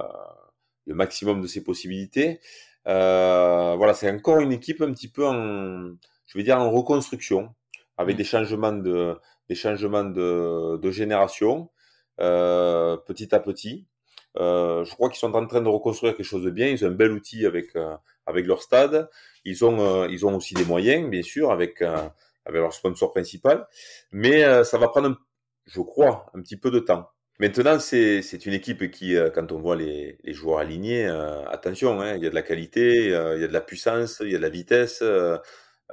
le 0.85 0.95
maximum 0.95 1.41
de 1.41 1.47
ses 1.47 1.63
possibilités. 1.63 2.39
Euh, 2.87 3.75
voilà, 3.77 3.93
c'est 3.93 4.09
encore 4.09 4.39
une 4.39 4.51
équipe 4.51 4.81
un 4.81 4.91
petit 4.91 5.07
peu 5.07 5.25
en, 5.25 5.95
je 6.27 6.37
vais 6.37 6.43
dire 6.43 6.59
en 6.59 6.69
reconstruction, 6.69 7.53
avec 7.97 8.15
mmh. 8.15 8.17
des 8.17 8.23
changements 8.23 8.73
de, 8.73 9.15
des 9.49 9.55
changements 9.55 10.03
de, 10.03 10.77
de 10.77 10.91
génération, 10.91 11.69
euh, 12.19 12.97
petit 12.97 13.33
à 13.33 13.39
petit. 13.39 13.87
Euh, 14.37 14.83
je 14.83 14.93
crois 14.93 15.09
qu'ils 15.09 15.19
sont 15.19 15.33
en 15.33 15.47
train 15.47 15.61
de 15.61 15.69
reconstruire 15.69 16.15
quelque 16.15 16.25
chose 16.25 16.43
de 16.43 16.49
bien. 16.49 16.67
Ils 16.67 16.83
ont 16.85 16.89
un 16.89 16.91
bel 16.91 17.11
outil 17.11 17.45
avec 17.45 17.75
euh, 17.75 17.95
avec 18.25 18.45
leur 18.45 18.61
stade. 18.61 19.09
Ils 19.45 19.63
ont 19.63 19.79
euh, 19.79 20.07
ils 20.09 20.25
ont 20.25 20.35
aussi 20.35 20.53
des 20.53 20.65
moyens, 20.65 21.09
bien 21.09 21.21
sûr, 21.21 21.51
avec 21.51 21.81
avec 21.81 22.61
leur 22.61 22.73
sponsor 22.73 23.11
principal. 23.11 23.67
Mais 24.11 24.63
ça 24.63 24.77
va 24.77 24.87
prendre, 24.89 25.17
je 25.65 25.81
crois, 25.81 26.27
un 26.33 26.41
petit 26.41 26.57
peu 26.57 26.71
de 26.71 26.79
temps. 26.79 27.09
Maintenant, 27.39 27.79
c'est 27.79 28.21
c'est 28.21 28.45
une 28.45 28.53
équipe 28.53 28.89
qui, 28.91 29.15
quand 29.33 29.51
on 29.51 29.59
voit 29.59 29.75
les, 29.75 30.17
les 30.23 30.33
joueurs 30.33 30.59
alignés, 30.59 31.05
attention, 31.47 31.99
hein, 31.99 32.15
il 32.15 32.23
y 32.23 32.27
a 32.27 32.29
de 32.29 32.35
la 32.35 32.41
qualité, 32.41 33.05
il 33.05 33.11
y 33.11 33.43
a 33.43 33.47
de 33.47 33.53
la 33.53 33.61
puissance, 33.61 34.21
il 34.21 34.31
y 34.31 34.35
a 34.35 34.37
de 34.37 34.41
la 34.43 34.49
vitesse. 34.49 35.03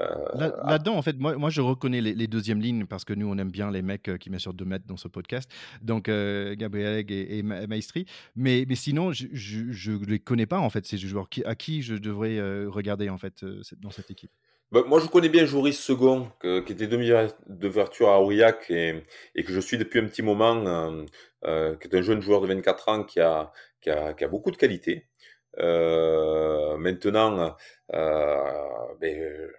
Euh, 0.00 0.26
là-dedans, 0.64 0.96
en 0.96 1.02
fait, 1.02 1.18
moi, 1.18 1.36
moi 1.36 1.50
je 1.50 1.60
reconnais 1.60 2.00
les, 2.00 2.14
les, 2.14 2.26
deuxièmes 2.26 2.60
lignes 2.60 2.86
parce 2.86 3.04
que 3.04 3.12
nous, 3.12 3.26
on 3.26 3.36
aime 3.38 3.50
bien 3.50 3.70
les 3.70 3.82
mecs 3.82 4.08
euh, 4.08 4.16
qui 4.16 4.30
mesurent 4.30 4.54
2 4.54 4.64
mètres 4.64 4.86
dans 4.86 4.96
ce 4.96 5.08
podcast. 5.08 5.50
Donc, 5.82 6.08
euh, 6.08 6.54
Gabriel 6.56 7.04
et, 7.08 7.38
et 7.38 7.42
Maestri. 7.42 8.06
Mais, 8.34 8.64
mais 8.68 8.74
sinon, 8.74 9.12
je 9.12 9.90
ne 9.90 10.06
les 10.06 10.18
connais 10.18 10.46
pas, 10.46 10.58
en 10.58 10.70
fait, 10.70 10.86
ces 10.86 10.96
joueurs. 10.98 11.28
Qui, 11.28 11.44
à 11.44 11.54
qui 11.54 11.82
je 11.82 11.94
devrais 11.94 12.38
euh, 12.38 12.68
regarder, 12.68 13.10
en 13.10 13.18
fait, 13.18 13.42
euh, 13.42 13.62
dans 13.78 13.90
cette 13.90 14.10
équipe? 14.10 14.30
Bah, 14.72 14.82
moi, 14.86 15.00
je 15.00 15.06
connais 15.06 15.28
bien 15.28 15.44
Joris 15.46 15.78
Second, 15.78 16.28
que, 16.40 16.60
qui 16.60 16.72
était 16.72 16.86
demi 16.86 17.10
d'ouverture 17.46 18.08
à 18.08 18.20
Aurillac 18.20 18.70
et, 18.70 19.02
et, 19.34 19.44
que 19.44 19.52
je 19.52 19.60
suis 19.60 19.78
depuis 19.78 20.00
un 20.00 20.06
petit 20.06 20.22
moment, 20.22 20.64
euh, 21.44 21.76
qui 21.76 21.88
est 21.88 21.94
un 21.96 22.02
jeune 22.02 22.20
joueur 22.20 22.40
de 22.40 22.46
24 22.48 22.88
ans 22.88 23.04
qui 23.04 23.20
a, 23.20 23.52
qui 23.80 23.90
a, 23.90 24.14
qui 24.14 24.24
a 24.24 24.28
beaucoup 24.28 24.50
de 24.50 24.56
qualité. 24.56 25.06
maintenant, 25.58 27.56
ben, 27.90 29.50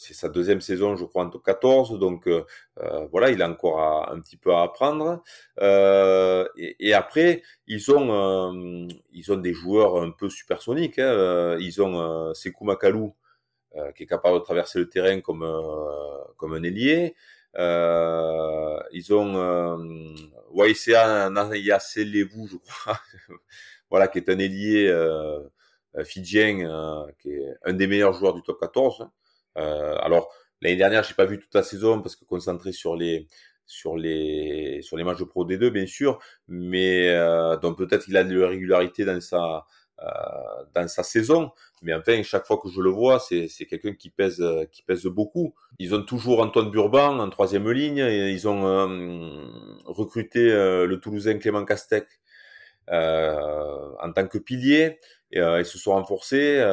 c'est 0.00 0.14
sa 0.14 0.30
deuxième 0.30 0.62
saison, 0.62 0.96
je 0.96 1.04
crois, 1.04 1.24
en 1.24 1.30
top 1.30 1.44
14. 1.44 1.98
Donc 1.98 2.26
euh, 2.26 2.44
euh, 2.80 3.06
voilà, 3.12 3.30
il 3.30 3.42
a 3.42 3.48
encore 3.48 4.10
un 4.10 4.18
petit 4.20 4.38
peu 4.38 4.52
à 4.54 4.62
apprendre. 4.62 5.22
Euh, 5.60 6.46
et, 6.56 6.94
après, 6.94 7.42
ils 7.66 7.90
ont 7.90 8.10
euh, 8.10 8.88
ils 9.12 9.30
ont 9.30 9.36
des 9.36 9.52
joueurs 9.52 10.02
un 10.02 10.10
peu 10.10 10.30
supersoniques. 10.30 10.98
Hein. 10.98 11.02
Euh, 11.04 11.58
ils 11.60 11.82
ont 11.82 12.00
euh, 12.00 12.34
Sekou 12.34 12.64
Makalou 12.64 13.14
qui 13.94 14.02
est 14.02 14.06
capable 14.06 14.38
de 14.38 14.44
traverser 14.44 14.78
le 14.78 14.88
terrain 14.88 15.20
comme 15.20 15.44
comme 16.36 16.54
un 16.54 16.62
ailier. 16.62 17.14
ils 17.56 19.14
ont 19.14 19.36
euh, 19.36 20.14
Waisea 20.52 21.30
Nayaselevou, 21.30 22.48
je 22.48 22.56
crois, 22.56 23.00
voilà, 23.90 24.08
qui 24.08 24.18
est 24.18 24.28
un 24.28 24.38
ailier 24.38 24.92
fidjien, 26.04 27.08
qui 27.20 27.30
est 27.30 27.54
un 27.64 27.72
des 27.72 27.86
meilleurs 27.86 28.14
joueurs 28.14 28.34
du 28.34 28.42
top 28.42 28.60
14. 28.60 29.08
Euh, 29.56 29.96
alors 30.00 30.32
l'année 30.60 30.76
dernière, 30.76 31.02
j'ai 31.04 31.14
pas 31.14 31.24
vu 31.26 31.38
toute 31.38 31.54
la 31.54 31.62
saison 31.62 32.00
parce 32.02 32.16
que 32.16 32.24
concentré 32.24 32.72
sur 32.72 32.96
les 32.96 33.26
sur 33.66 33.96
les 33.96 34.80
sur 34.82 34.96
les 34.96 35.04
matchs 35.04 35.18
de 35.18 35.24
Pro 35.24 35.46
D2 35.46 35.70
bien 35.70 35.86
sûr, 35.86 36.18
mais 36.48 37.08
euh, 37.10 37.56
donc 37.56 37.78
peut-être 37.78 38.04
qu'il 38.04 38.16
a 38.16 38.24
de 38.24 38.38
la 38.38 38.48
régularité 38.48 39.04
dans 39.04 39.20
sa 39.20 39.38
euh, 39.46 39.60
dans 40.74 40.88
sa 40.88 41.02
saison, 41.02 41.50
mais 41.82 41.92
enfin 41.92 42.22
chaque 42.22 42.46
fois 42.46 42.58
que 42.62 42.68
je 42.70 42.80
le 42.80 42.90
vois, 42.90 43.18
c'est 43.20 43.48
quelqu'un 43.68 43.92
qui 43.94 44.08
pèse 44.10 44.42
qui 44.72 44.82
pèse 44.82 45.04
beaucoup. 45.04 45.54
Ils 45.78 45.94
ont 45.94 46.02
toujours 46.02 46.40
Antoine 46.40 46.70
Burban 46.70 47.18
en 47.18 47.28
troisième 47.28 47.70
ligne, 47.70 47.98
et 47.98 48.30
ils 48.30 48.48
ont 48.48 48.66
euh, 48.66 49.46
recruté 49.84 50.50
euh, 50.50 50.86
le 50.86 51.00
Toulousain 51.00 51.38
Clément 51.38 51.64
Castec 51.64 52.06
euh, 52.90 53.90
en 54.00 54.12
tant 54.12 54.26
que 54.26 54.38
pilier, 54.38 54.98
et 55.32 55.40
ils 55.40 55.66
se 55.66 55.78
sont 55.78 55.92
renforcés. 55.92 56.64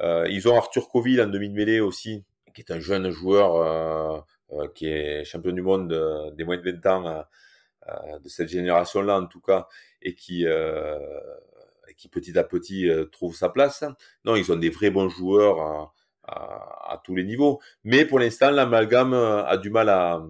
Euh, 0.00 0.26
ils 0.28 0.48
ont 0.48 0.56
Arthur 0.56 0.88
Coville 0.88 1.20
en 1.20 1.26
demi-mêlée 1.26 1.80
aussi, 1.80 2.24
qui 2.54 2.62
est 2.62 2.72
un 2.72 2.80
jeune 2.80 3.10
joueur 3.10 3.56
euh, 3.56 4.20
euh, 4.52 4.68
qui 4.74 4.88
est 4.88 5.24
champion 5.24 5.52
du 5.52 5.62
monde 5.62 5.88
des 6.36 6.44
moins 6.44 6.56
de 6.56 6.70
20 6.70 6.86
ans 6.86 7.24
de 8.22 8.28
cette 8.28 8.48
génération-là 8.48 9.18
en 9.18 9.26
tout 9.26 9.40
cas, 9.40 9.68
et 10.02 10.14
qui 10.14 10.46
qui 11.96 12.08
petit 12.08 12.38
à 12.38 12.44
petit 12.44 12.88
trouve 13.10 13.34
sa 13.34 13.48
place. 13.48 13.84
Non, 14.24 14.36
ils 14.36 14.50
ont 14.52 14.56
des 14.56 14.70
vrais 14.70 14.90
bons 14.90 15.08
joueurs 15.08 15.60
à, 15.60 15.94
à, 16.24 16.92
à 16.94 17.02
tous 17.04 17.14
les 17.14 17.24
niveaux. 17.24 17.60
Mais 17.84 18.04
pour 18.04 18.18
l'instant, 18.18 18.50
l'amalgame 18.50 19.14
a 19.14 19.56
du 19.56 19.70
mal 19.70 19.88
à 19.88 20.22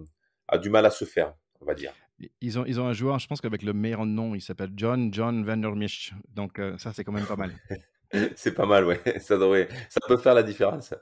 a 0.47 0.57
du 0.57 0.69
mal 0.69 0.85
à 0.85 0.89
se 0.91 1.05
faire, 1.05 1.33
on 1.61 1.65
va 1.65 1.73
dire. 1.73 1.93
Ils 2.41 2.59
ont, 2.59 2.65
ils 2.65 2.79
ont 2.79 2.87
un 2.87 2.93
joueur, 2.93 3.19
je 3.19 3.27
pense 3.27 3.41
qu'avec 3.41 3.63
le 3.63 3.73
meilleur 3.73 4.05
nom, 4.05 4.35
il 4.35 4.41
s'appelle 4.41 4.71
John 4.75 5.13
John 5.13 5.43
Vandermisch. 5.43 6.13
Donc 6.29 6.61
ça, 6.77 6.93
c'est 6.93 7.03
quand 7.03 7.11
même 7.11 7.25
pas 7.25 7.35
mal. 7.35 7.51
c'est 8.35 8.53
pas 8.53 8.65
mal, 8.65 8.85
ouais. 8.85 9.01
Ça, 9.19 9.37
devrait, 9.37 9.67
ça 9.89 9.99
peut 10.07 10.17
faire 10.17 10.33
la 10.33 10.43
différence. 10.43 10.93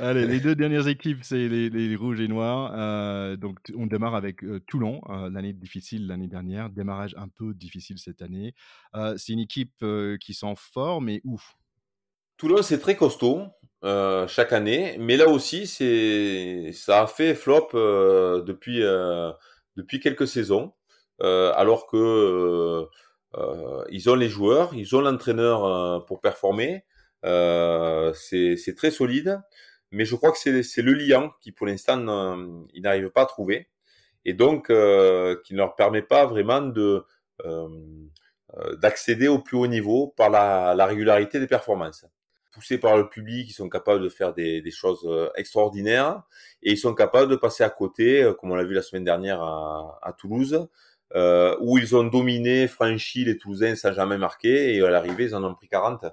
Allez, 0.00 0.26
les 0.26 0.40
deux 0.40 0.54
dernières 0.54 0.86
équipes, 0.86 1.20
c'est 1.22 1.48
les, 1.48 1.70
les, 1.70 1.96
rouges 1.96 2.20
et 2.20 2.28
noirs. 2.28 2.72
Euh, 2.76 3.36
donc, 3.36 3.58
on 3.76 3.86
démarre 3.86 4.14
avec 4.14 4.44
euh, 4.44 4.60
Toulon, 4.66 5.00
euh, 5.08 5.30
l'année 5.30 5.52
difficile 5.52 6.06
l'année 6.06 6.28
dernière, 6.28 6.70
démarrage 6.70 7.14
un 7.16 7.28
peu 7.28 7.54
difficile 7.54 7.98
cette 7.98 8.22
année. 8.22 8.54
C'est 9.16 9.32
une 9.32 9.40
équipe 9.40 9.84
qui 10.20 10.34
sent 10.34 10.54
fort, 10.56 11.00
mais 11.00 11.20
ouf. 11.24 11.54
Toulon, 12.36 12.62
c'est 12.62 12.78
très 12.78 12.96
costaud 12.96 13.42
chaque 14.28 14.52
année, 14.52 14.96
mais 15.00 15.16
là 15.16 15.28
aussi, 15.28 15.66
c'est 15.66 16.70
ça 16.72 17.02
a 17.02 17.06
fait 17.06 17.34
flop 17.34 17.70
depuis 17.72 18.80
depuis 19.76 20.00
quelques 20.00 20.28
saisons, 20.28 20.74
alors 21.20 21.86
que 21.86 22.86
ils 23.90 24.10
ont 24.10 24.14
les 24.14 24.28
joueurs, 24.28 24.74
ils 24.74 24.94
ont 24.94 25.00
l'entraîneur 25.00 25.64
euh, 25.64 26.00
pour 26.00 26.20
performer. 26.20 26.84
Euh, 27.24 28.12
c'est 28.14 28.74
très 28.76 28.90
solide, 28.90 29.40
mais 29.90 30.04
je 30.04 30.16
crois 30.16 30.32
que 30.32 30.38
c'est 30.38 30.82
le 30.82 30.92
liant 30.92 31.32
qui, 31.40 31.52
pour 31.52 31.66
l'instant, 31.66 31.98
ils 32.72 32.82
n'arrivent 32.82 33.10
pas 33.10 33.22
à 33.22 33.26
trouver, 33.26 33.68
et 34.24 34.34
donc 34.34 34.66
qui 34.66 34.72
ne 34.72 35.56
leur 35.56 35.74
permet 35.76 36.02
pas 36.02 36.26
vraiment 36.26 36.62
de 36.62 37.04
d'accéder 38.82 39.28
au 39.28 39.38
plus 39.38 39.56
haut 39.56 39.66
niveau 39.66 40.08
par 40.08 40.28
la, 40.28 40.74
la, 40.74 40.84
régularité 40.84 41.40
des 41.40 41.46
performances. 41.46 42.04
Poussés 42.52 42.76
par 42.76 42.98
le 42.98 43.08
public, 43.08 43.48
ils 43.48 43.54
sont 43.54 43.70
capables 43.70 44.02
de 44.02 44.10
faire 44.10 44.34
des, 44.34 44.60
des, 44.60 44.70
choses 44.70 45.08
extraordinaires 45.36 46.22
et 46.62 46.72
ils 46.72 46.76
sont 46.76 46.94
capables 46.94 47.30
de 47.30 47.36
passer 47.36 47.64
à 47.64 47.70
côté, 47.70 48.30
comme 48.38 48.50
on 48.50 48.54
l'a 48.54 48.64
vu 48.64 48.74
la 48.74 48.82
semaine 48.82 49.04
dernière 49.04 49.40
à, 49.42 49.98
à 50.02 50.12
Toulouse, 50.12 50.68
euh, 51.14 51.56
où 51.60 51.78
ils 51.78 51.94
ont 51.94 52.04
dominé, 52.04 52.68
franchi 52.68 53.24
les 53.24 53.36
Toulousains 53.36 53.76
sans 53.76 53.92
jamais 53.92 54.18
marquer, 54.18 54.74
et 54.74 54.82
à 54.82 54.90
l'arrivée, 54.90 55.24
ils 55.24 55.34
en 55.34 55.44
ont 55.44 55.54
pris 55.54 55.68
40. 55.68 56.06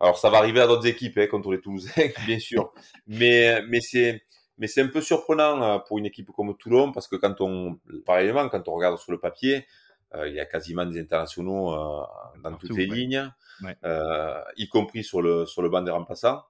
Alors 0.00 0.18
ça 0.18 0.30
va 0.30 0.38
arriver 0.38 0.60
à 0.60 0.66
d'autres 0.66 0.86
équipes 0.86 1.18
hein, 1.18 1.26
contre 1.26 1.50
les 1.50 1.60
Toulousains, 1.60 1.90
bien 2.26 2.38
sûr, 2.38 2.72
mais 3.06 3.62
mais 3.68 3.80
c'est 3.80 4.22
mais 4.58 4.66
c'est 4.66 4.82
un 4.82 4.88
peu 4.88 5.00
surprenant 5.00 5.62
euh, 5.62 5.78
pour 5.78 5.98
une 5.98 6.06
équipe 6.06 6.30
comme 6.32 6.56
Toulon 6.56 6.92
parce 6.92 7.08
que 7.08 7.16
quand 7.16 7.40
on 7.40 7.78
pareillement 8.04 8.48
quand 8.48 8.68
on 8.68 8.74
regarde 8.74 8.98
sur 8.98 9.12
le 9.12 9.18
papier, 9.18 9.66
euh, 10.14 10.28
il 10.28 10.34
y 10.34 10.40
a 10.40 10.46
quasiment 10.46 10.84
des 10.84 11.00
internationaux 11.00 11.72
euh, 11.72 12.04
dans 12.42 12.54
toutes 12.56 12.76
les 12.76 12.88
ouais. 12.88 12.94
lignes, 12.94 13.32
ouais. 13.62 13.76
Y 14.56 14.68
compris 14.68 15.04
sur 15.04 15.22
le 15.22 15.46
sur 15.46 15.62
le 15.62 15.68
banc 15.68 15.82
des 15.82 15.90
remplaçants. 15.90 16.42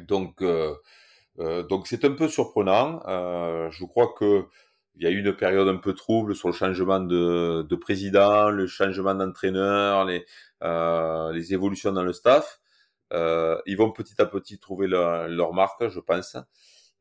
Donc 0.00 0.42
donc 1.68 1.86
c'est 1.86 2.04
un 2.04 2.12
peu 2.12 2.28
surprenant. 2.28 3.00
je 3.70 3.84
crois 3.84 4.12
que 4.18 4.46
il 4.96 5.04
y 5.04 5.06
a 5.06 5.10
eu 5.10 5.18
une 5.20 5.34
période 5.34 5.68
un 5.68 5.76
peu 5.76 5.94
trouble 5.94 6.34
sur 6.34 6.48
le 6.48 6.54
changement 6.54 7.00
de, 7.00 7.62
de 7.68 7.76
président, 7.76 8.50
le 8.50 8.66
changement 8.66 9.14
d'entraîneur, 9.14 10.04
les, 10.04 10.24
euh, 10.62 11.32
les 11.32 11.54
évolutions 11.54 11.92
dans 11.92 12.02
le 12.04 12.12
staff. 12.12 12.60
ils 13.12 13.76
vont 13.76 13.92
petit 13.92 14.20
à 14.20 14.26
petit 14.26 14.58
trouver 14.58 14.86
leur, 14.88 15.28
leur 15.28 15.52
marque, 15.52 15.88
je 15.88 16.00
pense. 16.00 16.36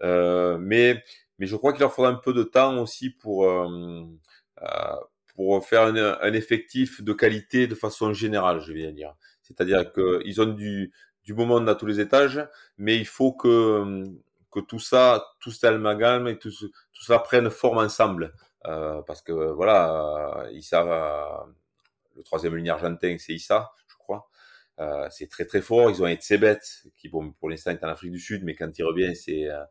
mais 0.01 1.03
mais 1.37 1.47
je 1.47 1.55
crois 1.57 1.73
qu'il 1.73 1.81
leur 1.81 1.93
faudra 1.93 2.11
un 2.11 2.15
peu 2.15 2.33
de 2.33 2.43
temps 2.43 2.77
aussi 2.81 3.09
pour 3.09 3.45
pour 5.35 5.65
faire 5.65 5.83
un, 5.83 5.95
un, 5.95 6.33
effectif 6.33 7.03
de 7.03 7.13
qualité 7.13 7.67
de 7.67 7.75
façon 7.75 8.13
générale, 8.13 8.61
je 8.61 8.71
viens 8.73 8.91
dire. 8.91 9.15
C'est-à-dire 9.41 9.91
qu'ils 9.91 10.41
ont 10.41 10.45
du, 10.45 10.93
du 11.25 11.33
monde 11.33 11.67
à 11.67 11.75
tous 11.75 11.85
les 11.85 11.99
étages, 11.99 12.47
mais 12.77 12.97
il 12.97 13.05
faut 13.05 13.33
que, 13.33 14.05
que 14.55 14.61
tout 14.61 14.79
ça, 14.79 15.25
tout 15.39 15.51
cet 15.51 15.65
amalgame 15.65 16.27
et 16.27 16.39
tout, 16.39 16.49
tout 16.51 17.03
ça 17.03 17.19
prenne 17.19 17.49
forme 17.49 17.79
ensemble. 17.79 18.33
Euh, 18.65 19.01
parce 19.03 19.21
que 19.21 19.31
voilà, 19.31 20.47
Issa, 20.53 20.81
euh, 20.81 21.51
le 22.15 22.23
troisième 22.23 22.55
ligne 22.55 22.69
argentin, 22.69 23.15
c'est 23.19 23.33
Issa, 23.33 23.71
je 23.87 23.95
crois. 23.97 24.27
Euh, 24.79 25.07
c'est 25.11 25.29
très 25.29 25.45
très 25.45 25.61
fort. 25.61 25.89
Ils 25.89 26.01
ont 26.01 26.07
Etsebet, 26.07 26.59
qui 26.97 27.09
bon, 27.09 27.31
pour 27.33 27.49
l'instant 27.49 27.71
est 27.71 27.83
en 27.83 27.89
Afrique 27.89 28.11
du 28.11 28.19
Sud, 28.19 28.43
mais 28.43 28.55
quand 28.55 28.77
il 28.77 28.83
revient, 28.83 29.15
c'est 29.15 29.47
euh, 29.49 29.63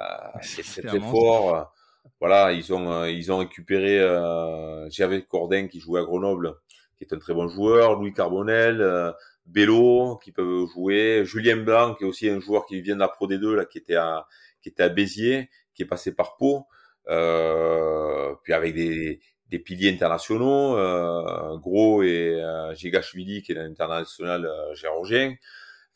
euh 0.00 0.40
très 0.64 0.82
très 0.82 1.00
fort. 1.00 1.72
Voilà, 2.18 2.52
ils 2.52 2.72
ont 2.72 3.04
ils 3.04 3.30
ont 3.30 3.38
récupéré 3.38 4.00
euh, 4.00 4.88
Gervais 4.90 5.22
Cordin 5.22 5.68
qui 5.68 5.80
jouait 5.80 6.00
à 6.00 6.04
Grenoble, 6.04 6.54
qui 6.96 7.04
est 7.04 7.12
un 7.12 7.18
très 7.18 7.34
bon 7.34 7.48
joueur, 7.48 7.98
Louis 7.98 8.12
Carbonel, 8.12 9.14
Bello 9.50 10.16
qui 10.22 10.32
peuvent 10.32 10.66
jouer, 10.72 11.24
Julien 11.24 11.56
Blanc 11.58 11.94
qui 11.94 12.04
est 12.04 12.06
aussi 12.06 12.28
un 12.28 12.40
joueur 12.40 12.66
qui 12.66 12.80
vient 12.82 12.94
de 12.94 13.00
la 13.00 13.08
Pro 13.08 13.26
D2 13.28 13.54
là, 13.54 13.64
qui 13.64 13.78
était 13.78 13.96
à 13.96 14.26
qui 14.62 14.68
était 14.68 14.82
à 14.82 14.88
Béziers, 14.88 15.48
qui 15.74 15.82
est 15.82 15.86
passé 15.86 16.14
par 16.14 16.36
Pau, 16.36 16.66
euh, 17.08 18.34
puis 18.44 18.52
avec 18.52 18.74
des, 18.74 19.20
des 19.48 19.58
piliers 19.58 19.90
internationaux, 19.92 20.76
euh, 20.76 21.56
Gros 21.58 22.02
et 22.02 22.40
euh, 22.42 22.74
Gigashvili 22.74 23.42
qui 23.42 23.52
est 23.52 23.54
l'international 23.56 24.46
euh, 24.46 24.74
géorgien. 24.74 25.34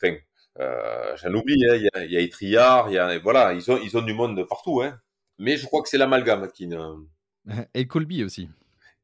Enfin, 0.03 0.17
euh, 0.61 1.17
j'en 1.17 1.33
oublie, 1.35 1.63
hein, 1.69 1.75
il 1.77 1.83
y 1.83 1.89
a, 1.95 2.05
y 2.05 2.17
a 2.17 2.21
Etriard, 2.21 2.89
il 2.91 2.95
y 2.95 2.99
a 2.99 3.19
voilà, 3.19 3.53
ils 3.53 3.71
ont 3.71 3.79
ils 3.83 3.97
ont 3.97 4.03
du 4.03 4.15
monde 4.15 4.47
partout, 4.49 4.83
hein. 4.83 4.99
Mais 5.39 5.57
je 5.57 5.67
crois 5.67 5.83
que 5.83 5.89
c'est 5.89 5.99
l'amalgame 5.99 6.49
qui 6.53 6.67
ne. 6.69 6.79
Et 7.75 7.87
Colby 7.87 8.25
aussi. 8.25 8.49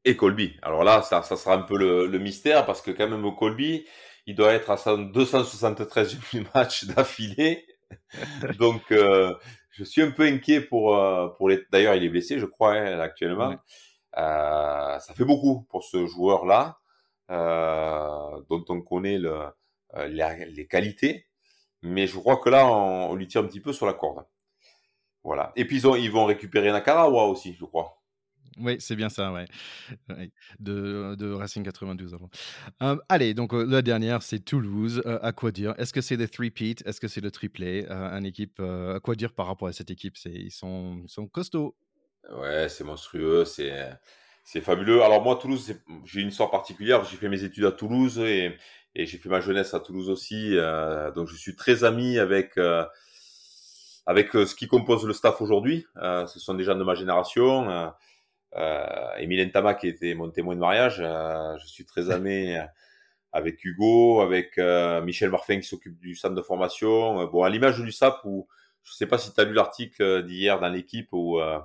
Et 0.05 0.15
Colby. 0.15 0.57
Alors 0.61 0.83
là, 0.83 1.01
ça, 1.03 1.21
ça 1.21 1.35
sera 1.35 1.55
un 1.55 1.61
peu 1.61 1.77
le, 1.77 2.07
le 2.07 2.19
mystère 2.19 2.65
parce 2.65 2.81
que 2.81 2.89
quand 2.91 3.07
même 3.07 3.35
Colby, 3.35 3.85
il 4.27 4.35
doit 4.35 4.53
être 4.53 4.69
à 4.69 4.77
son 4.77 4.97
273 4.97 6.17
match 6.53 6.85
d'affilée. 6.95 7.65
Donc, 8.57 8.91
euh, 8.91 9.33
je 9.71 9.83
suis 9.83 10.01
un 10.01 10.11
peu 10.11 10.23
inquiet 10.23 10.61
pour, 10.61 10.95
euh, 10.95 11.29
pour 11.29 11.49
les. 11.49 11.63
D'ailleurs, 11.71 11.95
il 11.95 12.03
est 12.03 12.09
blessé, 12.09 12.39
je 12.39 12.45
crois, 12.45 12.73
hein, 12.73 12.99
actuellement. 12.99 13.55
Euh, 14.17 14.99
ça 14.99 15.13
fait 15.15 15.25
beaucoup 15.25 15.65
pour 15.69 15.83
ce 15.83 16.05
joueur-là, 16.05 16.79
euh, 17.31 18.41
dont 18.49 18.63
on 18.69 18.81
connaît 18.81 19.17
le, 19.17 19.45
les, 20.07 20.45
les, 20.51 20.67
qualités. 20.67 21.27
Mais 21.81 22.07
je 22.07 22.17
crois 22.19 22.37
que 22.37 22.49
là, 22.49 22.67
on, 22.67 23.11
on, 23.11 23.15
lui 23.15 23.27
tire 23.27 23.41
un 23.41 23.47
petit 23.47 23.61
peu 23.61 23.73
sur 23.73 23.85
la 23.85 23.93
corde. 23.93 24.25
Voilà. 25.23 25.51
Et 25.55 25.65
puis, 25.65 25.77
ils, 25.77 25.87
ont, 25.87 25.95
ils 25.95 26.11
vont 26.11 26.25
récupérer 26.25 26.71
Nakarawa 26.71 27.25
aussi, 27.27 27.53
je 27.59 27.65
crois. 27.65 28.00
Oui, 28.57 28.75
c'est 28.79 28.95
bien 28.95 29.09
ça, 29.09 29.31
ouais. 29.31 29.45
De, 30.59 31.15
de, 31.15 31.31
Racing 31.31 31.63
92 31.63 32.13
avant. 32.13 32.29
Allez, 33.09 33.33
donc 33.33 33.53
la 33.53 33.81
dernière, 33.81 34.21
c'est 34.23 34.39
Toulouse. 34.39 35.01
Euh, 35.05 35.19
à 35.21 35.31
quoi 35.31 35.51
dire? 35.51 35.73
Est-ce 35.77 35.93
que 35.93 36.01
c'est 36.01 36.17
le 36.17 36.27
three-peat 36.27 36.83
Est-ce 36.85 36.99
que 36.99 37.07
c'est 37.07 37.21
le 37.21 37.31
triplé? 37.31 37.85
Un 37.89 38.23
équipe, 38.23 38.59
à 38.59 38.99
quoi 39.01 39.15
dire 39.15 39.33
par 39.33 39.47
rapport 39.47 39.67
à 39.67 39.73
cette 39.73 39.89
équipe? 39.89 40.17
Ils 40.25 40.51
sont, 40.51 41.01
ils 41.03 41.09
sont 41.09 41.27
costauds. 41.27 41.75
Ouais, 42.37 42.69
c'est 42.69 42.83
monstrueux, 42.83 43.45
c'est 43.45 43.89
c'est 44.43 44.61
fabuleux. 44.61 45.01
Alors 45.03 45.23
moi, 45.23 45.35
Toulouse, 45.35 45.73
j'ai 46.03 46.21
une 46.21 46.29
histoire 46.29 46.51
particulière. 46.51 47.03
J'ai 47.05 47.17
fait 47.17 47.29
mes 47.29 47.43
études 47.43 47.65
à 47.65 47.71
Toulouse 47.71 48.19
et, 48.19 48.57
j'ai 48.95 49.17
fait 49.17 49.29
ma 49.29 49.39
jeunesse 49.39 49.73
à 49.73 49.79
Toulouse 49.79 50.09
aussi. 50.09 50.55
donc 51.15 51.27
je 51.27 51.35
suis 51.35 51.55
très 51.55 51.83
ami 51.83 52.19
avec 52.19 52.59
avec 54.07 54.31
ce 54.31 54.55
qui 54.55 54.67
compose 54.67 55.05
le 55.05 55.13
staff 55.13 55.41
aujourd'hui. 55.41 55.85
ce 55.95 56.39
sont 56.39 56.53
des 56.53 56.63
gens 56.63 56.75
de 56.75 56.83
ma 56.83 56.95
génération 56.95 57.93
Emile 59.17 59.47
Ntama 59.47 59.73
qui 59.73 59.87
était 59.87 60.13
mon 60.13 60.29
témoin 60.29 60.55
de 60.55 60.59
mariage. 60.59 60.97
Euh, 60.99 61.57
je 61.59 61.67
suis 61.67 61.85
très 61.85 62.11
ami 62.11 62.55
avec 63.33 63.63
Hugo, 63.63 64.21
avec 64.21 64.57
euh, 64.57 65.01
Michel 65.01 65.29
Marfin 65.29 65.59
qui 65.59 65.67
s'occupe 65.67 65.97
du 65.99 66.15
centre 66.15 66.35
de 66.35 66.41
formation. 66.41 67.21
Euh, 67.21 67.27
bon, 67.27 67.43
à 67.43 67.49
l'image 67.49 67.79
du 67.79 67.91
SAP 67.91 68.19
où 68.25 68.47
je 68.83 68.93
sais 68.93 69.05
pas 69.05 69.17
si 69.17 69.33
tu 69.33 69.39
as 69.39 69.43
lu 69.43 69.53
l'article 69.53 70.23
d'hier 70.23 70.59
dans 70.59 70.69
l'équipe 70.69 71.07
où 71.11 71.39
euh, 71.39 71.59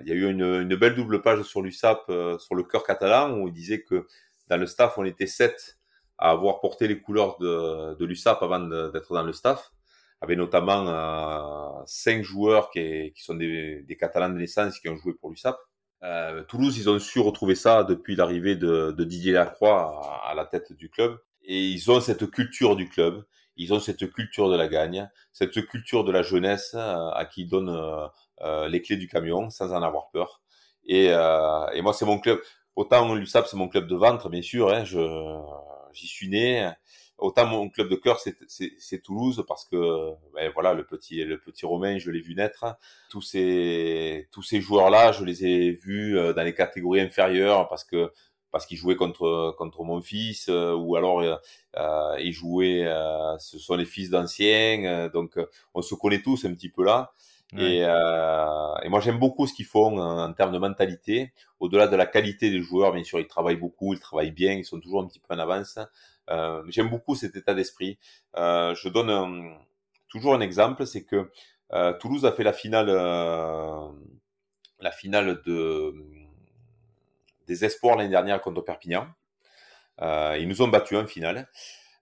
il 0.00 0.08
y 0.08 0.12
a 0.12 0.14
eu 0.14 0.28
une, 0.30 0.42
une, 0.42 0.76
belle 0.76 0.94
double 0.94 1.22
page 1.22 1.42
sur 1.42 1.62
l'USAP, 1.62 2.04
sur 2.38 2.54
le 2.54 2.62
cœur 2.62 2.84
catalan, 2.84 3.38
où 3.38 3.48
il 3.48 3.54
disait 3.54 3.82
que 3.82 4.06
dans 4.48 4.58
le 4.58 4.66
staff, 4.66 4.98
on 4.98 5.04
était 5.04 5.26
sept 5.26 5.78
à 6.18 6.30
avoir 6.30 6.60
porté 6.60 6.86
les 6.88 7.00
couleurs 7.00 7.38
de, 7.38 7.94
de 7.94 8.04
l'USAP 8.04 8.42
avant 8.42 8.60
d'être 8.60 9.14
dans 9.14 9.22
le 9.22 9.32
staff 9.32 9.72
avait 10.20 10.36
notamment 10.36 10.86
euh, 10.86 11.82
cinq 11.86 12.22
joueurs 12.22 12.70
qui, 12.70 13.12
qui 13.14 13.22
sont 13.22 13.34
des, 13.34 13.82
des, 13.82 13.96
Catalans 13.96 14.28
de 14.28 14.38
naissance 14.38 14.78
qui 14.78 14.88
ont 14.88 14.96
joué 14.96 15.14
pour 15.14 15.30
l'USAP. 15.30 15.58
Euh, 16.02 16.42
Toulouse, 16.44 16.78
ils 16.78 16.88
ont 16.88 16.98
su 16.98 17.20
retrouver 17.20 17.54
ça 17.54 17.84
depuis 17.84 18.16
l'arrivée 18.16 18.56
de, 18.56 18.94
de, 18.96 19.04
Didier 19.04 19.32
Lacroix 19.32 20.22
à, 20.24 20.34
la 20.34 20.46
tête 20.46 20.72
du 20.72 20.88
club. 20.88 21.18
Et 21.42 21.68
ils 21.68 21.90
ont 21.90 22.00
cette 22.00 22.30
culture 22.30 22.76
du 22.76 22.88
club, 22.88 23.24
ils 23.56 23.74
ont 23.74 23.80
cette 23.80 24.10
culture 24.12 24.50
de 24.50 24.56
la 24.56 24.68
gagne, 24.68 25.10
cette 25.32 25.66
culture 25.66 26.04
de 26.04 26.12
la 26.12 26.22
jeunesse 26.22 26.72
euh, 26.74 27.10
à 27.10 27.24
qui 27.24 27.42
ils 27.42 27.48
donnent 27.48 27.68
euh, 27.68 28.06
euh, 28.42 28.68
les 28.68 28.80
clés 28.82 28.96
du 28.96 29.08
camion 29.08 29.50
sans 29.50 29.72
en 29.72 29.82
avoir 29.82 30.10
peur. 30.10 30.42
Et, 30.84 31.06
et 31.06 31.82
moi, 31.82 31.92
c'est 31.92 32.06
mon 32.06 32.18
club. 32.18 32.40
Autant 32.74 33.14
l'USAP, 33.14 33.46
c'est 33.46 33.56
mon 33.56 33.68
club 33.68 33.86
de 33.86 33.94
ventre, 33.94 34.28
bien 34.28 34.42
sûr. 34.42 34.72
Hein, 34.72 34.84
je 34.84 34.98
j'y 35.92 36.06
suis 36.06 36.28
né 36.28 36.68
autant 37.20 37.46
mon 37.46 37.68
club 37.68 37.88
de 37.88 37.96
cœur 37.96 38.20
c'est 38.20 39.02
Toulouse 39.02 39.44
parce 39.46 39.64
que 39.64 40.10
ben 40.34 40.50
voilà 40.52 40.74
le 40.74 40.84
petit 40.84 41.24
le 41.24 41.38
petit 41.38 41.66
Romain 41.66 41.98
je 41.98 42.10
l'ai 42.10 42.20
vu 42.20 42.34
naître. 42.34 42.64
Tous 43.10 43.22
ces 43.22 44.28
tous 44.32 44.42
ces 44.42 44.60
joueurs 44.60 44.90
là 44.90 45.12
je 45.12 45.24
les 45.24 45.44
ai 45.44 45.72
vus 45.72 46.18
euh, 46.18 46.32
dans 46.32 46.42
les 46.42 46.54
catégories 46.54 47.00
inférieures 47.00 47.68
parce 47.68 47.84
que 47.84 48.12
parce 48.50 48.66
qu'ils 48.66 48.76
jouaient 48.76 48.96
contre 48.96 49.54
contre 49.56 49.84
mon 49.84 50.00
fils 50.00 50.48
euh, 50.48 50.74
ou 50.74 50.96
alors 50.96 51.20
euh, 51.20 51.36
euh 51.76 52.16
ils 52.20 52.32
jouaient 52.32 52.84
euh, 52.86 53.38
ce 53.38 53.58
sont 53.58 53.76
les 53.76 53.84
fils 53.84 54.10
d'anciens 54.10 55.08
donc 55.12 55.38
on 55.74 55.82
se 55.82 55.94
connaît 55.94 56.22
tous 56.22 56.44
un 56.44 56.54
petit 56.54 56.68
peu 56.68 56.84
là. 56.84 57.12
Ouais. 57.52 57.78
et, 57.78 57.80
et 57.80 58.88
moi 58.88 59.00
j'aime 59.00 59.18
beaucoup 59.18 59.46
ce 59.46 59.52
qu'ils 59.52 59.66
font 59.66 59.98
en, 59.98 60.22
en, 60.22 60.32
termes 60.32 60.52
de 60.52 60.58
mentalité. 60.58 61.32
Au-delà 61.58 61.88
de 61.88 61.96
la 61.96 62.06
qualité 62.06 62.48
des 62.48 62.60
joueurs 62.60 62.92
bien 62.92 63.02
sûr 63.02 63.18
ils 63.18 63.26
travaillent 63.26 63.56
beaucoup 63.56 63.92
ils 63.92 63.98
travaillent 63.98 64.30
bien 64.30 64.52
ils 64.52 64.64
sont 64.64 64.78
toujours 64.78 65.02
un 65.02 65.08
petit 65.08 65.18
peu 65.18 65.34
en 65.34 65.38
avance 65.38 65.78
J'aime 66.68 66.88
beaucoup 66.88 67.14
cet 67.14 67.36
état 67.36 67.54
d'esprit. 67.54 67.98
Euh, 68.36 68.74
je 68.74 68.88
donne 68.88 69.56
toujours 70.08 70.34
un 70.34 70.40
exemple, 70.40 70.86
c'est 70.86 71.04
que 71.04 71.30
euh, 71.72 71.92
Toulouse 71.94 72.26
a 72.26 72.32
fait 72.32 72.42
la 72.42 72.52
finale, 72.52 72.88
euh, 72.88 73.88
la 74.80 74.90
finale 74.90 75.40
de 75.46 75.94
des 77.46 77.64
espoirs 77.64 77.96
l'année 77.96 78.10
dernière 78.10 78.40
contre 78.40 78.60
Perpignan. 78.60 79.08
Euh, 80.00 80.36
ils 80.38 80.48
nous 80.48 80.62
ont 80.62 80.68
battus 80.68 80.98
en 80.98 81.06
finale. 81.06 81.48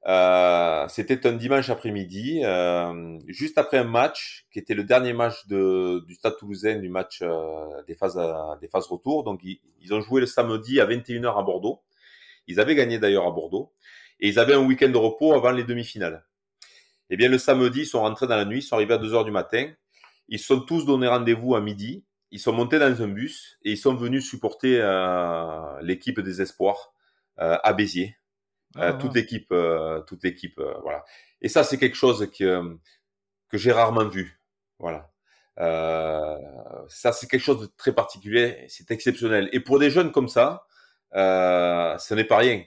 Euh, 0.06 0.86
c'était 0.88 1.26
un 1.26 1.32
dimanche 1.32 1.70
après-midi, 1.70 2.42
euh, 2.44 3.18
juste 3.26 3.58
après 3.58 3.78
un 3.78 3.84
match 3.84 4.46
qui 4.52 4.58
était 4.58 4.74
le 4.74 4.84
dernier 4.84 5.12
match 5.12 5.46
de, 5.48 6.04
du 6.06 6.14
Stade 6.14 6.36
Toulousain 6.38 6.76
du 6.76 6.88
match 6.88 7.20
euh, 7.22 7.82
des 7.86 7.94
phases 7.94 8.20
des 8.60 8.68
phases 8.68 8.86
retour. 8.86 9.24
Donc 9.24 9.40
ils, 9.42 9.60
ils, 9.80 9.92
ont 9.92 10.00
joué 10.00 10.20
le 10.20 10.26
samedi 10.26 10.80
à 10.80 10.86
21h 10.86 11.38
à 11.38 11.42
Bordeaux. 11.42 11.82
Ils 12.46 12.60
avaient 12.60 12.74
gagné 12.74 12.98
d'ailleurs 12.98 13.26
à 13.26 13.30
Bordeaux 13.30 13.72
et 14.20 14.28
ils 14.28 14.38
avaient 14.38 14.54
un 14.54 14.64
week-end 14.64 14.88
de 14.88 14.96
repos 14.96 15.32
avant 15.34 15.50
les 15.50 15.64
demi-finales. 15.64 16.24
Eh 17.10 17.16
bien, 17.16 17.28
le 17.28 17.38
samedi, 17.38 17.80
ils 17.80 17.86
sont 17.86 18.00
rentrés 18.00 18.26
dans 18.26 18.36
la 18.36 18.44
nuit, 18.44 18.58
ils 18.58 18.62
sont 18.62 18.76
arrivés 18.76 18.94
à 18.94 18.98
2 18.98 19.14
heures 19.14 19.24
du 19.24 19.30
matin. 19.30 19.70
Ils 20.28 20.38
sont 20.38 20.60
tous 20.60 20.84
donné 20.84 21.08
rendez-vous 21.08 21.54
à 21.54 21.60
midi. 21.60 22.04
Ils 22.30 22.40
sont 22.40 22.52
montés 22.52 22.78
dans 22.78 23.02
un 23.02 23.08
bus 23.08 23.58
et 23.62 23.72
ils 23.72 23.78
sont 23.78 23.94
venus 23.94 24.28
supporter 24.28 24.78
euh, 24.80 25.80
l'équipe 25.80 26.20
des 26.20 26.42
espoirs 26.42 26.92
euh, 27.38 27.56
à 27.62 27.72
Béziers. 27.72 28.18
Euh, 28.76 28.90
ah, 28.90 28.92
toute 28.92 29.14
l'équipe, 29.14 29.50
euh, 29.50 30.00
toute 30.02 30.22
l'équipe, 30.22 30.58
euh, 30.58 30.74
voilà. 30.82 31.04
Et 31.40 31.48
ça, 31.48 31.64
c'est 31.64 31.78
quelque 31.78 31.96
chose 31.96 32.30
que 32.30 32.76
que 33.48 33.56
j'ai 33.56 33.72
rarement 33.72 34.06
vu. 34.06 34.38
Voilà. 34.78 35.10
ça, 36.88 37.12
c'est 37.12 37.26
quelque 37.28 37.42
chose 37.42 37.62
de 37.62 37.66
très 37.76 37.92
particulier. 37.92 38.66
C'est 38.68 38.90
exceptionnel. 38.90 39.48
Et 39.52 39.60
pour 39.60 39.78
des 39.78 39.90
jeunes 39.90 40.12
comme 40.12 40.28
ça, 40.28 40.66
ce 41.12 42.14
n'est 42.14 42.24
pas 42.24 42.38
rien. 42.38 42.62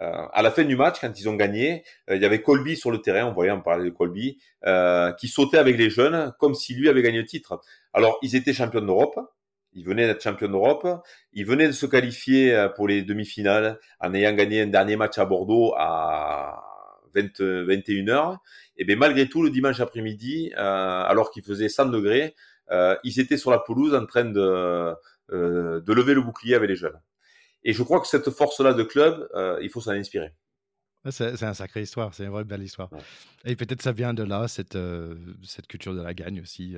Euh, 0.00 0.26
à 0.32 0.42
la 0.42 0.50
fin 0.50 0.64
du 0.64 0.76
match, 0.76 1.00
quand 1.00 1.12
ils 1.18 1.28
ont 1.28 1.34
gagné, 1.34 1.84
euh, 2.10 2.16
il 2.16 2.22
y 2.22 2.24
avait 2.24 2.40
Colby 2.40 2.76
sur 2.76 2.90
le 2.90 2.98
terrain, 3.02 3.26
on 3.26 3.32
voyait, 3.32 3.50
on 3.50 3.60
parlait 3.60 3.84
de 3.84 3.90
Colby, 3.94 4.38
euh, 4.66 5.12
qui 5.12 5.28
sautait 5.28 5.58
avec 5.58 5.76
les 5.76 5.90
jeunes 5.90 6.32
comme 6.38 6.54
si 6.54 6.74
lui 6.74 6.88
avait 6.88 7.02
gagné 7.02 7.18
le 7.18 7.26
titre. 7.26 7.60
Alors, 7.92 8.18
ils 8.22 8.34
étaient 8.34 8.54
champions 8.54 8.80
d'Europe, 8.80 9.18
ils 9.74 9.84
venaient 9.84 10.06
d'être 10.06 10.22
champions 10.22 10.48
d'Europe, 10.48 10.86
ils 11.32 11.46
venaient 11.46 11.66
de 11.66 11.72
se 11.72 11.86
qualifier 11.86 12.54
euh, 12.54 12.68
pour 12.68 12.88
les 12.88 13.02
demi-finales 13.02 13.78
en 14.00 14.14
ayant 14.14 14.32
gagné 14.32 14.62
un 14.62 14.66
dernier 14.66 14.96
match 14.96 15.18
à 15.18 15.26
Bordeaux 15.26 15.74
à 15.76 16.62
20, 17.14 17.40
21h. 17.66 18.38
Et 18.78 18.84
bien 18.84 18.96
malgré 18.96 19.28
tout, 19.28 19.42
le 19.42 19.50
dimanche 19.50 19.80
après-midi, 19.80 20.52
euh, 20.56 20.60
alors 20.60 21.30
qu'il 21.30 21.44
faisait 21.44 21.68
100 21.68 21.86
degrés, 21.86 22.34
ils 23.04 23.20
étaient 23.20 23.36
sur 23.36 23.50
la 23.50 23.58
pelouse 23.58 23.94
en 23.94 24.06
train 24.06 24.24
de, 24.24 24.94
de 25.28 25.92
lever 25.92 26.14
le 26.14 26.22
bouclier 26.22 26.54
avec 26.54 26.70
les 26.70 26.76
jeunes. 26.76 26.98
Et 27.64 27.72
je 27.72 27.82
crois 27.82 28.00
que 28.00 28.06
cette 28.06 28.30
force-là 28.30 28.74
de 28.74 28.82
club, 28.82 29.28
euh, 29.34 29.58
il 29.62 29.70
faut 29.70 29.80
s'en 29.80 29.92
inspirer. 29.92 30.32
C'est 31.10 31.42
un 31.42 31.54
sacré 31.54 31.82
histoire, 31.82 32.14
c'est 32.14 32.24
une 32.24 32.30
vraie 32.30 32.44
belle 32.44 32.62
histoire. 32.62 32.88
Et 33.44 33.56
peut-être 33.56 33.82
ça 33.82 33.90
vient 33.90 34.14
de 34.14 34.22
là, 34.22 34.46
cette, 34.46 34.78
cette 35.42 35.66
culture 35.66 35.94
de 35.94 36.00
la 36.00 36.14
gagne 36.14 36.40
aussi. 36.40 36.76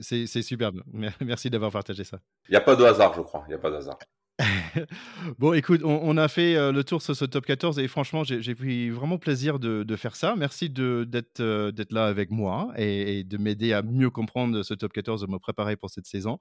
C'est 0.00 0.42
superbe. 0.42 0.82
Merci 1.20 1.50
d'avoir 1.50 1.70
partagé 1.70 2.04
ça. 2.04 2.18
Il 2.48 2.52
n'y 2.52 2.56
a 2.56 2.62
pas 2.62 2.76
de 2.76 2.84
hasard, 2.84 3.12
je 3.12 3.20
crois. 3.20 3.44
Il 3.46 3.50
n'y 3.50 3.54
a 3.54 3.58
pas 3.58 3.70
de 3.70 3.76
hasard. 3.76 3.98
bon, 5.38 5.52
écoute, 5.52 5.82
on, 5.84 6.16
a 6.16 6.28
fait 6.28 6.56
euh, 6.56 6.72
le 6.72 6.84
tour 6.84 7.02
sur 7.02 7.14
ce 7.14 7.24
top 7.24 7.44
14 7.44 7.78
et 7.78 7.86
franchement, 7.86 8.24
j'ai 8.24 8.54
pris 8.54 8.90
vraiment 8.90 9.18
plaisir 9.18 9.58
de, 9.58 9.96
faire 9.96 10.16
ça. 10.16 10.34
Merci 10.36 10.72
euh, 10.78 11.04
d'être 11.04 11.92
là 11.92 12.06
avec 12.06 12.30
moi 12.30 12.72
et, 12.76 13.24
de 13.24 13.36
m'aider 13.36 13.72
à 13.72 13.82
mieux 13.82 14.10
comprendre 14.10 14.62
ce 14.62 14.74
top 14.74 14.92
14, 14.92 15.20
de 15.22 15.26
me 15.26 15.38
préparer 15.38 15.76
pour 15.76 15.90
cette 15.90 16.06
saison. 16.06 16.38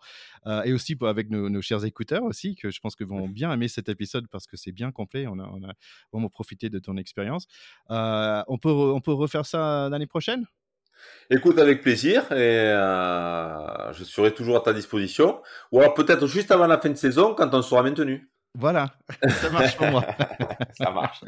Euh, 0.48 0.64
et 0.64 0.74
aussi 0.74 0.98
avec 1.02 1.30
nos, 1.30 1.62
chers 1.62 1.86
écouteurs 1.86 2.24
aussi, 2.24 2.56
que 2.56 2.72
je 2.72 2.80
pense 2.80 2.96
que 2.96 3.04
vont 3.04 3.28
bien 3.28 3.52
aimer 3.52 3.68
cet 3.68 3.90
épisode 3.90 4.28
parce 4.30 4.48
que 4.48 4.58
c'est 4.58 4.72
bien 4.72 4.92
complet. 4.92 5.28
On 5.28 5.40
a, 5.40 5.44
on 5.44 5.64
a, 5.64 5.74
vraiment 6.12 6.30
profité 6.30 6.70
de 6.70 6.80
ton 6.80 6.98
expérience. 6.98 7.48
on, 7.90 8.58
peut, 8.62 8.70
on 8.70 9.02
peut 9.02 9.14
refaire 9.14 9.46
ça 9.46 9.90
l'année 9.90 10.08
prochaine? 10.08 10.46
Écoute, 11.30 11.60
avec 11.60 11.82
plaisir, 11.82 12.24
et 12.32 12.36
euh, 12.36 13.94
je 13.94 14.04
serai 14.04 14.34
toujours 14.34 14.58
à 14.58 14.60
ta 14.60 14.74
disposition. 14.74 15.42
Ou 15.72 15.80
alors 15.80 15.94
peut-être 15.94 16.28
juste 16.28 16.52
avant 16.52 16.68
la 16.68 16.78
fin 16.78 16.90
de 16.90 16.96
saison, 16.96 17.34
quand 17.36 17.54
on 17.54 17.62
sera 17.62 17.84
maintenu. 17.84 18.30
Voilà, 18.54 18.88
ça 19.30 19.50
marche 19.50 19.78
pour 19.78 19.88
moi. 19.88 20.06
ça 20.78 20.92
marche. 20.92 21.22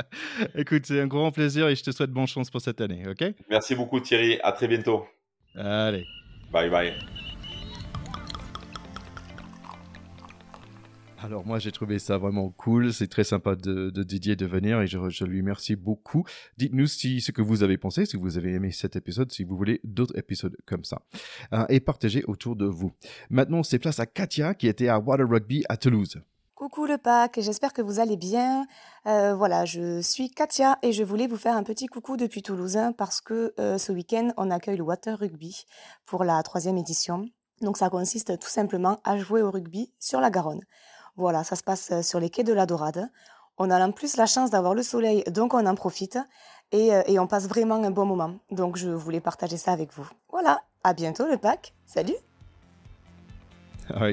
Écoute, 0.54 0.84
c'est 0.84 1.00
un 1.00 1.06
grand 1.06 1.32
plaisir 1.32 1.68
et 1.68 1.74
je 1.74 1.82
te 1.82 1.90
souhaite 1.90 2.10
bonne 2.10 2.26
chance 2.26 2.50
pour 2.50 2.60
cette 2.60 2.80
année, 2.82 3.04
ok? 3.08 3.32
Merci 3.48 3.74
beaucoup 3.74 3.98
Thierry, 4.00 4.38
à 4.42 4.52
très 4.52 4.68
bientôt. 4.68 5.06
Allez. 5.54 6.04
Bye 6.52 6.68
bye. 6.68 6.94
Alors 11.22 11.46
moi 11.46 11.58
j'ai 11.58 11.72
trouvé 11.72 11.98
ça 11.98 12.18
vraiment 12.18 12.50
cool, 12.50 12.92
c'est 12.92 13.06
très 13.06 13.24
sympa 13.24 13.56
de, 13.56 13.90
Didier 14.02 14.36
de 14.36 14.44
venir 14.44 14.80
et 14.82 14.86
je, 14.86 15.24
lui 15.24 15.40
remercie 15.40 15.74
beaucoup. 15.74 16.24
Dites-nous 16.58 16.86
si 16.86 17.20
ce 17.20 17.32
que 17.32 17.40
vous 17.40 17.62
avez 17.62 17.78
pensé, 17.78 18.04
si 18.04 18.16
vous 18.16 18.36
avez 18.36 18.52
aimé 18.52 18.70
cet 18.70 18.96
épisode, 18.96 19.32
si 19.32 19.42
vous 19.42 19.56
voulez 19.56 19.80
d'autres 19.82 20.16
épisodes 20.18 20.56
comme 20.66 20.84
ça. 20.84 21.00
Euh, 21.54 21.64
et 21.70 21.80
partagez 21.80 22.22
autour 22.26 22.54
de 22.54 22.66
vous. 22.66 22.92
Maintenant 23.30 23.62
c'est 23.62 23.78
place 23.78 23.98
à 23.98 24.06
Katia 24.06 24.54
qui 24.54 24.68
était 24.68 24.88
à 24.88 24.98
Water 24.98 25.26
Rugby 25.28 25.64
à 25.68 25.76
Toulouse. 25.76 26.20
Coucou 26.54 26.86
le 26.86 26.98
pack, 26.98 27.38
j'espère 27.40 27.72
que 27.72 27.82
vous 27.82 27.98
allez 27.98 28.16
bien. 28.16 28.66
Euh, 29.06 29.34
voilà, 29.34 29.64
je 29.64 30.00
suis 30.00 30.30
Katia 30.30 30.78
et 30.82 30.92
je 30.92 31.02
voulais 31.02 31.26
vous 31.26 31.36
faire 31.36 31.56
un 31.56 31.62
petit 31.62 31.86
coucou 31.86 32.16
depuis 32.16 32.42
Toulouse 32.42 32.76
hein, 32.76 32.92
parce 32.92 33.22
que 33.22 33.54
euh, 33.58 33.78
ce 33.78 33.90
week-end 33.90 34.32
on 34.36 34.50
accueille 34.50 34.76
le 34.76 34.84
Water 34.84 35.18
Rugby 35.18 35.64
pour 36.04 36.24
la 36.24 36.42
troisième 36.42 36.76
édition. 36.76 37.26
Donc 37.62 37.78
ça 37.78 37.88
consiste 37.88 38.38
tout 38.38 38.48
simplement 38.48 39.00
à 39.04 39.16
jouer 39.16 39.40
au 39.40 39.50
rugby 39.50 39.90
sur 39.98 40.20
la 40.20 40.30
Garonne. 40.30 40.60
Voilà, 41.16 41.44
ça 41.44 41.56
se 41.56 41.62
passe 41.62 41.90
euh, 41.92 42.02
sur 42.02 42.20
les 42.20 42.30
quais 42.30 42.44
de 42.44 42.52
la 42.52 42.66
Dorade. 42.66 43.08
On 43.58 43.70
a 43.70 43.84
en 43.84 43.90
plus 43.92 44.16
la 44.16 44.26
chance 44.26 44.50
d'avoir 44.50 44.74
le 44.74 44.82
soleil, 44.82 45.24
donc 45.30 45.54
on 45.54 45.64
en 45.64 45.74
profite 45.74 46.18
et, 46.72 46.92
euh, 46.92 47.02
on 47.18 47.26
passe 47.26 47.48
vraiment 47.48 47.76
un 47.76 47.90
bon 47.90 48.04
moment. 48.04 48.34
Donc 48.50 48.76
je 48.76 48.88
voulais 48.88 49.20
partager 49.20 49.56
ça 49.56 49.72
avec 49.72 49.92
vous. 49.94 50.08
Voilà, 50.30 50.60
à 50.84 50.92
bientôt 50.92 51.26
le 51.26 51.38
pack. 51.38 51.74
Salut 51.86 52.16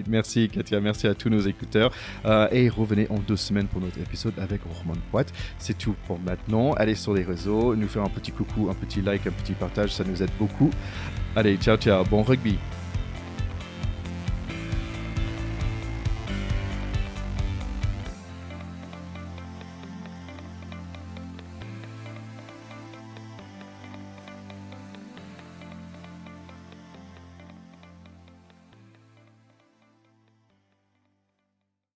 merci 0.07 0.49
Katia, 0.49 0.79
merci 0.79 1.07
à 1.07 1.15
tous 1.15 1.29
nos 1.29 1.39
écouteurs. 1.39 1.91
Euh, 2.25 2.47
et 2.51 2.69
revenez 2.69 3.07
en 3.09 3.17
deux 3.17 3.35
semaines 3.35 3.67
pour 3.67 3.81
notre 3.81 3.99
épisode 3.99 4.37
avec 4.37 4.61
Roman 4.63 4.99
Poit. 5.11 5.25
C'est 5.57 5.77
tout 5.77 5.95
pour 6.05 6.19
maintenant. 6.19 6.73
Allez 6.73 6.95
sur 6.95 7.13
les 7.13 7.23
réseaux, 7.23 7.75
nous 7.75 7.87
faire 7.87 8.03
un 8.03 8.09
petit 8.09 8.31
coucou, 8.31 8.69
un 8.69 8.75
petit 8.75 9.01
like, 9.01 9.25
un 9.27 9.31
petit 9.31 9.53
partage, 9.53 9.93
ça 9.93 10.03
nous 10.03 10.21
aide 10.21 10.31
beaucoup. 10.37 10.69
Allez, 11.35 11.57
ciao 11.57 11.77
ciao, 11.77 12.03
bon 12.03 12.23
rugby 12.23 12.57